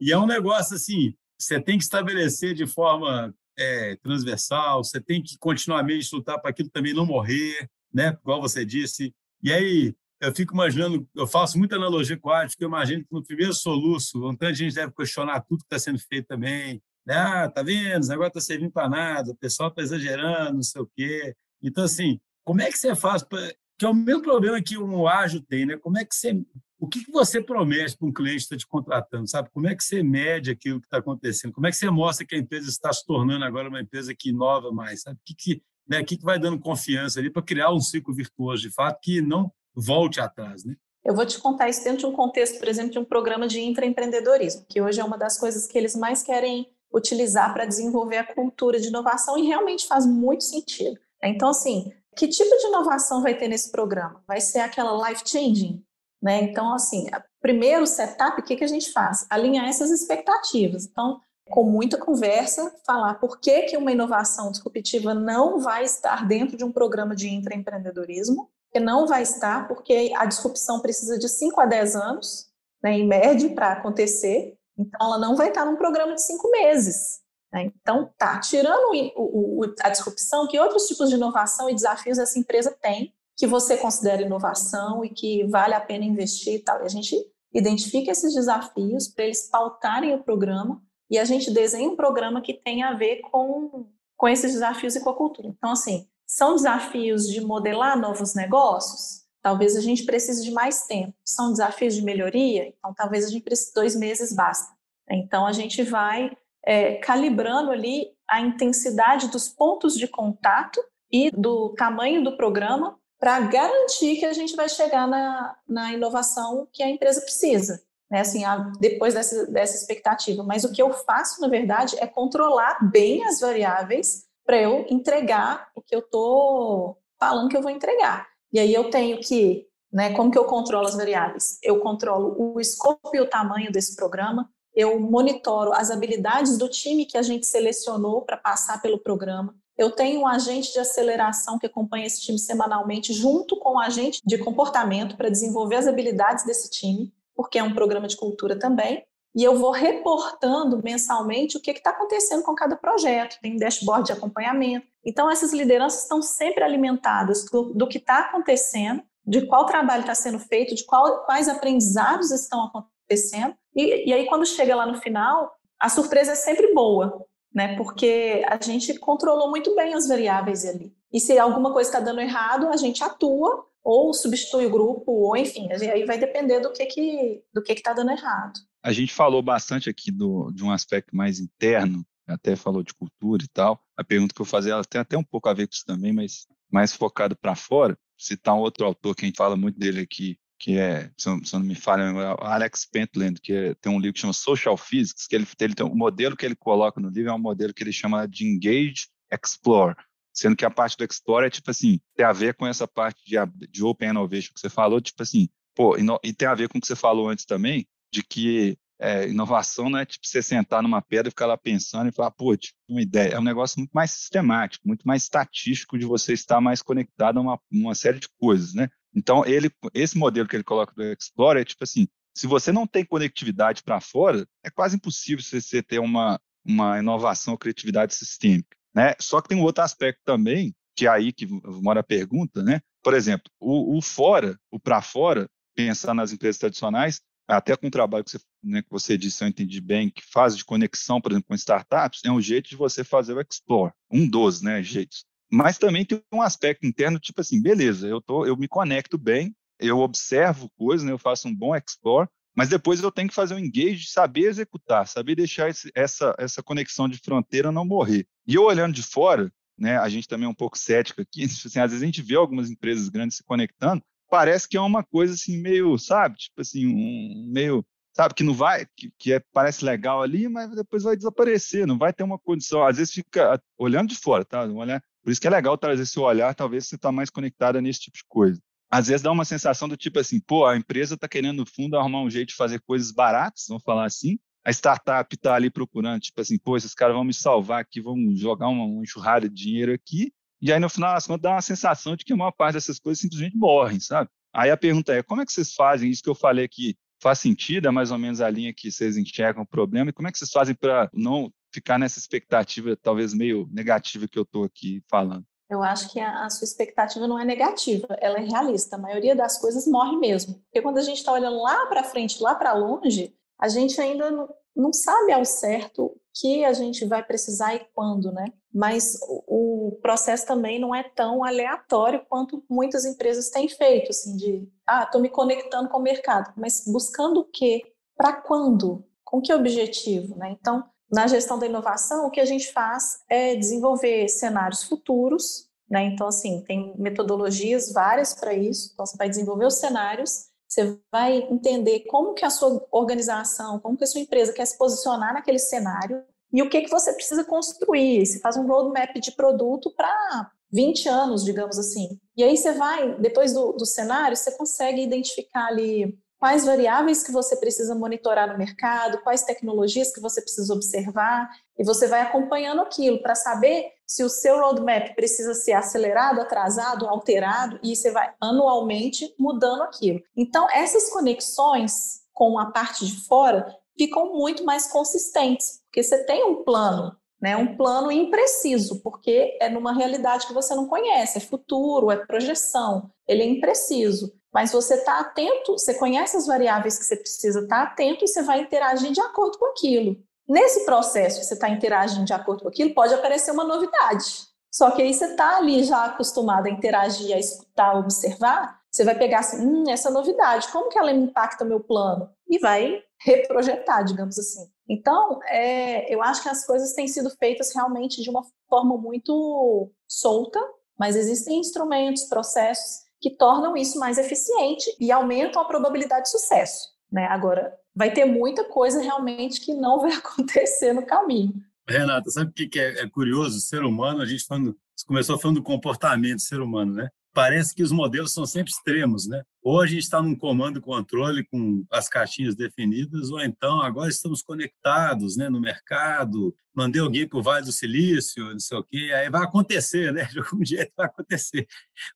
e 0.00 0.12
é 0.12 0.18
um 0.18 0.26
negócio 0.26 0.76
assim, 0.76 1.14
você 1.38 1.60
tem 1.60 1.78
que 1.78 1.84
estabelecer 1.84 2.54
de 2.54 2.66
forma 2.66 3.34
é, 3.58 3.96
transversal, 3.96 4.82
você 4.84 5.00
tem 5.00 5.22
que 5.22 5.36
continuamente 5.38 6.14
lutar 6.14 6.40
para 6.40 6.50
aquilo 6.50 6.70
também 6.70 6.94
não 6.94 7.06
morrer, 7.06 7.68
né? 7.92 8.16
Igual 8.20 8.40
você 8.40 8.64
disse. 8.64 9.12
E 9.42 9.52
aí, 9.52 9.94
eu 10.20 10.34
fico 10.34 10.54
imaginando, 10.54 11.08
eu 11.14 11.26
faço 11.26 11.58
muita 11.58 11.76
analogia 11.76 12.18
com 12.18 12.30
a 12.30 12.38
arte, 12.40 12.50
porque 12.50 12.64
eu 12.64 12.68
imagino 12.68 13.04
que 13.04 13.12
no 13.12 13.22
primeiro 13.22 13.54
soluço, 13.54 14.28
um 14.28 14.36
tanto 14.36 14.52
de 14.52 14.58
gente 14.58 14.74
deve 14.74 14.92
questionar 14.92 15.40
tudo 15.42 15.60
que 15.60 15.64
está 15.64 15.78
sendo 15.78 15.98
feito 15.98 16.26
também. 16.26 16.82
Né? 17.06 17.14
Ah, 17.14 17.48
tá 17.48 17.62
vendo? 17.62 18.00
Esse 18.00 18.10
negócio 18.10 18.28
está 18.28 18.40
servindo 18.40 18.72
para 18.72 18.88
nada, 18.88 19.30
o 19.30 19.36
pessoal 19.36 19.68
está 19.68 19.82
exagerando, 19.82 20.54
não 20.54 20.62
sei 20.62 20.82
o 20.82 20.90
quê. 20.94 21.34
Então, 21.62 21.84
assim, 21.84 22.20
como 22.44 22.60
é 22.60 22.70
que 22.70 22.78
você 22.78 22.94
faz? 22.94 23.22
Pra... 23.22 23.40
Que 23.78 23.84
é 23.84 23.88
o 23.88 23.94
mesmo 23.94 24.22
problema 24.22 24.60
que 24.60 24.76
um 24.76 25.06
ágil 25.06 25.40
tem, 25.48 25.64
né? 25.64 25.76
Como 25.76 25.96
é 25.96 26.04
que 26.04 26.14
você 26.14 26.34
o 26.80 26.86
que, 26.86 27.04
que 27.04 27.10
você 27.10 27.42
promete 27.42 27.96
para 27.96 28.06
um 28.06 28.12
cliente 28.12 28.38
que 28.38 28.54
está 28.54 28.56
te 28.56 28.66
contratando, 28.66 29.28
sabe? 29.28 29.50
Como 29.50 29.66
é 29.66 29.74
que 29.74 29.82
você 29.82 30.00
mede 30.00 30.50
aquilo 30.50 30.80
que 30.80 30.86
está 30.86 30.98
acontecendo? 30.98 31.52
Como 31.52 31.66
é 31.66 31.70
que 31.70 31.76
você 31.76 31.90
mostra 31.90 32.24
que 32.24 32.36
a 32.36 32.38
empresa 32.38 32.68
está 32.68 32.92
se 32.92 33.04
tornando 33.04 33.44
agora 33.44 33.68
uma 33.68 33.80
empresa 33.80 34.14
que 34.16 34.30
inova 34.30 34.70
mais, 34.70 35.02
sabe? 35.02 35.16
O 35.16 35.20
que, 35.24 35.34
que, 35.34 35.62
né, 35.88 36.04
que, 36.04 36.16
que 36.16 36.24
vai 36.24 36.38
dando 36.38 36.58
confiança 36.60 37.18
ali 37.18 37.30
para 37.30 37.42
criar 37.42 37.72
um 37.72 37.80
ciclo 37.80 38.14
virtuoso 38.14 38.62
de 38.62 38.70
fato 38.70 39.00
que 39.02 39.20
não 39.20 39.52
volte 39.78 40.20
atrás, 40.20 40.64
né? 40.64 40.74
Eu 41.04 41.14
vou 41.14 41.24
te 41.24 41.38
contar 41.38 41.68
isso 41.68 41.82
dentro 41.84 42.00
de 42.00 42.06
um 42.06 42.12
contexto, 42.12 42.58
por 42.58 42.68
exemplo, 42.68 42.90
de 42.90 42.98
um 42.98 43.04
programa 43.04 43.46
de 43.46 43.60
intraempreendedorismo, 43.60 44.66
que 44.68 44.82
hoje 44.82 45.00
é 45.00 45.04
uma 45.04 45.16
das 45.16 45.38
coisas 45.38 45.66
que 45.66 45.78
eles 45.78 45.96
mais 45.96 46.22
querem 46.22 46.68
utilizar 46.92 47.52
para 47.54 47.64
desenvolver 47.64 48.18
a 48.18 48.34
cultura 48.34 48.80
de 48.80 48.88
inovação 48.88 49.38
e 49.38 49.46
realmente 49.46 49.86
faz 49.86 50.04
muito 50.04 50.44
sentido. 50.44 50.98
Então, 51.22 51.50
assim, 51.50 51.92
que 52.16 52.28
tipo 52.28 52.54
de 52.56 52.66
inovação 52.66 53.22
vai 53.22 53.34
ter 53.34 53.48
nesse 53.48 53.70
programa? 53.70 54.22
Vai 54.26 54.40
ser 54.40 54.60
aquela 54.60 55.08
life 55.08 55.22
changing? 55.26 55.82
Né? 56.20 56.42
Então, 56.42 56.74
assim, 56.74 57.06
primeiro 57.40 57.86
setup, 57.86 58.40
o 58.40 58.44
que, 58.44 58.56
que 58.56 58.64
a 58.64 58.68
gente 58.68 58.92
faz? 58.92 59.26
Alinhar 59.30 59.68
essas 59.68 59.90
expectativas. 59.90 60.84
Então, 60.84 61.20
com 61.48 61.64
muita 61.64 61.96
conversa, 61.96 62.74
falar 62.84 63.14
por 63.14 63.40
que, 63.40 63.62
que 63.62 63.76
uma 63.76 63.92
inovação 63.92 64.50
disruptiva 64.50 65.14
não 65.14 65.58
vai 65.58 65.84
estar 65.84 66.26
dentro 66.26 66.56
de 66.56 66.64
um 66.64 66.72
programa 66.72 67.14
de 67.14 67.28
intraempreendedorismo, 67.28 68.50
não 68.74 69.06
vai 69.06 69.22
estar 69.22 69.66
porque 69.66 70.12
a 70.16 70.26
disrupção 70.26 70.80
precisa 70.80 71.18
de 71.18 71.28
5 71.28 71.60
a 71.60 71.66
10 71.66 71.96
anos, 71.96 72.46
né, 72.82 72.92
em 72.92 73.06
média, 73.06 73.52
para 73.54 73.72
acontecer. 73.72 74.56
Então, 74.78 75.06
ela 75.06 75.18
não 75.18 75.36
vai 75.36 75.48
estar 75.48 75.64
num 75.64 75.76
programa 75.76 76.14
de 76.14 76.22
cinco 76.22 76.50
meses. 76.50 77.20
Né? 77.52 77.72
Então, 77.80 78.10
tá, 78.16 78.38
tirando 78.40 78.92
o, 79.16 79.62
o, 79.62 79.74
a 79.80 79.90
disrupção, 79.90 80.46
que 80.46 80.58
outros 80.58 80.86
tipos 80.86 81.08
de 81.08 81.16
inovação 81.16 81.68
e 81.68 81.74
desafios 81.74 82.18
essa 82.18 82.38
empresa 82.38 82.70
tem 82.80 83.12
que 83.36 83.46
você 83.46 83.76
considera 83.76 84.22
inovação 84.22 85.04
e 85.04 85.10
que 85.10 85.44
vale 85.46 85.72
a 85.72 85.80
pena 85.80 86.04
investir 86.04 86.54
e 86.54 86.58
tal. 86.58 86.82
E 86.82 86.86
a 86.86 86.88
gente 86.88 87.14
identifica 87.54 88.10
esses 88.10 88.34
desafios 88.34 89.08
para 89.08 89.24
eles 89.24 89.48
pautarem 89.48 90.12
o 90.14 90.22
programa 90.22 90.82
e 91.08 91.18
a 91.18 91.24
gente 91.24 91.50
desenha 91.50 91.88
um 91.88 91.96
programa 91.96 92.42
que 92.42 92.52
tem 92.52 92.82
a 92.82 92.94
ver 92.94 93.20
com, 93.30 93.88
com 94.16 94.28
esses 94.28 94.52
desafios 94.52 94.96
e 94.96 95.00
com 95.00 95.10
a 95.10 95.16
cultura. 95.16 95.48
Então, 95.48 95.70
assim, 95.70 96.06
são 96.28 96.54
desafios 96.54 97.26
de 97.26 97.40
modelar 97.40 97.98
novos 97.98 98.34
negócios? 98.34 99.26
Talvez 99.42 99.74
a 99.76 99.80
gente 99.80 100.04
precise 100.04 100.44
de 100.44 100.50
mais 100.50 100.86
tempo. 100.86 101.14
São 101.24 101.50
desafios 101.50 101.94
de 101.94 102.02
melhoria? 102.02 102.68
Então, 102.68 102.92
talvez 102.92 103.24
a 103.24 103.30
gente 103.30 103.42
precise 103.42 103.72
dois 103.72 103.96
meses 103.96 104.34
basta. 104.34 104.70
Então, 105.10 105.46
a 105.46 105.52
gente 105.52 105.82
vai 105.82 106.30
é, 106.62 106.96
calibrando 106.96 107.70
ali 107.70 108.08
a 108.28 108.42
intensidade 108.42 109.28
dos 109.28 109.48
pontos 109.48 109.96
de 109.96 110.06
contato 110.06 110.78
e 111.10 111.30
do 111.30 111.70
tamanho 111.70 112.22
do 112.22 112.36
programa 112.36 112.98
para 113.18 113.40
garantir 113.40 114.16
que 114.16 114.26
a 114.26 114.32
gente 114.34 114.54
vai 114.54 114.68
chegar 114.68 115.08
na, 115.08 115.56
na 115.66 115.94
inovação 115.94 116.68
que 116.70 116.82
a 116.82 116.90
empresa 116.90 117.22
precisa, 117.22 117.82
né? 118.10 118.20
Assim, 118.20 118.44
a, 118.44 118.70
depois 118.78 119.14
dessa, 119.14 119.46
dessa 119.46 119.76
expectativa. 119.76 120.42
Mas 120.42 120.62
o 120.62 120.72
que 120.72 120.82
eu 120.82 120.92
faço, 120.92 121.40
na 121.40 121.48
verdade, 121.48 121.96
é 121.98 122.06
controlar 122.06 122.78
bem 122.90 123.24
as 123.24 123.40
variáveis 123.40 124.27
para 124.48 124.56
eu 124.56 124.86
entregar 124.88 125.68
o 125.74 125.82
que 125.82 125.94
eu 125.94 125.98
estou 125.98 126.96
falando 127.20 127.50
que 127.50 127.56
eu 127.58 127.60
vou 127.60 127.70
entregar. 127.70 128.26
E 128.50 128.58
aí 128.58 128.72
eu 128.72 128.88
tenho 128.88 129.20
que, 129.20 129.66
né, 129.92 130.14
como 130.14 130.30
que 130.30 130.38
eu 130.38 130.46
controlo 130.46 130.88
as 130.88 130.96
variáveis? 130.96 131.58
Eu 131.62 131.80
controlo 131.80 132.34
o 132.38 132.58
escopo 132.58 133.14
e 133.14 133.20
o 133.20 133.28
tamanho 133.28 133.70
desse 133.70 133.94
programa, 133.94 134.48
eu 134.74 134.98
monitoro 134.98 135.74
as 135.74 135.90
habilidades 135.90 136.56
do 136.56 136.66
time 136.66 137.04
que 137.04 137.18
a 137.18 137.22
gente 137.22 137.44
selecionou 137.44 138.22
para 138.22 138.38
passar 138.38 138.80
pelo 138.80 138.98
programa, 138.98 139.54
eu 139.76 139.90
tenho 139.90 140.22
um 140.22 140.26
agente 140.26 140.72
de 140.72 140.78
aceleração 140.78 141.58
que 141.58 141.66
acompanha 141.66 142.06
esse 142.06 142.22
time 142.22 142.38
semanalmente, 142.38 143.12
junto 143.12 143.58
com 143.58 143.74
o 143.74 143.78
agente 143.78 144.22
de 144.24 144.38
comportamento, 144.38 145.14
para 145.14 145.28
desenvolver 145.28 145.76
as 145.76 145.86
habilidades 145.86 146.46
desse 146.46 146.70
time, 146.70 147.12
porque 147.36 147.58
é 147.58 147.62
um 147.62 147.74
programa 147.74 148.08
de 148.08 148.16
cultura 148.16 148.58
também. 148.58 149.04
E 149.34 149.44
eu 149.44 149.56
vou 149.56 149.70
reportando 149.70 150.82
mensalmente 150.82 151.56
o 151.56 151.60
que 151.60 151.70
está 151.70 151.90
acontecendo 151.90 152.42
com 152.42 152.54
cada 152.54 152.76
projeto. 152.76 153.38
Tem 153.40 153.56
dashboard 153.56 154.06
de 154.06 154.12
acompanhamento. 154.12 154.86
Então, 155.04 155.30
essas 155.30 155.52
lideranças 155.52 156.02
estão 156.02 156.20
sempre 156.22 156.64
alimentadas 156.64 157.44
do, 157.44 157.74
do 157.74 157.86
que 157.86 157.98
está 157.98 158.20
acontecendo, 158.20 159.02
de 159.24 159.46
qual 159.46 159.66
trabalho 159.66 160.00
está 160.00 160.14
sendo 160.14 160.38
feito, 160.38 160.74
de 160.74 160.84
qual, 160.84 161.24
quais 161.24 161.48
aprendizados 161.48 162.30
estão 162.30 162.64
acontecendo. 162.64 163.54
E, 163.74 164.08
e 164.08 164.12
aí, 164.12 164.26
quando 164.26 164.46
chega 164.46 164.74
lá 164.74 164.86
no 164.86 165.00
final, 165.00 165.52
a 165.78 165.88
surpresa 165.88 166.32
é 166.32 166.34
sempre 166.34 166.72
boa, 166.74 167.24
né? 167.54 167.76
Porque 167.76 168.44
a 168.48 168.60
gente 168.60 168.98
controlou 168.98 169.50
muito 169.50 169.74
bem 169.76 169.94
as 169.94 170.08
variáveis 170.08 170.64
ali. 170.64 170.92
E 171.12 171.20
se 171.20 171.38
alguma 171.38 171.72
coisa 171.72 171.88
está 171.88 172.00
dando 172.00 172.20
errado, 172.20 172.68
a 172.68 172.76
gente 172.76 173.02
atua 173.04 173.66
ou 173.82 174.12
substitui 174.12 174.66
o 174.66 174.70
grupo, 174.70 175.10
ou 175.10 175.36
enfim, 175.36 175.68
aí 175.72 176.04
vai 176.04 176.18
depender 176.18 176.60
do 176.60 176.72
que 176.72 176.84
que 176.86 177.42
do 177.52 177.62
que 177.62 177.72
está 177.72 177.92
dando 177.94 178.10
errado. 178.10 178.58
A 178.82 178.92
gente 178.92 179.12
falou 179.12 179.42
bastante 179.42 179.90
aqui 179.90 180.10
do, 180.10 180.50
de 180.52 180.64
um 180.64 180.70
aspecto 180.70 181.14
mais 181.14 181.40
interno, 181.40 182.06
até 182.26 182.54
falou 182.54 182.82
de 182.82 182.94
cultura 182.94 183.42
e 183.42 183.48
tal. 183.48 183.82
A 183.96 184.04
pergunta 184.04 184.34
que 184.34 184.40
eu 184.40 184.46
fazer, 184.46 184.70
ela 184.70 184.84
tem 184.84 185.00
até 185.00 185.16
um 185.16 185.24
pouco 185.24 185.48
a 185.48 185.54
ver 185.54 185.66
com 185.66 185.74
isso 185.74 185.84
também, 185.84 186.12
mas 186.12 186.46
mais 186.70 186.92
focado 186.92 187.36
para 187.36 187.54
fora. 187.54 187.98
Citar 188.16 188.54
um 188.54 188.58
outro 188.58 188.84
autor 188.84 189.14
que 189.14 189.24
a 189.24 189.28
gente 189.28 189.36
fala 189.36 189.56
muito 189.56 189.78
dele 189.78 190.00
aqui, 190.00 190.38
que 190.58 190.76
é, 190.76 191.10
se 191.16 191.28
eu, 191.28 191.40
não 191.54 191.60
me 191.60 191.74
falha, 191.74 192.02
é 192.02 192.36
Alex 192.40 192.84
Pentland, 192.84 193.40
que 193.40 193.52
é, 193.52 193.74
tem 193.74 193.92
um 193.92 193.98
livro 193.98 194.14
que 194.14 194.20
chama 194.20 194.32
Social 194.32 194.76
Physics, 194.76 195.26
que 195.26 195.36
ele, 195.36 195.46
ele 195.60 195.74
tem 195.74 195.86
um 195.86 195.94
modelo 195.94 196.36
que 196.36 196.44
ele 196.44 196.56
coloca 196.56 197.00
no 197.00 197.08
livro 197.08 197.30
é 197.30 197.34
um 197.34 197.38
modelo 197.38 197.72
que 197.72 197.82
ele 197.82 197.92
chama 197.92 198.26
de 198.26 198.44
Engage 198.44 199.06
Explore, 199.32 199.94
sendo 200.32 200.56
que 200.56 200.64
a 200.64 200.70
parte 200.70 200.96
do 200.96 201.04
Explore 201.04 201.46
é 201.46 201.50
tipo 201.50 201.70
assim, 201.70 202.00
tem 202.16 202.26
a 202.26 202.32
ver 202.32 202.54
com 202.54 202.66
essa 202.66 202.88
parte 202.88 203.22
de, 203.24 203.36
de 203.68 203.84
Open 203.84 204.10
Innovation 204.10 204.52
que 204.52 204.60
você 204.60 204.68
falou, 204.68 205.00
tipo 205.00 205.22
assim, 205.22 205.48
pô, 205.74 205.96
e, 205.96 206.02
no, 206.02 206.18
e 206.24 206.32
tem 206.32 206.48
a 206.48 206.54
ver 206.54 206.68
com 206.68 206.78
o 206.78 206.80
que 206.80 206.86
você 206.88 206.96
falou 206.96 207.28
antes 207.28 207.44
também, 207.44 207.86
de 208.12 208.22
que 208.22 208.78
é, 209.00 209.28
inovação 209.28 209.88
não 209.88 209.98
é 209.98 210.04
tipo 210.04 210.26
você 210.26 210.42
sentar 210.42 210.82
numa 210.82 211.00
pedra 211.00 211.28
e 211.28 211.30
ficar 211.30 211.46
lá 211.46 211.56
pensando 211.56 212.08
e 212.08 212.12
falar, 212.12 212.32
pô, 212.32 212.56
tipo, 212.56 212.76
uma 212.88 213.00
ideia. 213.00 213.34
É 213.34 213.38
um 213.38 213.44
negócio 213.44 213.78
muito 213.78 213.92
mais 213.92 214.10
sistemático, 214.10 214.86
muito 214.86 215.06
mais 215.06 215.22
estatístico 215.22 215.96
de 215.96 216.04
você 216.04 216.32
estar 216.32 216.60
mais 216.60 216.82
conectado 216.82 217.38
a 217.38 217.42
uma, 217.42 217.60
uma 217.70 217.94
série 217.94 218.18
de 218.18 218.28
coisas, 218.40 218.74
né? 218.74 218.88
Então, 219.14 219.44
ele, 219.46 219.70
esse 219.94 220.18
modelo 220.18 220.48
que 220.48 220.56
ele 220.56 220.64
coloca 220.64 220.92
do 220.94 221.02
Explorer 221.02 221.62
é 221.62 221.64
tipo 221.64 221.84
assim, 221.84 222.08
se 222.36 222.46
você 222.46 222.70
não 222.72 222.86
tem 222.86 223.04
conectividade 223.04 223.82
para 223.82 224.00
fora, 224.00 224.46
é 224.64 224.70
quase 224.70 224.96
impossível 224.96 225.42
você 225.42 225.82
ter 225.82 225.98
uma, 225.98 226.40
uma 226.64 226.98
inovação 226.98 227.54
ou 227.54 227.58
criatividade 227.58 228.14
sistêmica. 228.14 228.76
Né? 228.94 229.14
Só 229.20 229.40
que 229.40 229.48
tem 229.48 229.58
um 229.58 229.62
outro 229.62 229.82
aspecto 229.82 230.20
também, 230.24 230.74
que 230.96 231.06
é 231.06 231.08
aí 231.08 231.32
que 231.32 231.46
mora 231.46 232.00
a 232.00 232.04
pergunta, 232.04 232.62
né? 232.62 232.80
Por 233.02 233.14
exemplo, 233.14 233.50
o, 233.60 233.96
o 233.96 234.02
fora, 234.02 234.58
o 234.70 234.78
para 234.78 235.00
fora, 235.00 235.48
pensar 235.74 236.12
nas 236.14 236.32
empresas 236.32 236.58
tradicionais, 236.58 237.20
até 237.48 237.74
com 237.74 237.86
o 237.86 237.90
trabalho 237.90 238.22
que 238.22 238.30
você, 238.30 238.40
né, 238.62 238.82
que 238.82 238.90
você 238.90 239.16
disse, 239.16 239.42
eu 239.42 239.48
entendi 239.48 239.80
bem, 239.80 240.10
que 240.10 240.22
faz 240.22 240.54
de 240.56 240.64
conexão, 240.64 241.20
por 241.20 241.32
exemplo, 241.32 241.48
com 241.48 241.54
startups, 241.54 242.20
é 242.24 242.30
um 242.30 242.40
jeito 242.40 242.68
de 242.68 242.76
você 242.76 243.02
fazer 243.02 243.32
o 243.32 243.40
explore, 243.40 243.92
um 244.10 244.28
dos 244.28 244.60
né, 244.60 244.82
jeitos. 244.82 245.24
Mas 245.50 245.78
também 245.78 246.04
tem 246.04 246.22
um 246.30 246.42
aspecto 246.42 246.86
interno, 246.86 247.18
tipo 247.18 247.40
assim, 247.40 247.60
beleza, 247.60 248.06
eu, 248.06 248.20
tô, 248.20 248.44
eu 248.44 248.54
me 248.54 248.68
conecto 248.68 249.16
bem, 249.16 249.56
eu 249.80 249.98
observo 249.98 250.70
coisas, 250.76 251.06
né, 251.06 251.12
eu 251.12 251.18
faço 251.18 251.48
um 251.48 251.54
bom 251.54 251.74
explore, 251.74 252.28
mas 252.54 252.68
depois 252.68 253.02
eu 253.02 253.10
tenho 253.10 253.28
que 253.28 253.34
fazer 253.34 253.54
um 253.54 253.58
engage, 253.58 254.08
saber 254.08 254.42
executar, 254.42 255.08
saber 255.08 255.34
deixar 255.34 255.70
esse, 255.70 255.90
essa, 255.94 256.34
essa 256.38 256.62
conexão 256.62 257.08
de 257.08 257.16
fronteira 257.16 257.72
não 257.72 257.84
morrer. 257.84 258.26
E 258.46 258.56
eu 258.56 258.64
olhando 258.64 258.92
de 258.92 259.02
fora, 259.02 259.50
né, 259.78 259.96
a 259.96 260.08
gente 260.08 260.28
também 260.28 260.46
é 260.46 260.50
um 260.50 260.54
pouco 260.54 260.76
cético 260.76 261.22
aqui, 261.22 261.46
tipo 261.48 261.68
assim, 261.68 261.78
às 261.78 261.92
vezes 261.92 262.02
a 262.02 262.06
gente 262.06 262.20
vê 262.20 262.34
algumas 262.34 262.68
empresas 262.68 263.08
grandes 263.08 263.38
se 263.38 263.44
conectando, 263.44 264.02
parece 264.28 264.68
que 264.68 264.76
é 264.76 264.80
uma 264.80 265.02
coisa 265.02 265.34
assim 265.34 265.58
meio, 265.58 265.98
sabe, 265.98 266.36
tipo 266.36 266.60
assim, 266.60 266.86
um 266.86 267.50
meio, 267.52 267.84
sabe, 268.14 268.34
que 268.34 268.44
não 268.44 268.54
vai, 268.54 268.86
que, 268.96 269.10
que 269.18 269.32
é, 269.32 269.42
parece 269.52 269.84
legal 269.84 270.22
ali, 270.22 270.48
mas 270.48 270.70
depois 270.74 271.02
vai 271.02 271.16
desaparecer, 271.16 271.86
não 271.86 271.98
vai 271.98 272.12
ter 272.12 272.22
uma 272.22 272.38
condição, 272.38 272.86
às 272.86 272.96
vezes 272.96 273.12
fica 273.14 273.60
olhando 273.76 274.08
de 274.08 274.16
fora, 274.16 274.44
tá? 274.44 274.64
Olhar 274.64 275.02
por 275.28 275.32
isso 275.32 275.42
que 275.42 275.46
é 275.46 275.50
legal 275.50 275.76
trazer 275.76 276.06
seu 276.06 276.22
olhar, 276.22 276.54
talvez 276.54 276.86
você 276.86 276.94
está 276.94 277.12
mais 277.12 277.28
conectada 277.28 277.82
nesse 277.82 278.00
tipo 278.00 278.16
de 278.16 278.24
coisa. 278.26 278.58
Às 278.90 279.08
vezes 279.08 279.20
dá 279.20 279.30
uma 279.30 279.44
sensação 279.44 279.86
do 279.86 279.94
tipo 279.94 280.18
assim, 280.18 280.40
pô, 280.40 280.64
a 280.64 280.74
empresa 280.74 281.16
está 281.16 281.28
querendo, 281.28 281.58
no 281.58 281.66
fundo, 281.66 281.98
arrumar 281.98 282.22
um 282.22 282.30
jeito 282.30 282.48
de 282.48 282.54
fazer 282.54 282.80
coisas 282.80 283.12
baratas, 283.12 283.66
vamos 283.68 283.82
falar 283.82 284.06
assim. 284.06 284.38
A 284.64 284.70
startup 284.70 285.34
está 285.34 285.54
ali 285.54 285.68
procurando, 285.68 286.22
tipo 286.22 286.40
assim, 286.40 286.58
pô, 286.58 286.78
esses 286.78 286.94
caras 286.94 287.14
vão 287.14 287.24
me 287.24 287.34
salvar 287.34 287.82
aqui, 287.82 288.00
vão 288.00 288.16
jogar 288.34 288.68
uma, 288.68 288.84
uma 288.84 289.02
enxurrada 289.02 289.50
de 289.50 289.54
dinheiro 289.54 289.92
aqui. 289.92 290.32
E 290.60 290.72
aí, 290.72 290.80
no 290.80 290.88
final 290.88 291.14
das 291.14 291.26
contas, 291.26 291.42
dá 291.42 291.52
uma 291.52 291.62
sensação 291.62 292.16
de 292.16 292.24
que 292.24 292.32
a 292.32 292.36
maior 292.36 292.52
parte 292.52 292.74
dessas 292.74 292.98
coisas 292.98 293.20
simplesmente 293.20 293.56
morrem, 293.56 294.00
sabe? 294.00 294.28
Aí 294.52 294.70
a 294.70 294.76
pergunta 294.76 295.12
é, 295.12 295.22
como 295.22 295.40
é 295.40 295.46
que 295.46 295.52
vocês 295.52 295.74
fazem 295.74 296.10
isso 296.10 296.22
que 296.22 296.30
eu 296.30 296.34
falei 296.34 296.64
aqui? 296.64 296.96
Faz 297.22 297.38
sentido? 297.38 297.88
É 297.88 297.90
mais 297.90 298.10
ou 298.10 298.18
menos 298.18 298.40
a 298.40 298.48
linha 298.48 298.74
que 298.74 298.90
vocês 298.90 299.16
enxergam 299.16 299.62
o 299.62 299.66
problema? 299.66 300.10
E 300.10 300.12
como 300.12 300.28
é 300.28 300.32
que 300.32 300.38
vocês 300.38 300.50
fazem 300.50 300.74
para 300.74 301.10
não 301.12 301.52
ficar 301.72 301.98
nessa 301.98 302.18
expectativa 302.18 302.96
talvez 302.96 303.34
meio 303.34 303.68
negativa 303.70 304.26
que 304.28 304.38
eu 304.38 304.42
estou 304.42 304.64
aqui 304.64 305.02
falando. 305.08 305.44
Eu 305.70 305.82
acho 305.82 306.10
que 306.10 306.18
a, 306.18 306.44
a, 306.44 306.50
sua 306.50 306.64
expectativa 306.64 307.26
não 307.26 307.38
é 307.38 307.44
negativa, 307.44 308.06
ela 308.20 308.38
é 308.38 308.42
realista. 308.42 308.96
A 308.96 308.98
maioria 308.98 309.36
das 309.36 309.58
coisas 309.58 309.86
morre 309.86 310.16
mesmo. 310.16 310.54
Porque 310.64 310.80
quando 310.80 310.96
a 310.96 311.02
gente 311.02 311.18
está 311.18 311.32
olhando 311.32 311.60
lá 311.60 311.86
para 311.86 312.04
frente, 312.04 312.42
lá 312.42 312.54
para 312.54 312.72
longe, 312.72 313.34
a 313.60 313.68
gente 313.68 314.00
ainda 314.00 314.30
não, 314.30 314.48
não, 314.78 314.92
sabe 314.92 315.32
ao 315.32 315.44
certo 315.44 316.16
que 316.32 316.64
a 316.64 316.72
gente 316.72 317.04
vai 317.04 317.24
precisar 317.24 317.74
e 317.74 317.84
quando, 317.92 318.30
né? 318.30 318.52
Mas 318.72 319.18
o, 319.22 319.88
o 319.88 319.92
processo 320.00 320.46
também 320.46 320.78
não 320.78 320.94
é 320.94 321.02
tão 321.02 321.42
aleatório 321.44 322.24
quanto 322.28 322.64
muitas 322.70 323.04
empresas 323.04 323.50
têm 323.50 323.68
feito, 323.68 324.10
assim, 324.10 324.36
de, 324.36 324.68
ah, 324.86 325.02
estou 325.02 325.20
me 325.20 325.28
conectando 325.28 325.88
com 325.88 325.98
o 325.98 326.02
mercado, 326.02 326.52
mas 326.56 326.84
buscando 326.86 327.40
o 327.40 327.44
quê? 327.44 327.82
Para 328.16 328.34
quando? 328.34 329.04
Com 329.24 329.40
que 329.40 329.52
objetivo, 329.52 330.36
né? 330.36 330.56
Então, 330.58 330.84
na 331.10 331.26
gestão 331.26 331.58
da 331.58 331.66
inovação, 331.66 332.26
o 332.26 332.30
que 332.30 332.40
a 332.40 332.44
gente 332.44 332.72
faz 332.72 333.20
é 333.28 333.56
desenvolver 333.56 334.28
cenários 334.28 334.84
futuros, 334.84 335.68
né? 335.90 336.04
Então, 336.04 336.28
assim, 336.28 336.62
tem 336.62 336.94
metodologias 336.98 337.92
várias 337.92 338.34
para 338.34 338.52
isso. 338.52 338.90
Então, 338.92 339.06
você 339.06 339.16
vai 339.16 339.28
desenvolver 339.28 339.66
os 339.66 339.74
cenários, 339.74 340.48
você 340.68 340.98
vai 341.10 341.38
entender 341.50 342.00
como 342.00 342.34
que 342.34 342.44
a 342.44 342.50
sua 342.50 342.86
organização, 342.92 343.80
como 343.80 343.96
que 343.96 344.04
a 344.04 344.06
sua 344.06 344.20
empresa 344.20 344.52
quer 344.52 344.66
se 344.66 344.76
posicionar 344.76 345.32
naquele 345.32 345.58
cenário 345.58 346.22
e 346.52 346.62
o 346.62 346.68
que 346.68 346.82
que 346.82 346.90
você 346.90 347.12
precisa 347.12 347.42
construir. 347.44 348.24
Você 348.24 348.38
faz 348.38 348.56
um 348.56 348.66
roadmap 348.66 349.18
de 349.18 349.32
produto 349.32 349.92
para 349.96 350.50
20 350.70 351.08
anos, 351.08 351.44
digamos 351.44 351.78
assim. 351.78 352.20
E 352.36 352.44
aí 352.44 352.56
você 352.56 352.72
vai, 352.72 353.18
depois 353.18 353.52
do, 353.52 353.72
do 353.72 353.86
cenário, 353.86 354.36
você 354.36 354.52
consegue 354.52 355.02
identificar 355.02 355.66
ali 355.66 356.18
quais 356.38 356.64
variáveis 356.64 357.22
que 357.22 357.32
você 357.32 357.56
precisa 357.56 357.94
monitorar 357.94 358.48
no 358.48 358.56
mercado, 358.56 359.20
quais 359.22 359.42
tecnologias 359.42 360.12
que 360.12 360.20
você 360.20 360.40
precisa 360.40 360.72
observar, 360.72 361.48
e 361.78 361.84
você 361.84 362.06
vai 362.06 362.20
acompanhando 362.20 362.82
aquilo 362.82 363.20
para 363.20 363.34
saber 363.34 363.92
se 364.06 364.24
o 364.24 364.28
seu 364.28 364.58
roadmap 364.58 365.14
precisa 365.14 365.52
ser 365.54 365.72
acelerado, 365.72 366.40
atrasado, 366.40 367.06
alterado, 367.06 367.78
e 367.82 367.94
você 367.94 368.10
vai 368.10 368.32
anualmente 368.40 369.34
mudando 369.38 369.82
aquilo. 369.82 370.20
Então, 370.36 370.66
essas 370.70 371.10
conexões 371.10 372.20
com 372.32 372.58
a 372.58 372.70
parte 372.70 373.04
de 373.04 373.26
fora 373.26 373.66
ficam 373.96 374.32
muito 374.32 374.64
mais 374.64 374.86
consistentes, 374.86 375.80
porque 375.86 376.02
você 376.02 376.24
tem 376.24 376.44
um 376.44 376.62
plano 376.62 377.16
né? 377.40 377.56
Um 377.56 377.76
plano 377.76 378.10
impreciso, 378.10 379.00
porque 379.00 379.56
é 379.60 379.68
numa 379.68 379.92
realidade 379.92 380.46
que 380.46 380.52
você 380.52 380.74
não 380.74 380.88
conhece, 380.88 381.38
é 381.38 381.40
futuro, 381.40 382.10
é 382.10 382.16
projeção, 382.16 383.10
ele 383.26 383.42
é 383.42 383.46
impreciso. 383.46 384.32
Mas 384.52 384.72
você 384.72 384.94
está 384.94 385.20
atento, 385.20 385.72
você 385.72 385.94
conhece 385.94 386.36
as 386.36 386.46
variáveis 386.46 386.98
que 386.98 387.04
você 387.04 387.16
precisa 387.16 387.60
estar 387.60 387.86
tá 387.86 387.92
atento 387.92 388.24
e 388.24 388.28
você 388.28 388.42
vai 388.42 388.60
interagir 388.60 389.12
de 389.12 389.20
acordo 389.20 389.58
com 389.58 389.66
aquilo. 389.66 390.16
Nesse 390.48 390.84
processo 390.86 391.42
você 391.42 391.54
está 391.54 391.68
interagindo 391.68 392.24
de 392.24 392.32
acordo 392.32 392.62
com 392.62 392.68
aquilo, 392.68 392.94
pode 392.94 393.12
aparecer 393.12 393.50
uma 393.50 393.64
novidade. 393.64 394.48
Só 394.72 394.90
que 394.90 395.02
aí 395.02 395.12
você 395.12 395.26
está 395.26 395.58
ali 395.58 395.82
já 395.84 396.04
acostumado 396.04 396.66
a 396.66 396.70
interagir, 396.70 397.34
a 397.34 397.38
escutar, 397.38 397.90
a 397.94 397.98
observar, 397.98 398.78
você 398.90 399.04
vai 399.04 399.16
pegar 399.16 399.40
assim, 399.40 399.64
hum, 399.64 399.84
essa 399.88 400.10
novidade, 400.10 400.68
como 400.72 400.88
que 400.88 400.98
ela 400.98 401.12
impacta 401.12 401.64
o 401.64 401.68
meu 401.68 401.80
plano? 401.80 402.30
E 402.48 402.58
vai 402.58 403.02
reprojetar, 403.20 404.04
digamos 404.04 404.38
assim. 404.38 404.66
Então, 404.88 405.38
é, 405.44 406.12
eu 406.12 406.22
acho 406.22 406.42
que 406.42 406.48
as 406.48 406.64
coisas 406.64 406.94
têm 406.94 407.06
sido 407.06 407.30
feitas 407.38 407.74
realmente 407.74 408.22
de 408.22 408.30
uma 408.30 408.42
forma 408.68 408.96
muito 408.96 409.90
solta, 410.08 410.60
mas 410.98 411.14
existem 411.14 411.60
instrumentos, 411.60 412.24
processos 412.24 413.07
que 413.20 413.30
tornam 413.30 413.76
isso 413.76 413.98
mais 413.98 414.18
eficiente 414.18 414.84
e 415.00 415.10
aumentam 415.10 415.60
a 415.60 415.64
probabilidade 415.64 416.24
de 416.24 416.30
sucesso. 416.30 416.88
Né? 417.10 417.26
Agora, 417.26 417.72
vai 417.94 418.12
ter 418.12 418.24
muita 418.24 418.64
coisa 418.64 419.00
realmente 419.00 419.60
que 419.60 419.74
não 419.74 420.00
vai 420.00 420.12
acontecer 420.12 420.92
no 420.92 421.04
caminho. 421.04 421.54
Renata, 421.88 422.30
sabe 422.30 422.50
o 422.50 422.52
que 422.52 422.78
é, 422.78 423.00
é 423.02 423.08
curioso? 423.08 423.56
O 423.56 423.60
ser 423.60 423.82
humano, 423.82 424.20
a 424.20 424.26
gente 424.26 424.44
falando, 424.44 424.76
começou 425.06 425.38
falando 425.38 425.56
do 425.56 425.62
comportamento 425.62 426.36
do 426.36 426.42
ser 426.42 426.60
humano, 426.60 426.94
né? 426.94 427.08
Parece 427.32 427.74
que 427.74 427.82
os 427.82 427.92
modelos 427.92 428.32
são 428.32 428.46
sempre 428.46 428.72
extremos, 428.72 429.28
né? 429.28 429.42
Ou 429.62 429.80
a 429.80 429.86
gente 429.86 430.02
está 430.02 430.20
num 430.22 430.34
comando 430.34 430.80
controle 430.80 431.44
com 431.46 431.84
as 431.90 432.08
caixinhas 432.08 432.56
definidas, 432.56 433.30
ou 433.30 433.40
então 433.40 433.80
agora 433.80 434.08
estamos 434.08 434.42
conectados 434.42 435.36
né, 435.36 435.48
no 435.48 435.60
mercado, 435.60 436.54
mandei 436.74 437.00
alguém 437.00 437.28
para 437.28 437.38
o 437.38 437.42
Vale 437.42 437.66
do 437.66 437.72
Silício, 437.72 438.44
não 438.50 438.58
sei 438.58 438.78
o 438.78 438.84
quê, 438.84 439.12
aí 439.14 439.30
vai 439.30 439.42
acontecer, 439.42 440.12
né? 440.12 440.24
De 440.32 440.38
algum 440.38 440.64
jeito 440.64 440.92
vai 440.96 441.06
acontecer. 441.06 441.66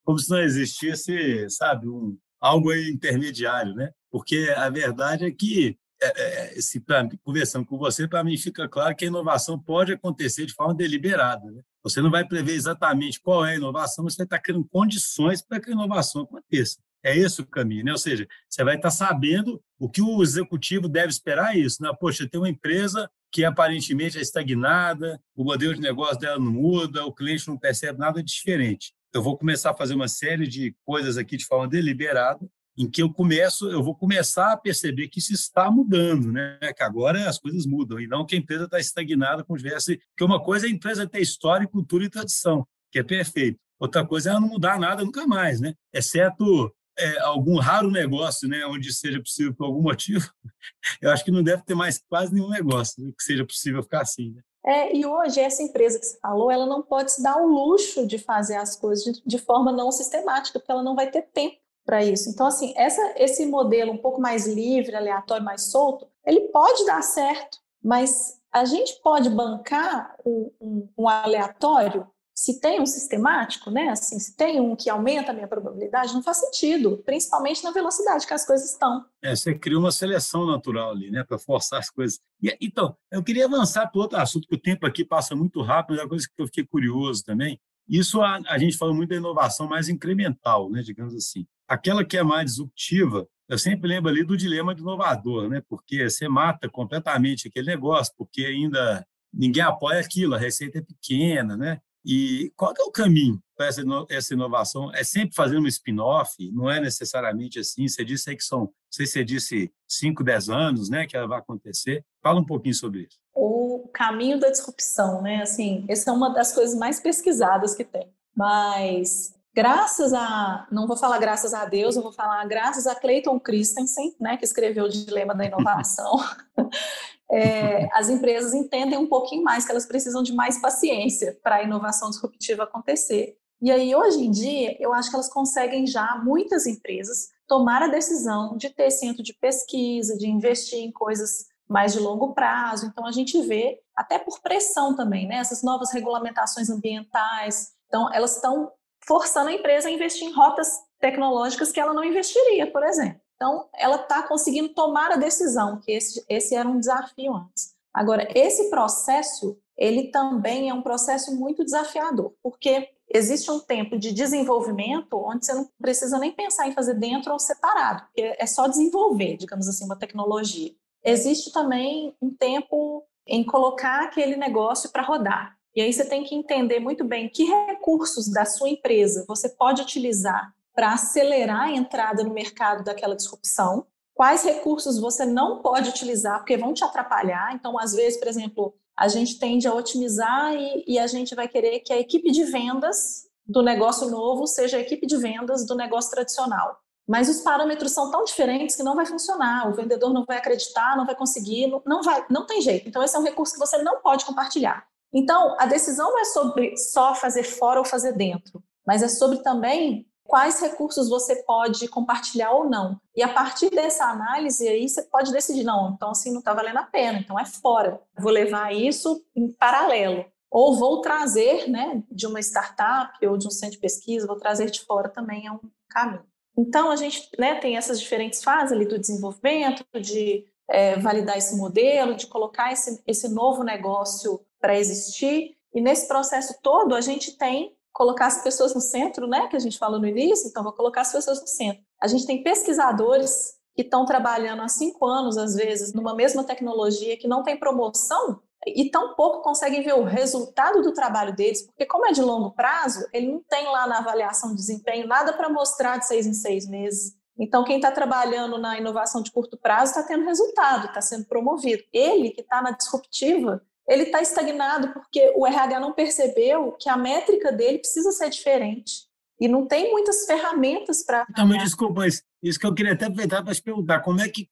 Como 0.03 0.19
se 0.19 0.31
não 0.31 0.41
existisse, 0.41 1.49
sabe, 1.51 1.89
um, 1.89 2.17
algo 2.41 2.75
intermediário, 2.75 3.75
né? 3.75 3.91
Porque 4.11 4.53
a 4.57 4.69
verdade 4.69 5.25
é 5.25 5.31
que 5.31 5.79
é, 6.03 6.59
é, 6.59 6.61
se 6.61 6.81
pra, 6.81 7.09
conversando 7.23 7.65
com 7.65 7.79
você, 7.79 8.09
para 8.09 8.25
mim 8.25 8.37
fica 8.37 8.69
claro 8.69 8.95
que 8.95 9.05
a 9.05 9.09
inovação 9.09 9.59
pode 9.59 9.93
acontecer 9.93 10.47
de 10.47 10.53
forma 10.53 10.75
deliberada. 10.75 11.51
Né? 11.51 11.63
Você 11.83 12.01
não 12.01 12.11
vai 12.11 12.27
prever 12.27 12.55
exatamente 12.55 13.21
qual 13.21 13.45
é 13.45 13.53
a 13.53 13.57
inovação, 13.57 14.05
mas 14.05 14.15
você 14.15 14.19
vai 14.19 14.27
estar 14.27 14.39
criando 14.41 14.67
condições 14.69 15.41
para 15.41 15.61
que 15.61 15.71
a 15.71 15.73
inovação 15.73 16.23
aconteça. 16.23 16.79
É 17.05 17.17
esse 17.17 17.41
o 17.41 17.47
caminho, 17.47 17.85
né? 17.85 17.91
Ou 17.91 17.99
seja, 17.99 18.29
você 18.49 18.63
vai 18.63 18.77
estar 18.77 18.91
sabendo 18.91 19.61
o 19.77 19.89
que 19.89 20.01
o 20.01 20.23
executivo 20.23 20.89
deve 20.89 21.09
esperar 21.09 21.57
é 21.57 21.59
isso, 21.59 21.83
né? 21.83 21.91
Poxa, 21.99 22.29
tem 22.29 22.41
uma 22.41 22.49
empresa 22.49 23.11
que 23.33 23.45
aparentemente 23.45 24.19
é 24.19 24.21
estagnada, 24.21 25.21
o 25.35 25.43
modelo 25.43 25.75
de 25.75 25.81
negócio 25.81 26.19
dela 26.19 26.39
não 26.39 26.53
muda, 26.53 27.05
o 27.05 27.13
cliente 27.13 27.49
não 27.49 27.59
percebe 27.59 27.99
nada 27.99 28.23
diferente. 28.23 28.93
Eu 29.13 29.21
vou 29.21 29.37
começar 29.37 29.73
a 29.73 29.77
fazer 29.77 29.95
uma 29.95 30.07
série 30.07 30.47
de 30.47 30.77
coisas 30.85 31.17
aqui 31.17 31.37
de 31.37 31.45
forma 31.45 31.67
deliberada 31.67 32.49
em 32.77 32.89
que 32.89 33.03
eu 33.03 33.13
começo, 33.13 33.71
eu 33.71 33.83
vou 33.83 33.95
começar 33.95 34.53
a 34.53 34.57
perceber 34.57 35.09
que 35.09 35.19
isso 35.19 35.33
está 35.33 35.71
mudando, 35.71 36.33
né? 36.33 36.59
Que 36.75 36.83
agora 36.83 37.29
as 37.29 37.39
coisas 37.39 37.67
mudam 37.67 38.01
e 38.01 38.07
não 38.07 38.25
que 38.25 38.35
a 38.35 38.39
empresa 38.39 38.65
está 38.65 38.79
estagnada 38.79 39.45
com 39.45 39.57
diversas. 39.57 39.97
Porque 39.97 40.25
uma 40.25 40.43
coisa 40.43 40.67
é 40.67 40.71
a 40.71 40.73
empresa 40.73 41.09
ter 41.09 41.21
história, 41.21 41.67
cultura 41.69 42.05
e 42.05 42.11
tradição, 42.11 42.67
que 42.91 42.99
é 42.99 43.03
perfeito. 43.03 43.59
Outra 43.79 44.07
coisa 44.07 44.29
é 44.29 44.33
ela 44.33 44.41
não 44.41 44.49
mudar 44.49 44.79
nada 44.79 45.05
nunca 45.05 45.27
mais, 45.27 45.61
né? 45.61 45.75
Exceto 45.93 46.73
é, 46.99 47.19
algum 47.21 47.59
raro 47.59 47.91
negócio, 47.91 48.49
né, 48.49 48.65
onde 48.67 48.93
seja 48.93 49.21
possível 49.21 49.55
por 49.55 49.67
algum 49.67 49.83
motivo. 49.83 50.31
Eu 51.01 51.11
acho 51.11 51.25
que 51.25 51.31
não 51.31 51.43
deve 51.43 51.63
ter 51.63 51.75
mais 51.75 52.03
quase 52.09 52.33
nenhum 52.33 52.49
negócio 52.49 53.03
né, 53.03 53.13
que 53.17 53.23
seja 53.23 53.45
possível 53.45 53.83
ficar 53.83 54.03
assim. 54.03 54.31
Né? 54.31 54.43
É, 54.65 54.97
e 54.97 55.05
hoje 55.05 55.41
essa 55.41 55.63
empresa 55.63 55.99
que 55.99 56.07
você 56.07 56.19
falou, 56.21 56.51
ela 56.51 56.67
não 56.67 56.83
pode 56.83 57.13
se 57.13 57.23
dar 57.23 57.37
o 57.37 57.47
luxo 57.47 58.07
de 58.07 58.19
fazer 58.19 58.57
as 58.57 58.77
coisas 58.77 59.05
de, 59.05 59.23
de 59.25 59.39
forma 59.39 59.73
não 59.73 59.91
sistemática, 59.91 60.59
porque 60.59 60.71
ela 60.71 60.83
não 60.83 60.95
vai 60.95 61.11
ter 61.11 61.23
tempo 61.23 61.57
para 61.85 62.05
isso. 62.05 62.31
Então, 62.31 62.47
assim, 62.47 62.73
essa, 62.77 63.15
esse 63.17 63.47
modelo 63.47 63.93
um 63.93 63.99
pouco 63.99 64.21
mais 64.21 64.47
livre, 64.47 64.95
aleatório, 64.95 65.45
mais 65.45 65.71
solto, 65.71 66.07
ele 66.25 66.49
pode 66.49 66.85
dar 66.87 67.03
certo, 67.03 67.59
mas 67.83 68.41
a 68.53 68.65
gente 68.65 69.01
pode 69.03 69.29
bancar 69.31 70.17
um, 70.25 70.51
um, 70.61 70.89
um 70.99 71.09
aleatório 71.09 72.07
se 72.35 72.59
tem 72.61 72.81
um 72.81 72.87
sistemático, 72.87 73.71
né? 73.71 73.89
Assim, 73.91 74.19
se 74.19 74.35
tem 74.37 74.61
um 74.61 74.75
que 74.75 74.89
aumenta 74.89 75.31
a 75.31 75.35
minha 75.35 75.47
probabilidade, 75.47 76.15
não 76.15 76.23
faz 76.23 76.39
sentido, 76.39 77.03
principalmente 77.05 77.63
na 77.63 77.71
velocidade 77.71 78.27
que 78.27 78.33
as 78.33 78.47
coisas 78.47 78.73
estão. 78.73 79.05
É, 79.23 79.37
você 79.37 79.55
cria 79.55 79.79
uma 79.79 79.93
seleção 79.93 80.47
natural 80.47 80.91
ali, 80.91 81.11
né, 81.11 81.23
para 81.23 81.39
forçar 81.39 81.79
as 81.79 81.91
coisas. 81.91 82.19
E, 82.43 82.57
então, 82.61 82.97
eu 83.11 83.23
queria 83.23 83.45
avançar 83.45 83.87
para 83.87 84.01
outro 84.01 84.19
assunto, 84.19 84.49
porque 84.49 84.57
o 84.57 84.73
tempo 84.73 84.87
aqui 84.87 85.05
passa 85.05 85.37
muito 85.37 85.61
rápido, 85.61 86.01
é 86.01 86.03
uma 86.03 86.09
coisa 86.09 86.27
que 86.27 86.43
eu 86.43 86.47
fiquei 86.47 86.65
curioso 86.65 87.23
também. 87.23 87.61
Isso 87.89 88.23
a, 88.23 88.41
a 88.47 88.59
gente 88.59 88.79
fala 88.79 88.95
muito 88.95 89.11
da 89.11 89.17
inovação 89.17 89.69
mais 89.69 89.89
incremental, 89.89 90.71
né, 90.71 90.83
digamos 90.83 91.15
assim. 91.15 91.47
Aquela 91.69 92.05
que 92.05 92.17
é 92.17 92.23
mais 92.23 92.47
disruptiva, 92.47 93.27
eu 93.49 93.59
sempre 93.59 93.89
lembro 93.89 94.11
ali 94.11 94.25
do 94.25 94.37
dilema 94.37 94.75
do 94.75 94.83
inovador, 94.83 95.49
né? 95.49 95.63
Porque 95.69 96.09
você 96.09 96.29
mata 96.29 96.69
completamente 96.69 97.49
aquele 97.49 97.67
negócio, 97.67 98.13
porque 98.17 98.45
ainda 98.45 99.07
ninguém 99.33 99.63
apoia 99.63 100.01
aquilo, 100.01 100.35
a 100.35 100.39
receita 100.39 100.79
é 100.79 100.83
pequena, 100.83 101.57
né? 101.57 101.81
E 102.05 102.53
qual 102.57 102.75
é 102.77 102.83
o 102.83 102.91
caminho 102.91 103.41
para 103.57 103.69
essa 104.11 104.35
inovação? 104.35 104.93
É 104.93 105.05
sempre 105.05 105.35
fazendo 105.35 105.65
um 105.65 105.69
spin-off? 105.69 106.51
Não 106.51 106.69
é 106.69 106.81
necessariamente 106.81 107.61
assim? 107.61 107.87
Você 107.87 108.05
disse 108.05 108.31
aí 108.31 108.37
que 108.37 108.43
são, 108.43 108.61
não 108.61 108.73
sei 108.91 109.07
se 109.07 109.13
você 109.13 109.25
disse 109.25 109.73
5, 109.89 110.25
10 110.25 110.49
anos, 110.49 110.91
né, 110.91 111.07
que 111.07 111.17
ela 111.17 111.29
vai 111.29 111.39
acontecer. 111.39 112.05
Fala 112.21 112.41
um 112.41 112.45
pouquinho 112.45 112.75
sobre 112.75 113.03
isso. 113.03 113.19
O 113.35 113.89
caminho 113.93 114.39
da 114.41 114.51
disrupção, 114.51 115.23
né? 115.23 115.43
Assim, 115.43 115.85
essa 115.89 116.11
é 116.11 116.13
uma 116.13 116.31
das 116.31 116.53
coisas 116.53 116.77
mais 116.77 116.99
pesquisadas 116.99 117.75
que 117.75 117.85
tem. 117.85 118.13
Mas 118.35 119.35
graças 119.55 120.13
a, 120.13 120.67
não 120.71 120.87
vou 120.87 120.97
falar 120.97 121.19
graças 121.19 121.53
a 121.53 121.65
Deus, 121.65 121.97
eu 121.97 122.03
vou 122.03 122.13
falar 122.13 122.45
graças 122.47 122.87
a 122.87 122.95
Clayton 122.95 123.39
Christensen, 123.39 124.17
né, 124.21 124.37
que 124.37 124.45
escreveu 124.45 124.85
o 124.85 124.89
Dilema 124.89 125.35
da 125.35 125.45
Inovação, 125.45 126.17
é, 127.31 127.89
as 127.93 128.09
empresas 128.09 128.55
entendem 128.55 128.99
um 128.99 129.07
pouquinho 129.07 129.43
mais 129.43 129.65
que 129.65 129.71
elas 129.71 129.87
precisam 129.87 130.23
de 130.23 130.33
mais 130.33 130.61
paciência 130.61 131.39
para 131.43 131.57
a 131.57 131.63
inovação 131.63 132.11
disruptiva 132.11 132.65
acontecer. 132.65 133.37
E 133.61 133.71
aí, 133.71 133.95
hoje 133.95 134.25
em 134.25 134.31
dia, 134.31 134.77
eu 134.81 134.93
acho 134.93 135.09
que 135.09 135.15
elas 135.15 135.33
conseguem 135.33 135.87
já, 135.87 136.21
muitas 136.25 136.67
empresas, 136.67 137.29
tomar 137.47 137.81
a 137.81 137.87
decisão 137.87 138.57
de 138.57 138.69
ter 138.69 138.91
centro 138.91 139.23
de 139.23 139.33
pesquisa, 139.35 140.17
de 140.17 140.29
investir 140.29 140.81
em 140.81 140.91
coisas 140.91 141.47
mais 141.69 141.93
de 141.93 142.01
longo 142.01 142.35
prazo. 142.35 142.87
Então, 142.87 143.07
a 143.07 143.13
gente 143.13 143.41
vê, 143.43 143.79
até 143.97 144.19
por 144.19 144.41
pressão 144.41 144.97
também, 144.97 145.29
né, 145.29 145.37
essas 145.37 145.63
novas 145.63 145.93
regulamentações 145.93 146.69
ambientais. 146.71 147.69
Então, 147.87 148.13
elas 148.13 148.35
estão 148.35 148.73
forçando 149.07 149.51
a 149.51 149.53
empresa 149.53 149.89
a 149.89 149.93
investir 149.93 150.27
em 150.27 150.33
rotas 150.33 150.81
tecnológicas 151.01 151.73
que 151.73 151.81
ela 151.81 151.93
não 151.93 152.05
investiria, 152.05 152.71
por 152.71 152.83
exemplo. 152.85 153.21
Então, 153.37 153.69
ela 153.75 153.97
está 153.97 154.23
conseguindo 154.23 154.69
tomar 154.69 155.11
a 155.11 155.17
decisão, 155.17 155.81
que 155.81 155.91
esse, 155.91 156.25
esse 156.29 156.55
era 156.55 156.69
um 156.69 156.79
desafio 156.79 157.35
antes. 157.35 157.75
Agora, 157.93 158.27
esse 158.35 158.71
processo, 158.71 159.59
ele 159.77 160.13
também 160.13 160.71
é 160.71 160.75
um 160.75 160.81
processo 160.81 161.35
muito 161.35 161.65
desafiador, 161.65 162.33
porque 162.43 162.89
existe 163.13 163.51
um 163.51 163.59
tempo 163.59 163.99
de 163.99 164.13
desenvolvimento 164.13 165.17
onde 165.17 165.45
você 165.45 165.55
não 165.55 165.69
precisa 165.81 166.19
nem 166.19 166.31
pensar 166.31 166.69
em 166.69 166.73
fazer 166.73 166.95
dentro 166.95 167.33
ou 167.33 167.39
separado, 167.39 168.05
porque 168.05 168.35
é 168.39 168.47
só 168.47 168.69
desenvolver, 168.69 169.37
digamos 169.37 169.69
assim, 169.69 169.85
uma 169.85 169.99
tecnologia. 169.99 170.73
Existe 171.05 171.53
também 171.53 172.17
um 172.23 172.33
tempo 172.33 173.05
em 173.27 173.45
colocar 173.45 174.05
aquele 174.05 174.37
negócio 174.37 174.91
para 174.91 175.03
rodar. 175.03 175.59
E 175.75 175.81
aí 175.81 175.93
você 175.93 176.05
tem 176.05 176.23
que 176.23 176.35
entender 176.35 176.81
muito 176.81 177.05
bem 177.05 177.29
que 177.29 177.45
recursos 177.45 178.31
da 178.31 178.45
sua 178.45 178.69
empresa 178.69 179.25
você 179.27 179.49
pode 179.49 179.81
utilizar 179.81 180.55
para 180.75 180.93
acelerar 180.93 181.63
a 181.63 181.73
entrada 181.73 182.23
no 182.23 182.33
mercado 182.33 182.85
daquela 182.85 183.17
disrupção, 183.17 183.87
quais 184.15 184.43
recursos 184.43 184.99
você 184.99 185.25
não 185.25 185.63
pode 185.63 185.89
utilizar 185.89 186.39
porque 186.39 186.57
vão 186.57 186.75
te 186.75 186.85
atrapalhar. 186.85 187.55
Então, 187.55 187.79
às 187.79 187.93
vezes, 187.93 188.19
por 188.19 188.29
exemplo, 188.29 188.75
a 188.97 189.09
gente 189.09 189.39
tende 189.39 189.67
a 189.67 189.75
otimizar 189.75 190.55
e, 190.55 190.85
e 190.87 190.99
a 190.99 191.07
gente 191.07 191.35
vai 191.35 191.49
querer 191.49 191.81
que 191.81 191.93
a 191.93 191.99
equipe 191.99 192.31
de 192.31 192.45
vendas 192.45 193.27
do 193.47 193.63
negócio 193.63 194.11
novo 194.11 194.47
seja 194.47 194.77
a 194.77 194.81
equipe 194.81 195.07
de 195.07 195.17
vendas 195.17 195.67
do 195.67 195.75
negócio 195.75 196.11
tradicional. 196.11 196.79
Mas 197.09 197.29
os 197.29 197.41
parâmetros 197.41 197.93
são 197.93 198.11
tão 198.11 198.25
diferentes 198.25 198.77
que 198.77 198.83
não 198.83 198.95
vai 198.95 199.05
funcionar, 199.05 199.69
o 199.69 199.75
vendedor 199.75 200.13
não 200.13 200.25
vai 200.25 200.37
acreditar, 200.37 200.97
não 200.97 201.05
vai 201.05 201.17
conseguir, 201.17 201.73
não 201.85 202.03
vai, 202.03 202.25
não 202.31 202.47
tem 202.47 202.61
jeito. 202.61 202.89
Então 202.89 203.03
esse 203.03 203.17
é 203.17 203.19
um 203.19 203.25
recurso 203.25 203.55
que 203.55 203.59
você 203.59 203.79
não 203.83 204.01
pode 204.01 204.25
compartilhar. 204.25 204.87
Então, 205.13 205.57
a 205.59 205.67
decisão 205.67 206.11
não 206.11 206.21
é 206.21 206.25
sobre 206.25 206.77
só 206.77 207.15
fazer 207.15 207.45
fora 207.45 207.79
ou 207.79 207.85
fazer 207.85 208.13
dentro, 208.13 208.63
mas 208.87 209.03
é 209.03 209.09
sobre 209.09 209.39
também 209.39 210.07
quais 210.25 210.61
recursos 210.61 211.09
você 211.09 211.43
pode 211.43 211.87
compartilhar 211.89 212.53
ou 212.53 212.69
não. 212.69 212.99
E 213.15 213.23
a 213.23 213.29
partir 213.29 213.69
dessa 213.71 214.07
análise 214.07 214.67
aí, 214.67 214.89
você 214.89 215.03
pode 215.03 215.31
decidir, 215.31 215.65
não, 215.65 215.93
então 215.95 216.11
assim 216.11 216.31
não 216.31 216.39
está 216.39 216.55
valendo 216.55 216.79
a 216.79 216.85
pena, 216.85 217.19
então 217.19 217.39
é 217.39 217.45
fora. 217.45 218.01
Vou 218.19 218.33
levar 218.33 218.75
isso 218.75 219.23
em 219.37 219.53
paralelo. 219.53 220.25
Ou 220.51 220.77
vou 220.77 221.01
trazer, 221.01 221.69
né, 221.69 222.03
de 222.11 222.27
uma 222.27 222.41
startup 222.41 223.27
ou 223.27 223.37
de 223.37 223.47
um 223.47 223.51
centro 223.51 223.77
de 223.77 223.81
pesquisa, 223.81 224.27
vou 224.27 224.37
trazer 224.37 224.71
de 224.71 224.81
fora 224.83 225.09
também 225.09 225.47
é 225.47 225.53
um 225.53 225.61
caminho. 225.89 226.25
Então, 226.57 226.91
a 226.91 226.97
gente 226.97 227.29
né, 227.39 227.55
tem 227.55 227.77
essas 227.77 227.99
diferentes 227.99 228.43
fases 228.43 228.73
ali 228.73 228.87
do 228.87 228.99
desenvolvimento, 228.99 229.85
de 230.01 230.45
é, 230.69 230.99
validar 230.99 231.39
esse 231.39 231.57
modelo, 231.57 232.15
de 232.15 232.27
colocar 232.27 232.73
esse, 232.73 233.03
esse 233.07 233.29
novo 233.29 233.63
negócio 233.63 234.41
para 234.63 234.79
existir. 234.79 235.57
E 235.75 235.81
nesse 235.81 236.09
processo 236.09 236.55
todo, 236.63 236.95
a 236.95 237.03
gente 237.03 237.37
tem 237.37 237.77
colocar 237.93 238.27
as 238.27 238.43
pessoas 238.43 238.75
no 238.75 238.81
centro, 238.81 239.27
né, 239.27 239.49
que 239.49 239.57
a 239.57 239.61
gente 239.61 239.79
falou 239.79 240.01
no 240.01 240.07
início, 240.07 240.49
então 240.49 240.63
vou 240.63 240.73
colocar 240.73 241.03
as 241.03 241.13
pessoas 241.13 241.41
no 241.43 241.47
centro. 241.47 241.83
A 242.01 242.07
gente 242.07 242.27
tem 242.27 242.43
pesquisadores 242.43 243.55
que 243.75 243.83
estão 243.83 244.05
trabalhando 244.07 244.63
há 244.63 244.69
cinco 244.69 245.07
anos, 245.07 245.37
às 245.37 245.55
vezes, 245.55 245.93
numa 245.93 246.15
mesma 246.15 246.43
tecnologia 246.43 247.19
que 247.19 247.29
não 247.29 247.43
tem 247.43 247.59
promoção 247.59 248.41
e 248.67 248.89
tão 248.91 249.15
pouco 249.15 249.43
conseguem 249.43 249.83
ver 249.83 249.95
o 249.95 250.05
resultado 250.05 250.83
do 250.83 250.93
trabalho 250.93 251.35
deles, 251.35 251.63
porque 251.63 251.85
como 251.85 252.07
é 252.07 252.13
de 252.13 252.23
longo 252.23 252.53
prazo, 252.53 253.07
ele 253.13 253.29
não 253.29 253.43
tem 253.49 253.67
lá 253.67 253.87
na 253.87 253.99
avaliação 253.99 254.51
de 254.51 254.57
desempenho 254.57 255.07
nada 255.07 255.33
para 255.33 255.49
mostrar 255.49 255.99
de 255.99 256.07
seis 256.07 256.27
em 256.27 256.35
seis 256.35 256.69
meses. 256.69 257.15
Então, 257.39 257.65
quem 257.65 257.77
está 257.77 257.91
trabalhando 257.91 258.59
na 258.59 258.79
inovação 258.79 259.23
de 259.23 259.33
curto 259.33 259.57
prazo 259.57 259.93
está 259.93 260.03
tendo 260.03 260.25
resultado, 260.25 260.87
está 260.87 261.01
sendo 261.01 261.25
promovido. 261.25 261.83
Ele, 261.93 262.31
que 262.31 262.43
está 262.43 262.63
na 262.63 262.71
disruptiva, 262.71 263.61
ele 263.89 264.05
está 264.05 264.21
estagnado 264.23 264.93
porque 264.93 265.33
o 265.37 265.47
RH 265.47 265.81
não 265.81 265.93
percebeu 265.93 266.73
que 266.73 266.89
a 266.89 266.97
métrica 266.97 267.53
dele 267.53 267.79
precisa 267.79 268.13
ser 268.13 268.31
diferente. 268.31 269.11
E 269.41 269.49
não 269.49 269.67
tem 269.67 269.91
muitas 269.91 270.25
ferramentas 270.25 271.05
para. 271.05 271.27
Então, 271.29 271.47
me 271.47 271.59
desculpa, 271.59 272.01
mas 272.01 272.23
isso 272.41 272.61
que 272.61 272.67
eu 272.67 272.75
queria 272.75 272.93
até 272.93 273.07
aproveitar 273.07 273.43
para 273.43 273.55
te 273.55 273.63
perguntar: 273.63 274.01
como 274.01 274.21
é 274.21 274.29
que 274.29 274.49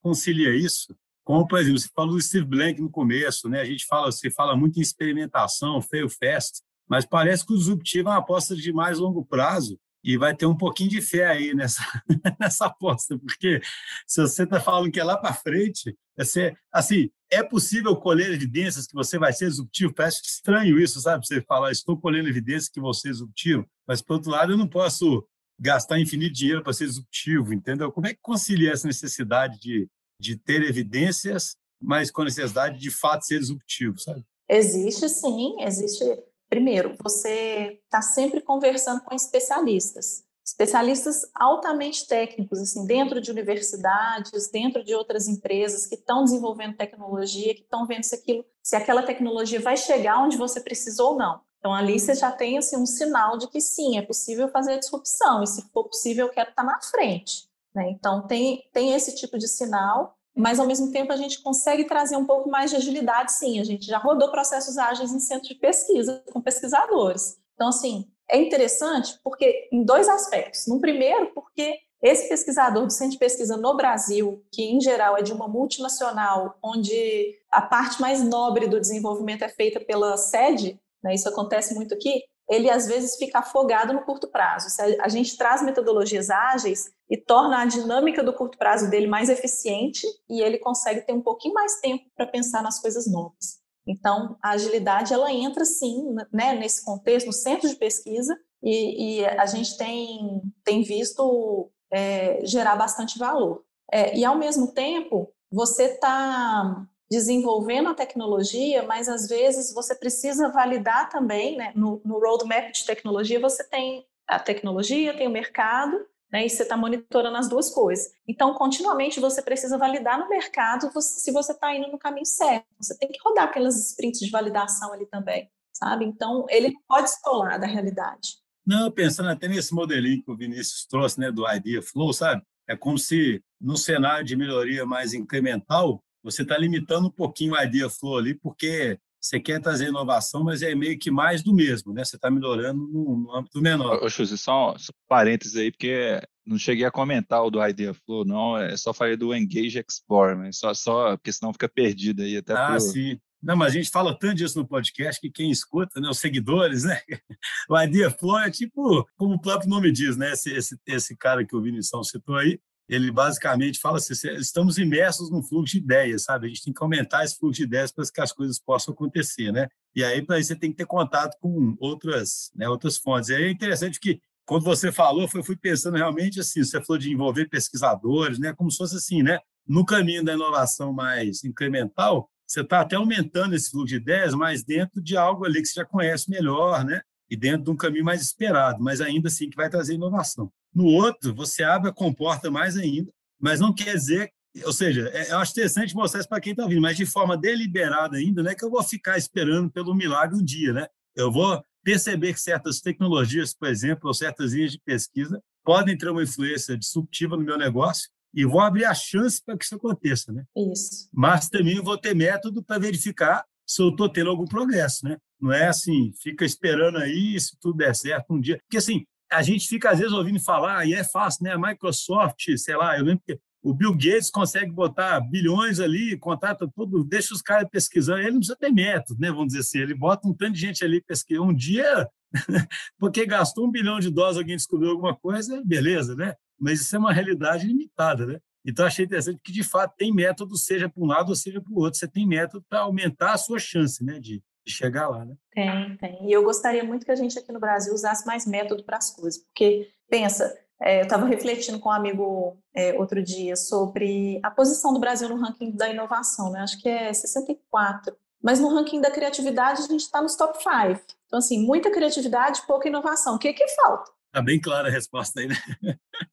concilia 0.00 0.54
isso? 0.54 0.96
Como, 1.24 1.46
por 1.46 1.58
exemplo, 1.58 1.78
você 1.78 1.88
falou 1.94 2.14
do 2.14 2.22
Steve 2.22 2.44
Blank 2.44 2.80
no 2.80 2.90
começo, 2.90 3.48
né? 3.48 3.60
A 3.60 3.64
gente 3.64 3.86
fala, 3.86 4.10
você 4.10 4.30
fala 4.30 4.56
muito 4.56 4.78
em 4.78 4.82
experimentação, 4.82 5.80
fail 5.80 6.08
fast, 6.08 6.60
mas 6.88 7.04
parece 7.04 7.46
que 7.46 7.52
o 7.52 7.56
disruptivo 7.56 8.08
é 8.08 8.12
uma 8.12 8.18
aposta 8.18 8.54
de 8.54 8.72
mais 8.72 8.98
longo 8.98 9.24
prazo 9.24 9.78
e 10.04 10.16
vai 10.16 10.34
ter 10.34 10.46
um 10.46 10.56
pouquinho 10.56 10.90
de 10.90 11.00
fé 11.00 11.26
aí 11.26 11.54
nessa, 11.54 11.82
nessa 12.40 12.66
aposta, 12.66 13.18
porque 13.18 13.60
se 14.06 14.20
você 14.20 14.42
está 14.42 14.60
falando 14.60 14.90
que 14.90 14.98
é 14.98 15.04
lá 15.04 15.16
para 15.16 15.32
frente, 15.32 15.96
é 16.18 16.24
ser, 16.24 16.58
assim, 16.72 17.08
é 17.30 17.42
possível 17.42 17.96
colher 17.96 18.32
evidências 18.32 18.86
que 18.86 18.94
você 18.94 19.18
vai 19.18 19.32
ser 19.32 19.46
executivo? 19.46 19.94
Parece 19.94 20.20
estranho 20.24 20.78
isso, 20.78 21.00
sabe? 21.00 21.26
Você 21.26 21.40
falar, 21.40 21.70
estou 21.70 21.98
colhendo 21.98 22.28
evidências 22.28 22.68
que 22.68 22.80
você 22.80 23.08
é 23.08 23.10
executivo, 23.12 23.66
mas, 23.86 24.02
por 24.02 24.14
outro 24.14 24.30
lado, 24.30 24.52
eu 24.52 24.58
não 24.58 24.68
posso 24.68 25.26
gastar 25.58 26.00
infinito 26.00 26.34
dinheiro 26.34 26.62
para 26.62 26.72
ser 26.72 26.84
executivo, 26.84 27.54
entendeu? 27.54 27.92
Como 27.92 28.06
é 28.06 28.14
que 28.14 28.20
concilia 28.20 28.72
essa 28.72 28.86
necessidade 28.86 29.58
de, 29.60 29.88
de 30.20 30.36
ter 30.36 30.62
evidências, 30.62 31.56
mas 31.80 32.10
com 32.10 32.22
a 32.22 32.24
necessidade 32.26 32.76
de, 32.76 32.82
de 32.82 32.90
fato, 32.90 33.24
ser 33.24 33.36
executivo, 33.36 33.98
sabe? 33.98 34.24
Existe 34.48 35.08
sim, 35.08 35.56
existe 35.60 36.04
Primeiro, 36.52 36.94
você 37.02 37.80
está 37.82 38.02
sempre 38.02 38.42
conversando 38.42 39.00
com 39.00 39.14
especialistas, 39.14 40.22
especialistas 40.44 41.22
altamente 41.34 42.06
técnicos, 42.06 42.60
assim, 42.60 42.84
dentro 42.84 43.22
de 43.22 43.30
universidades, 43.30 44.50
dentro 44.50 44.84
de 44.84 44.94
outras 44.94 45.26
empresas 45.28 45.86
que 45.86 45.94
estão 45.94 46.24
desenvolvendo 46.24 46.76
tecnologia, 46.76 47.54
que 47.54 47.62
estão 47.62 47.86
vendo 47.86 48.02
se 48.02 48.14
aquilo, 48.14 48.44
se 48.62 48.76
aquela 48.76 49.02
tecnologia 49.02 49.60
vai 49.60 49.78
chegar 49.78 50.22
onde 50.22 50.36
você 50.36 50.60
precisa 50.60 51.02
ou 51.02 51.16
não. 51.16 51.40
Então 51.58 51.72
ali 51.72 51.98
você 51.98 52.14
já 52.14 52.30
tem 52.30 52.58
assim 52.58 52.76
um 52.76 52.84
sinal 52.84 53.38
de 53.38 53.48
que 53.48 53.58
sim, 53.58 53.96
é 53.96 54.02
possível 54.02 54.46
fazer 54.50 54.74
a 54.74 54.78
disrupção 54.78 55.42
e 55.42 55.46
se 55.46 55.62
for 55.72 55.84
possível 55.84 56.26
eu 56.26 56.32
quero 56.34 56.50
estar 56.50 56.64
na 56.64 56.78
frente. 56.82 57.48
Né? 57.74 57.88
Então 57.92 58.26
tem 58.26 58.62
tem 58.74 58.92
esse 58.92 59.16
tipo 59.16 59.38
de 59.38 59.48
sinal 59.48 60.18
mas 60.34 60.58
ao 60.58 60.66
mesmo 60.66 60.90
tempo 60.90 61.12
a 61.12 61.16
gente 61.16 61.42
consegue 61.42 61.84
trazer 61.84 62.16
um 62.16 62.24
pouco 62.24 62.48
mais 62.48 62.70
de 62.70 62.76
agilidade, 62.76 63.32
sim. 63.32 63.60
A 63.60 63.64
gente 63.64 63.86
já 63.86 63.98
rodou 63.98 64.30
processos 64.30 64.78
ágeis 64.78 65.12
em 65.12 65.20
centro 65.20 65.48
de 65.48 65.54
pesquisa 65.54 66.22
com 66.32 66.40
pesquisadores. 66.40 67.38
Então, 67.54 67.68
assim, 67.68 68.08
é 68.30 68.38
interessante 68.40 69.18
porque 69.22 69.68
em 69.70 69.84
dois 69.84 70.08
aspectos. 70.08 70.66
No 70.66 70.80
primeiro, 70.80 71.32
porque 71.34 71.78
esse 72.02 72.28
pesquisador 72.28 72.84
do 72.84 72.92
centro 72.92 73.12
de 73.12 73.18
pesquisa 73.18 73.56
no 73.56 73.76
Brasil, 73.76 74.44
que 74.50 74.62
em 74.62 74.80
geral 74.80 75.16
é 75.16 75.22
de 75.22 75.32
uma 75.32 75.46
multinacional, 75.46 76.58
onde 76.62 77.38
a 77.50 77.62
parte 77.62 78.00
mais 78.00 78.24
nobre 78.24 78.66
do 78.66 78.80
desenvolvimento 78.80 79.44
é 79.44 79.48
feita 79.48 79.78
pela 79.78 80.16
sede, 80.16 80.80
né, 81.02 81.14
isso 81.14 81.28
acontece 81.28 81.74
muito 81.74 81.94
aqui, 81.94 82.22
ele 82.52 82.68
às 82.68 82.86
vezes 82.86 83.16
fica 83.16 83.38
afogado 83.38 83.94
no 83.94 84.02
curto 84.02 84.28
prazo. 84.28 84.68
Se 84.68 84.82
a 85.00 85.08
gente 85.08 85.38
traz 85.38 85.62
metodologias 85.62 86.28
ágeis 86.28 86.92
e 87.08 87.16
torna 87.16 87.62
a 87.62 87.64
dinâmica 87.64 88.22
do 88.22 88.34
curto 88.34 88.58
prazo 88.58 88.90
dele 88.90 89.06
mais 89.06 89.30
eficiente 89.30 90.06
e 90.28 90.42
ele 90.42 90.58
consegue 90.58 91.00
ter 91.00 91.14
um 91.14 91.22
pouquinho 91.22 91.54
mais 91.54 91.80
tempo 91.80 92.04
para 92.14 92.26
pensar 92.26 92.62
nas 92.62 92.78
coisas 92.78 93.10
novas. 93.10 93.62
Então, 93.86 94.36
a 94.42 94.50
agilidade 94.50 95.14
ela 95.14 95.32
entra 95.32 95.64
sim, 95.64 96.14
né, 96.30 96.52
nesse 96.52 96.84
contexto, 96.84 97.26
no 97.26 97.32
centro 97.32 97.66
de 97.68 97.74
pesquisa 97.74 98.38
e, 98.62 99.20
e 99.20 99.26
a 99.26 99.46
gente 99.46 99.78
tem, 99.78 100.42
tem 100.62 100.82
visto 100.82 101.70
é, 101.90 102.44
gerar 102.44 102.76
bastante 102.76 103.18
valor. 103.18 103.64
É, 103.90 104.14
e 104.16 104.26
ao 104.26 104.36
mesmo 104.36 104.72
tempo, 104.72 105.32
você 105.50 105.84
está 105.84 106.86
desenvolvendo 107.12 107.90
a 107.90 107.94
tecnologia, 107.94 108.82
mas 108.84 109.06
às 109.06 109.28
vezes 109.28 109.74
você 109.74 109.94
precisa 109.94 110.48
validar 110.48 111.10
também, 111.10 111.58
né? 111.58 111.70
no, 111.76 112.00
no 112.06 112.18
roadmap 112.18 112.72
de 112.72 112.86
tecnologia 112.86 113.38
você 113.38 113.62
tem 113.68 114.06
a 114.26 114.38
tecnologia, 114.38 115.14
tem 115.14 115.28
o 115.28 115.30
mercado, 115.30 116.06
né? 116.32 116.46
E 116.46 116.48
você 116.48 116.62
está 116.62 116.74
monitorando 116.74 117.36
as 117.36 117.50
duas 117.50 117.68
coisas. 117.68 118.14
Então, 118.26 118.54
continuamente 118.54 119.20
você 119.20 119.42
precisa 119.42 119.76
validar 119.76 120.18
no 120.18 120.26
mercado 120.30 120.90
se 121.02 121.30
você 121.30 121.52
está 121.52 121.76
indo 121.76 121.88
no 121.88 121.98
caminho 121.98 122.24
certo. 122.24 122.64
Você 122.80 122.96
tem 122.96 123.10
que 123.10 123.18
rodar 123.22 123.44
aquelas 123.44 123.76
sprints 123.90 124.20
de 124.20 124.30
validação 124.30 124.90
ali 124.94 125.04
também, 125.04 125.50
sabe? 125.70 126.06
Então, 126.06 126.46
ele 126.48 126.72
pode 126.88 127.10
escolar 127.10 127.58
da 127.58 127.66
realidade. 127.66 128.38
Não, 128.66 128.90
pensando 128.90 129.28
até 129.28 129.48
nesse 129.48 129.74
modelinho 129.74 130.24
que 130.24 130.30
o 130.30 130.36
Vinícius 130.36 130.86
trouxe, 130.86 131.20
né, 131.20 131.30
do 131.30 131.46
Idea 131.46 131.82
Flow, 131.82 132.14
sabe? 132.14 132.42
É 132.66 132.74
como 132.74 132.96
se 132.96 133.42
no 133.60 133.76
cenário 133.76 134.24
de 134.24 134.34
melhoria 134.34 134.86
mais 134.86 135.12
incremental, 135.12 136.02
você 136.22 136.42
está 136.42 136.56
limitando 136.56 137.08
um 137.08 137.10
pouquinho 137.10 137.54
a 137.54 137.64
idea 137.64 137.88
flow 137.88 138.18
ali, 138.18 138.34
porque 138.34 138.98
você 139.20 139.38
quer 139.38 139.60
trazer 139.60 139.88
inovação, 139.88 140.42
mas 140.42 140.62
é 140.62 140.74
meio 140.74 140.98
que 140.98 141.10
mais 141.10 141.42
do 141.42 141.54
mesmo, 141.54 141.92
né? 141.92 142.04
Você 142.04 142.16
está 142.16 142.28
melhorando 142.28 142.82
no, 142.88 143.16
no, 143.18 143.36
âmbito 143.36 143.60
menor. 143.60 144.02
Ô, 144.02 144.10
Xuzi, 144.10 144.36
só, 144.36 144.74
só 144.76 144.92
parênteses 145.08 145.56
aí, 145.56 145.70
porque 145.70 146.20
não 146.44 146.58
cheguei 146.58 146.84
a 146.84 146.90
comentar 146.90 147.42
o 147.44 147.50
do 147.50 147.64
Idea 147.64 147.94
Flow, 147.94 148.24
não, 148.24 148.58
é 148.58 148.76
só 148.76 148.92
falei 148.92 149.16
do 149.16 149.32
Engage 149.32 149.78
Explore, 149.78 150.36
mas 150.36 150.58
só, 150.58 150.74
só 150.74 151.16
porque 151.16 151.32
senão 151.32 151.52
fica 151.52 151.68
perdido 151.68 152.22
aí 152.22 152.36
até 152.36 152.52
Ah, 152.52 152.70
pro... 152.70 152.80
sim. 152.80 153.16
Não, 153.40 153.56
mas 153.56 153.72
a 153.72 153.76
gente 153.76 153.90
fala 153.90 154.16
tanto 154.16 154.36
disso 154.36 154.58
no 154.58 154.66
podcast 154.66 155.20
que 155.20 155.30
quem 155.30 155.50
escuta, 155.50 156.00
né, 156.00 156.08
os 156.08 156.18
seguidores, 156.18 156.84
né? 156.84 157.00
O 157.68 157.80
Idea 157.80 158.10
Flow 158.10 158.38
é 158.38 158.50
tipo, 158.50 159.04
como 159.16 159.34
o 159.34 159.40
próprio 159.40 159.68
nome 159.68 159.90
diz, 159.90 160.16
né? 160.16 160.32
Esse, 160.32 160.52
esse, 160.52 160.76
esse 160.86 161.16
cara 161.16 161.44
que 161.44 161.54
o 161.54 161.62
Vinição 161.62 162.04
citou 162.04 162.36
aí, 162.36 162.60
ele 162.88 163.10
basicamente 163.10 163.78
fala 163.80 163.98
assim: 163.98 164.14
estamos 164.34 164.78
imersos 164.78 165.30
num 165.30 165.42
fluxo 165.42 165.72
de 165.72 165.78
ideias, 165.78 166.24
sabe? 166.24 166.46
A 166.46 166.48
gente 166.48 166.64
tem 166.64 166.72
que 166.72 166.82
aumentar 166.82 167.24
esse 167.24 167.36
fluxo 167.36 167.58
de 167.58 167.64
ideias 167.64 167.92
para 167.92 168.04
que 168.04 168.20
as 168.20 168.32
coisas 168.32 168.58
possam 168.58 168.92
acontecer, 168.92 169.52
né? 169.52 169.68
E 169.94 170.02
aí, 170.02 170.22
para 170.22 170.38
isso, 170.38 170.48
você 170.48 170.56
tem 170.56 170.70
que 170.70 170.76
ter 170.76 170.86
contato 170.86 171.36
com 171.40 171.76
outras, 171.78 172.50
né, 172.54 172.68
outras 172.68 172.96
fontes. 172.96 173.30
E 173.30 173.34
aí 173.34 173.44
é 173.44 173.50
interessante 173.50 174.00
que, 174.00 174.20
quando 174.44 174.64
você 174.64 174.90
falou, 174.90 175.28
eu 175.32 175.44
fui 175.44 175.56
pensando 175.56 175.96
realmente 175.96 176.40
assim: 176.40 176.62
você 176.62 176.82
falou 176.82 176.98
de 176.98 177.12
envolver 177.12 177.48
pesquisadores, 177.48 178.38
né? 178.38 178.52
Como 178.52 178.70
se 178.70 178.78
fosse 178.78 178.96
assim, 178.96 179.22
né? 179.22 179.38
No 179.66 179.84
caminho 179.84 180.24
da 180.24 180.34
inovação 180.34 180.92
mais 180.92 181.44
incremental, 181.44 182.28
você 182.46 182.60
está 182.60 182.80
até 182.80 182.96
aumentando 182.96 183.54
esse 183.54 183.70
fluxo 183.70 183.86
de 183.86 183.96
ideias, 183.96 184.34
mas 184.34 184.62
dentro 184.62 185.00
de 185.00 185.16
algo 185.16 185.44
ali 185.44 185.62
que 185.62 185.68
você 185.68 185.80
já 185.80 185.84
conhece 185.84 186.28
melhor, 186.28 186.84
né? 186.84 187.00
E 187.30 187.36
dentro 187.36 187.64
de 187.64 187.70
um 187.70 187.76
caminho 187.76 188.04
mais 188.04 188.20
esperado, 188.20 188.82
mas 188.82 189.00
ainda 189.00 189.28
assim 189.28 189.48
que 189.48 189.56
vai 189.56 189.70
trazer 189.70 189.94
inovação. 189.94 190.52
No 190.74 190.84
outro, 190.84 191.34
você 191.34 191.62
abre 191.62 191.90
a 191.90 191.92
comporta 191.92 192.50
mais 192.50 192.76
ainda, 192.76 193.12
mas 193.38 193.60
não 193.60 193.74
quer 193.74 193.94
dizer, 193.94 194.32
ou 194.64 194.72
seja, 194.72 195.08
é, 195.12 195.32
eu 195.32 195.38
acho 195.38 195.52
interessante 195.52 195.94
mostrar 195.94 196.20
isso 196.20 196.28
para 196.28 196.40
quem 196.40 196.52
está 196.52 196.62
ouvindo, 196.62 196.82
mas 196.82 196.96
de 196.96 197.06
forma 197.06 197.36
deliberada 197.36 198.16
ainda, 198.16 198.42
não 198.42 198.50
é 198.50 198.54
que 198.54 198.64
eu 198.64 198.70
vou 198.70 198.82
ficar 198.82 199.18
esperando 199.18 199.70
pelo 199.70 199.94
milagre 199.94 200.36
um 200.36 200.44
dia, 200.44 200.72
né? 200.72 200.86
Eu 201.14 201.30
vou 201.30 201.62
perceber 201.82 202.32
que 202.32 202.40
certas 202.40 202.80
tecnologias, 202.80 203.54
por 203.54 203.68
exemplo, 203.68 204.08
ou 204.08 204.14
certas 204.14 204.52
linhas 204.52 204.72
de 204.72 204.80
pesquisa 204.80 205.42
podem 205.64 205.96
ter 205.96 206.08
uma 206.08 206.22
influência 206.22 206.76
disruptiva 206.76 207.36
no 207.36 207.44
meu 207.44 207.58
negócio 207.58 208.08
e 208.34 208.44
vou 208.44 208.60
abrir 208.60 208.84
a 208.84 208.94
chance 208.94 209.42
para 209.44 209.56
que 209.56 209.64
isso 209.64 209.74
aconteça, 209.74 210.32
né? 210.32 210.44
Isso. 210.72 211.08
Mas 211.12 211.48
também 211.48 211.80
vou 211.80 211.98
ter 211.98 212.14
método 212.14 212.62
para 212.62 212.78
verificar 212.78 213.44
se 213.66 213.80
eu 213.82 213.90
estou 213.90 214.08
tendo 214.08 214.30
algum 214.30 214.46
progresso, 214.46 215.04
né? 215.04 215.18
Não 215.40 215.52
é 215.52 215.68
assim, 215.68 216.12
fica 216.20 216.44
esperando 216.44 216.98
aí 216.98 217.38
se 217.38 217.56
tudo 217.60 217.78
der 217.78 217.94
certo 217.94 218.32
um 218.32 218.40
dia. 218.40 218.58
Porque, 218.58 218.78
assim, 218.78 219.04
a 219.32 219.42
gente 219.42 219.68
fica 219.68 219.90
às 219.90 219.98
vezes 219.98 220.12
ouvindo 220.12 220.40
falar, 220.40 220.86
e 220.86 220.94
é 220.94 221.04
fácil, 221.04 221.44
né? 221.44 221.52
A 221.52 221.58
Microsoft, 221.58 222.44
sei 222.56 222.76
lá, 222.76 222.98
eu 222.98 223.04
lembro 223.04 223.22
que 223.26 223.38
o 223.62 223.72
Bill 223.72 223.92
Gates 223.92 224.30
consegue 224.30 224.72
botar 224.72 225.20
bilhões 225.20 225.78
ali, 225.78 226.18
contrata 226.18 226.68
tudo, 226.74 227.04
deixa 227.04 227.32
os 227.32 227.40
caras 227.40 227.68
pesquisando, 227.70 228.18
ele 228.18 228.32
não 228.32 228.38
precisa 228.38 228.58
ter 228.58 228.72
método, 228.72 229.20
né? 229.20 229.30
Vamos 229.30 229.48
dizer 229.48 229.60
assim, 229.60 229.78
ele 229.78 229.94
bota 229.94 230.26
um 230.26 230.34
tanto 230.34 230.54
de 230.54 230.60
gente 230.60 230.84
ali 230.84 231.00
pesquisando. 231.00 231.48
Um 231.48 231.54
dia, 231.54 232.08
porque 232.98 233.24
gastou 233.24 233.66
um 233.66 233.70
bilhão 233.70 234.00
de 234.00 234.10
dólares, 234.10 234.36
alguém 234.36 234.56
descobriu 234.56 234.90
alguma 234.90 235.16
coisa, 235.16 235.62
beleza, 235.64 236.16
né? 236.16 236.34
Mas 236.58 236.80
isso 236.80 236.94
é 236.96 236.98
uma 236.98 237.12
realidade 237.12 237.66
limitada, 237.66 238.26
né? 238.26 238.38
Então, 238.64 238.86
achei 238.86 239.04
interessante 239.04 239.40
que, 239.42 239.52
de 239.52 239.62
fato, 239.62 239.94
tem 239.96 240.12
método, 240.12 240.56
seja 240.56 240.88
para 240.88 241.02
um 241.02 241.06
lado 241.06 241.30
ou 241.30 241.36
seja 241.36 241.60
para 241.60 241.72
o 241.72 241.78
outro. 241.78 241.98
Você 241.98 242.06
tem 242.06 242.26
método 242.26 242.64
para 242.68 242.80
aumentar 242.80 243.32
a 243.32 243.38
sua 243.38 243.58
chance 243.58 244.04
né, 244.04 244.20
de, 244.20 244.40
de 244.64 244.72
chegar 244.72 245.08
lá, 245.08 245.24
né? 245.24 245.34
Tem, 245.50 245.96
tem. 245.96 246.28
E 246.28 246.32
eu 246.32 246.42
gostaria 246.42 246.84
muito 246.84 247.04
que 247.04 247.12
a 247.12 247.16
gente 247.16 247.38
aqui 247.38 247.52
no 247.52 247.60
Brasil 247.60 247.92
usasse 247.92 248.26
mais 248.26 248.46
método 248.46 248.84
para 248.84 248.96
as 248.96 249.10
coisas, 249.10 249.42
porque, 249.42 249.90
pensa, 250.08 250.56
é, 250.80 251.00
eu 251.00 251.04
estava 251.04 251.26
refletindo 251.26 251.78
com 251.78 251.88
um 251.88 251.92
amigo 251.92 252.58
é, 252.74 252.94
outro 252.94 253.22
dia 253.22 253.56
sobre 253.56 254.40
a 254.42 254.50
posição 254.50 254.92
do 254.92 255.00
Brasil 255.00 255.28
no 255.28 255.36
ranking 255.36 255.70
da 255.72 255.88
inovação, 255.88 256.50
né? 256.50 256.60
Acho 256.60 256.80
que 256.80 256.88
é 256.88 257.12
64 257.12 258.16
mas 258.42 258.58
no 258.58 258.68
ranking 258.74 259.00
da 259.00 259.10
criatividade 259.10 259.82
a 259.82 259.86
gente 259.86 260.00
está 260.00 260.20
nos 260.20 260.34
top 260.34 260.58
5. 260.58 261.00
Então, 261.26 261.38
assim, 261.38 261.64
muita 261.64 261.90
criatividade, 261.90 262.66
pouca 262.66 262.88
inovação. 262.88 263.36
O 263.36 263.38
que, 263.38 263.52
que 263.52 263.68
falta? 263.68 264.10
Está 264.26 264.42
bem 264.42 264.60
clara 264.60 264.88
a 264.88 264.90
resposta 264.90 265.40
aí, 265.40 265.46
né? 265.46 265.56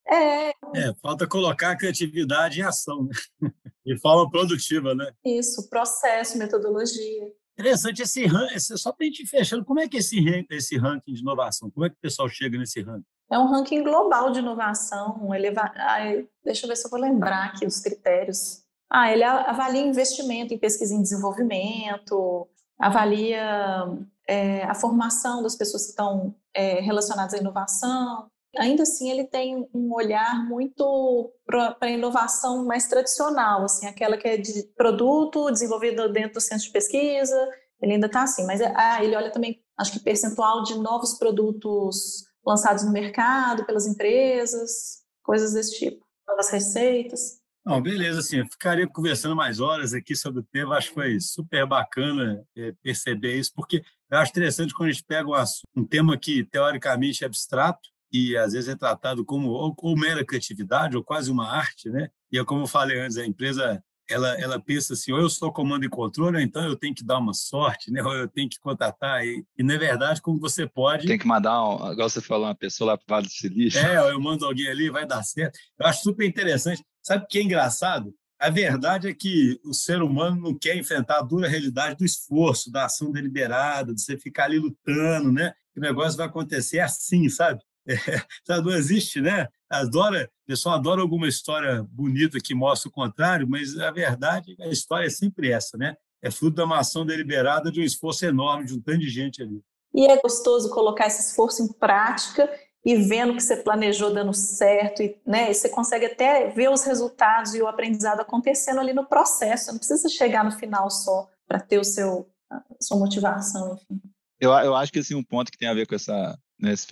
É. 0.07 0.49
é. 0.49 0.93
Falta 1.01 1.27
colocar 1.27 1.71
a 1.71 1.77
criatividade 1.77 2.59
em 2.59 2.63
ação, 2.63 3.03
né? 3.03 3.51
De 3.85 3.95
forma 4.01 4.29
produtiva, 4.29 4.95
né? 4.95 5.11
Isso, 5.23 5.69
processo, 5.69 6.37
metodologia. 6.37 7.31
Interessante 7.59 8.01
esse 8.01 8.25
ranking, 8.25 8.57
só 8.57 8.93
para 8.93 9.05
a 9.05 9.09
gente 9.09 9.25
fechando, 9.25 9.65
como 9.65 9.81
é 9.81 9.87
que 9.87 9.97
é 9.97 9.99
esse, 9.99 10.45
esse 10.49 10.77
ranking 10.77 11.11
de 11.11 11.19
inovação, 11.19 11.69
como 11.69 11.85
é 11.85 11.89
que 11.89 11.95
o 11.95 12.01
pessoal 12.01 12.29
chega 12.29 12.57
nesse 12.57 12.81
ranking? 12.81 13.03
É 13.29 13.37
um 13.37 13.47
ranking 13.47 13.83
global 13.83 14.31
de 14.31 14.39
inovação. 14.39 15.33
Ele 15.35 15.49
ah, 15.57 15.99
deixa 16.43 16.65
eu 16.65 16.69
ver 16.69 16.77
se 16.77 16.87
eu 16.87 16.89
vou 16.89 16.99
lembrar 16.99 17.47
aqui 17.47 17.65
os 17.65 17.79
critérios. 17.81 18.63
Ah, 18.89 19.11
ele 19.11 19.23
avalia 19.23 19.81
investimento 19.81 20.53
em 20.53 20.57
pesquisa 20.57 20.95
e 20.95 21.01
desenvolvimento, 21.01 22.47
avalia 22.79 23.87
é, 24.25 24.63
a 24.63 24.73
formação 24.73 25.43
das 25.43 25.55
pessoas 25.55 25.83
que 25.83 25.89
estão 25.89 26.33
é, 26.53 26.79
relacionadas 26.79 27.33
à 27.33 27.37
inovação. 27.37 28.31
Ainda 28.57 28.83
assim, 28.83 29.11
ele 29.11 29.25
tem 29.25 29.67
um 29.73 29.93
olhar 29.93 30.43
muito 30.47 31.31
para 31.45 31.77
a 31.81 31.89
inovação 31.89 32.65
mais 32.65 32.87
tradicional, 32.87 33.63
assim, 33.63 33.85
aquela 33.85 34.17
que 34.17 34.27
é 34.27 34.37
de 34.37 34.63
produto 34.75 35.51
desenvolvido 35.51 36.11
dentro 36.11 36.33
do 36.33 36.41
centro 36.41 36.65
de 36.65 36.71
pesquisa. 36.71 37.35
Ele 37.81 37.93
ainda 37.93 38.07
está 38.07 38.23
assim, 38.23 38.45
mas 38.45 38.59
ah, 38.61 39.03
ele 39.03 39.15
olha 39.15 39.31
também, 39.31 39.61
acho 39.77 39.93
que 39.93 39.99
percentual 39.99 40.63
de 40.63 40.75
novos 40.79 41.17
produtos 41.17 42.25
lançados 42.45 42.83
no 42.83 42.91
mercado 42.91 43.65
pelas 43.65 43.85
empresas, 43.85 45.03
coisas 45.23 45.53
desse 45.53 45.77
tipo, 45.77 46.03
novas 46.27 46.49
receitas. 46.49 47.39
Não, 47.63 47.79
beleza, 47.79 48.19
assim, 48.19 48.37
eu 48.37 48.47
ficaria 48.47 48.87
conversando 48.87 49.35
mais 49.35 49.59
horas 49.59 49.93
aqui 49.93 50.15
sobre 50.15 50.39
o 50.39 50.45
tema, 50.51 50.75
acho 50.75 50.87
que 50.87 50.95
foi 50.95 51.19
super 51.19 51.67
bacana 51.67 52.43
é, 52.57 52.73
perceber 52.81 53.37
isso, 53.37 53.51
porque 53.53 53.83
eu 54.09 54.17
acho 54.17 54.31
interessante 54.31 54.73
quando 54.73 54.89
a 54.89 54.91
gente 54.91 55.03
pega 55.03 55.29
um, 55.29 55.33
um 55.81 55.85
tema 55.85 56.17
que 56.17 56.43
teoricamente 56.45 57.23
é 57.23 57.27
abstrato 57.27 57.89
e 58.11 58.35
às 58.37 58.53
vezes 58.53 58.69
é 58.69 58.75
tratado 58.75 59.23
como 59.23 59.49
ou, 59.49 59.75
ou 59.77 59.97
mera 59.97 60.25
criatividade 60.25 60.97
ou 60.97 61.03
quase 61.03 61.31
uma 61.31 61.49
arte, 61.49 61.89
né? 61.89 62.09
E 62.31 62.37
é 62.37 62.43
como 62.43 62.63
eu 62.63 62.67
falei 62.67 62.99
antes, 62.99 63.17
a 63.17 63.25
empresa 63.25 63.83
ela, 64.09 64.29
ela 64.41 64.59
pensa 64.59 64.93
assim, 64.93 65.11
ou 65.11 65.19
eu 65.19 65.29
sou 65.29 65.53
comando 65.53 65.85
e 65.85 65.89
controle, 65.89 66.37
ou 66.37 66.41
então 66.41 66.63
eu 66.65 66.75
tenho 66.75 66.95
que 66.95 67.05
dar 67.05 67.19
uma 67.19 67.33
sorte, 67.33 67.91
né? 67.91 68.01
ou 68.01 68.13
eu 68.13 68.27
tenho 68.27 68.49
que 68.49 68.59
contratar. 68.59 69.23
E, 69.23 69.45
e 69.57 69.63
na 69.63 69.77
verdade, 69.77 70.21
como 70.21 70.39
você 70.39 70.65
pode... 70.67 71.05
Tem 71.05 71.19
que 71.19 71.27
mandar, 71.27 71.63
um, 71.63 71.83
agora 71.83 72.09
você 72.09 72.19
falou, 72.19 72.47
uma 72.47 72.55
pessoa 72.55 72.91
lá 72.91 72.97
para 72.97 73.03
o 73.05 73.09
Vale 73.09 73.27
do 73.27 73.31
Silício. 73.31 73.79
É, 73.79 74.11
eu 74.11 74.19
mando 74.19 74.45
alguém 74.45 74.67
ali, 74.67 74.89
vai 74.89 75.05
dar 75.05 75.21
certo. 75.21 75.59
Eu 75.79 75.85
acho 75.85 76.01
super 76.01 76.27
interessante. 76.27 76.83
Sabe 77.03 77.23
o 77.23 77.27
que 77.27 77.37
é 77.37 77.43
engraçado? 77.43 78.11
A 78.39 78.49
verdade 78.49 79.07
é 79.07 79.13
que 79.13 79.59
o 79.63 79.73
ser 79.73 80.01
humano 80.01 80.41
não 80.41 80.57
quer 80.57 80.75
enfrentar 80.75 81.19
a 81.19 81.21
dura 81.21 81.47
realidade 81.47 81.97
do 81.97 82.05
esforço, 82.05 82.71
da 82.71 82.85
ação 82.85 83.11
deliberada, 83.11 83.93
de 83.93 84.01
você 84.01 84.17
ficar 84.17 84.45
ali 84.45 84.57
lutando, 84.57 85.31
né? 85.31 85.53
Que 85.73 85.79
o 85.79 85.83
negócio 85.83 86.17
vai 86.17 86.25
acontecer 86.25 86.79
assim, 86.79 87.27
sabe? 87.29 87.61
É, 88.49 88.61
não 88.61 88.71
existe, 88.71 89.19
né? 89.19 89.47
Adora, 89.69 90.29
o 90.43 90.47
pessoal 90.47 90.75
adora 90.75 91.01
alguma 91.01 91.27
história 91.27 91.83
bonita 91.89 92.39
que 92.43 92.53
mostra 92.53 92.89
o 92.89 92.91
contrário, 92.91 93.47
mas 93.49 93.77
a 93.79 93.91
verdade, 93.91 94.55
a 94.59 94.67
história 94.67 95.07
é 95.07 95.09
sempre 95.09 95.51
essa, 95.51 95.77
né? 95.77 95.95
É 96.21 96.29
fruto 96.29 96.57
de 96.57 96.61
uma 96.61 96.79
ação 96.79 97.05
deliberada, 97.05 97.71
de 97.71 97.79
um 97.79 97.83
esforço 97.83 98.25
enorme, 98.25 98.65
de 98.65 98.73
um 98.73 98.81
tanto 98.81 98.99
de 98.99 99.09
gente 99.09 99.41
ali. 99.41 99.61
E 99.93 100.05
é 100.05 100.19
gostoso 100.21 100.69
colocar 100.69 101.07
esse 101.07 101.29
esforço 101.29 101.63
em 101.63 101.67
prática 101.67 102.49
e 102.85 102.95
vendo 102.95 103.35
que 103.35 103.43
você 103.43 103.57
planejou 103.57 104.13
dando 104.13 104.33
certo, 104.33 105.01
e, 105.03 105.19
né, 105.25 105.51
e 105.51 105.53
você 105.53 105.69
consegue 105.69 106.05
até 106.05 106.49
ver 106.49 106.69
os 106.69 106.83
resultados 106.83 107.53
e 107.53 107.61
o 107.61 107.67
aprendizado 107.67 108.21
acontecendo 108.21 108.79
ali 108.79 108.93
no 108.93 109.05
processo, 109.05 109.71
não 109.71 109.77
precisa 109.77 110.07
chegar 110.07 110.43
no 110.43 110.51
final 110.51 110.89
só 110.89 111.29
para 111.47 111.59
ter 111.59 111.77
o 111.79 111.83
seu, 111.83 112.29
a 112.49 112.61
sua 112.79 112.97
motivação, 112.97 113.73
enfim. 113.73 114.01
Eu, 114.39 114.51
eu 114.51 114.75
acho 114.75 114.91
que 114.91 114.99
assim, 114.99 115.15
um 115.15 115.23
ponto 115.23 115.51
que 115.51 115.57
tem 115.57 115.67
a 115.67 115.73
ver 115.73 115.85
com 115.85 115.95
essa, 115.95 116.37
né, 116.59 116.73
esse, 116.73 116.87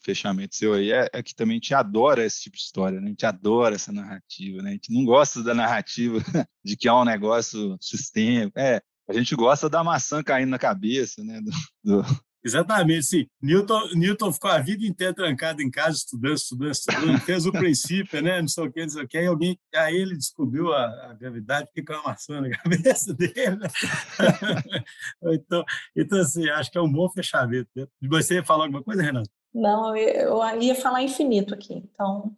fechamento 0.00 0.54
seu 0.54 0.74
aí 0.74 0.92
é, 0.92 1.08
é, 1.12 1.22
que 1.22 1.34
também 1.34 1.54
a 1.54 1.58
gente 1.58 1.74
adora 1.74 2.24
esse 2.24 2.42
tipo 2.42 2.56
de 2.56 2.62
história, 2.62 3.00
né? 3.00 3.06
a 3.06 3.10
gente 3.10 3.26
adora 3.26 3.74
essa 3.74 3.92
narrativa, 3.92 4.62
né? 4.62 4.70
a 4.70 4.72
gente 4.72 4.92
não 4.92 5.04
gosta 5.04 5.42
da 5.42 5.54
narrativa 5.54 6.18
de 6.64 6.76
que 6.76 6.88
há 6.88 7.00
um 7.00 7.04
negócio 7.04 7.76
sistêmico, 7.80 8.58
é, 8.58 8.80
a 9.08 9.12
gente 9.12 9.34
gosta 9.36 9.68
da 9.68 9.84
maçã 9.84 10.22
caindo 10.22 10.50
na 10.50 10.58
cabeça, 10.58 11.22
né? 11.22 11.40
Do, 11.40 11.50
do, 11.84 12.20
Exatamente, 12.46 13.02
sim. 13.02 13.26
Newton, 13.42 13.88
Newton 13.94 14.32
ficou 14.32 14.48
a 14.48 14.58
vida 14.58 14.86
inteira 14.86 15.12
trancado 15.12 15.60
em 15.60 15.68
casa, 15.68 15.96
estudando, 15.96 16.36
estudando, 16.36 16.70
estudando, 16.70 17.20
fez 17.22 17.44
o 17.44 17.50
princípio, 17.50 18.22
né? 18.22 18.40
Não 18.40 18.46
sei 18.46 18.64
o 18.64 18.72
que, 18.72 18.82
não 18.82 18.88
sei 18.88 19.02
o 19.02 19.08
que. 19.08 19.18
Aí, 19.18 19.26
alguém, 19.26 19.58
aí 19.74 19.96
ele 19.96 20.16
descobriu 20.16 20.72
a, 20.72 21.10
a 21.10 21.12
gravidade, 21.14 21.68
fica 21.74 21.94
uma 21.94 22.10
maçã 22.10 22.40
na 22.40 22.48
cabeça 22.56 23.12
dele. 23.12 23.56
Né? 23.56 23.66
então, 25.34 25.64
então, 25.96 26.20
assim, 26.20 26.48
acho 26.48 26.70
que 26.70 26.78
é 26.78 26.80
um 26.80 26.92
bom 26.92 27.10
fechamento. 27.10 27.68
Né? 27.74 27.84
Você 28.02 28.34
ia 28.34 28.44
falar 28.44 28.66
alguma 28.66 28.84
coisa, 28.84 29.02
Renato? 29.02 29.28
Não, 29.52 29.96
eu 29.96 30.38
ia 30.60 30.74
falar 30.76 31.02
infinito 31.02 31.52
aqui, 31.52 31.74
então 31.74 32.32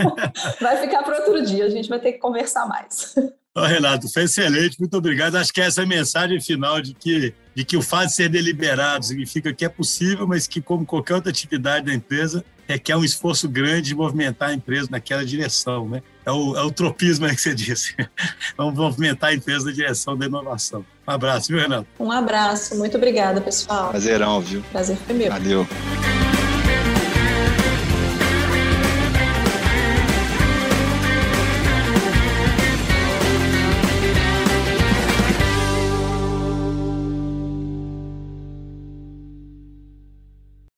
vai 0.60 0.76
ficar 0.78 1.04
para 1.04 1.18
outro 1.18 1.40
dia, 1.46 1.64
a 1.64 1.70
gente 1.70 1.88
vai 1.88 2.00
ter 2.00 2.12
que 2.12 2.18
conversar 2.18 2.66
mais. 2.66 3.14
Oh, 3.56 3.62
Renato, 3.62 4.12
foi 4.12 4.24
excelente, 4.24 4.80
muito 4.80 4.96
obrigado. 4.96 5.36
Acho 5.36 5.52
que 5.52 5.60
essa 5.60 5.82
é 5.82 5.84
a 5.84 5.86
mensagem 5.86 6.40
final 6.40 6.80
de 6.82 6.92
que, 6.92 7.32
de 7.54 7.64
que 7.64 7.76
o 7.76 7.82
fato 7.82 8.08
de 8.08 8.14
ser 8.14 8.28
deliberado 8.28 9.04
significa 9.04 9.54
que 9.54 9.64
é 9.64 9.68
possível, 9.68 10.26
mas 10.26 10.48
que, 10.48 10.60
como 10.60 10.84
qualquer 10.84 11.14
outra 11.14 11.30
atividade 11.30 11.86
da 11.86 11.94
empresa, 11.94 12.44
requer 12.66 12.96
um 12.96 13.04
esforço 13.04 13.48
grande 13.48 13.88
de 13.88 13.94
movimentar 13.94 14.48
a 14.48 14.54
empresa 14.54 14.88
naquela 14.90 15.24
direção. 15.24 15.88
Né? 15.88 16.02
É, 16.26 16.32
o, 16.32 16.56
é 16.56 16.62
o 16.62 16.72
tropismo 16.72 17.28
que 17.28 17.36
você 17.36 17.54
disse. 17.54 17.94
Vamos 18.58 18.74
movimentar 18.74 19.30
a 19.30 19.34
empresa 19.34 19.66
na 19.66 19.72
direção 19.72 20.16
da 20.16 20.26
inovação. 20.26 20.84
Um 21.06 21.12
abraço, 21.12 21.48
viu, 21.48 21.60
Renato? 21.60 21.86
Um 22.00 22.10
abraço, 22.10 22.76
muito 22.76 22.96
obrigada, 22.96 23.40
pessoal. 23.40 23.90
Prazerão, 23.90 24.40
viu? 24.40 24.62
Prazer 24.72 24.96
foi 24.96 25.14
meu. 25.14 25.30
Valeu. 25.30 25.64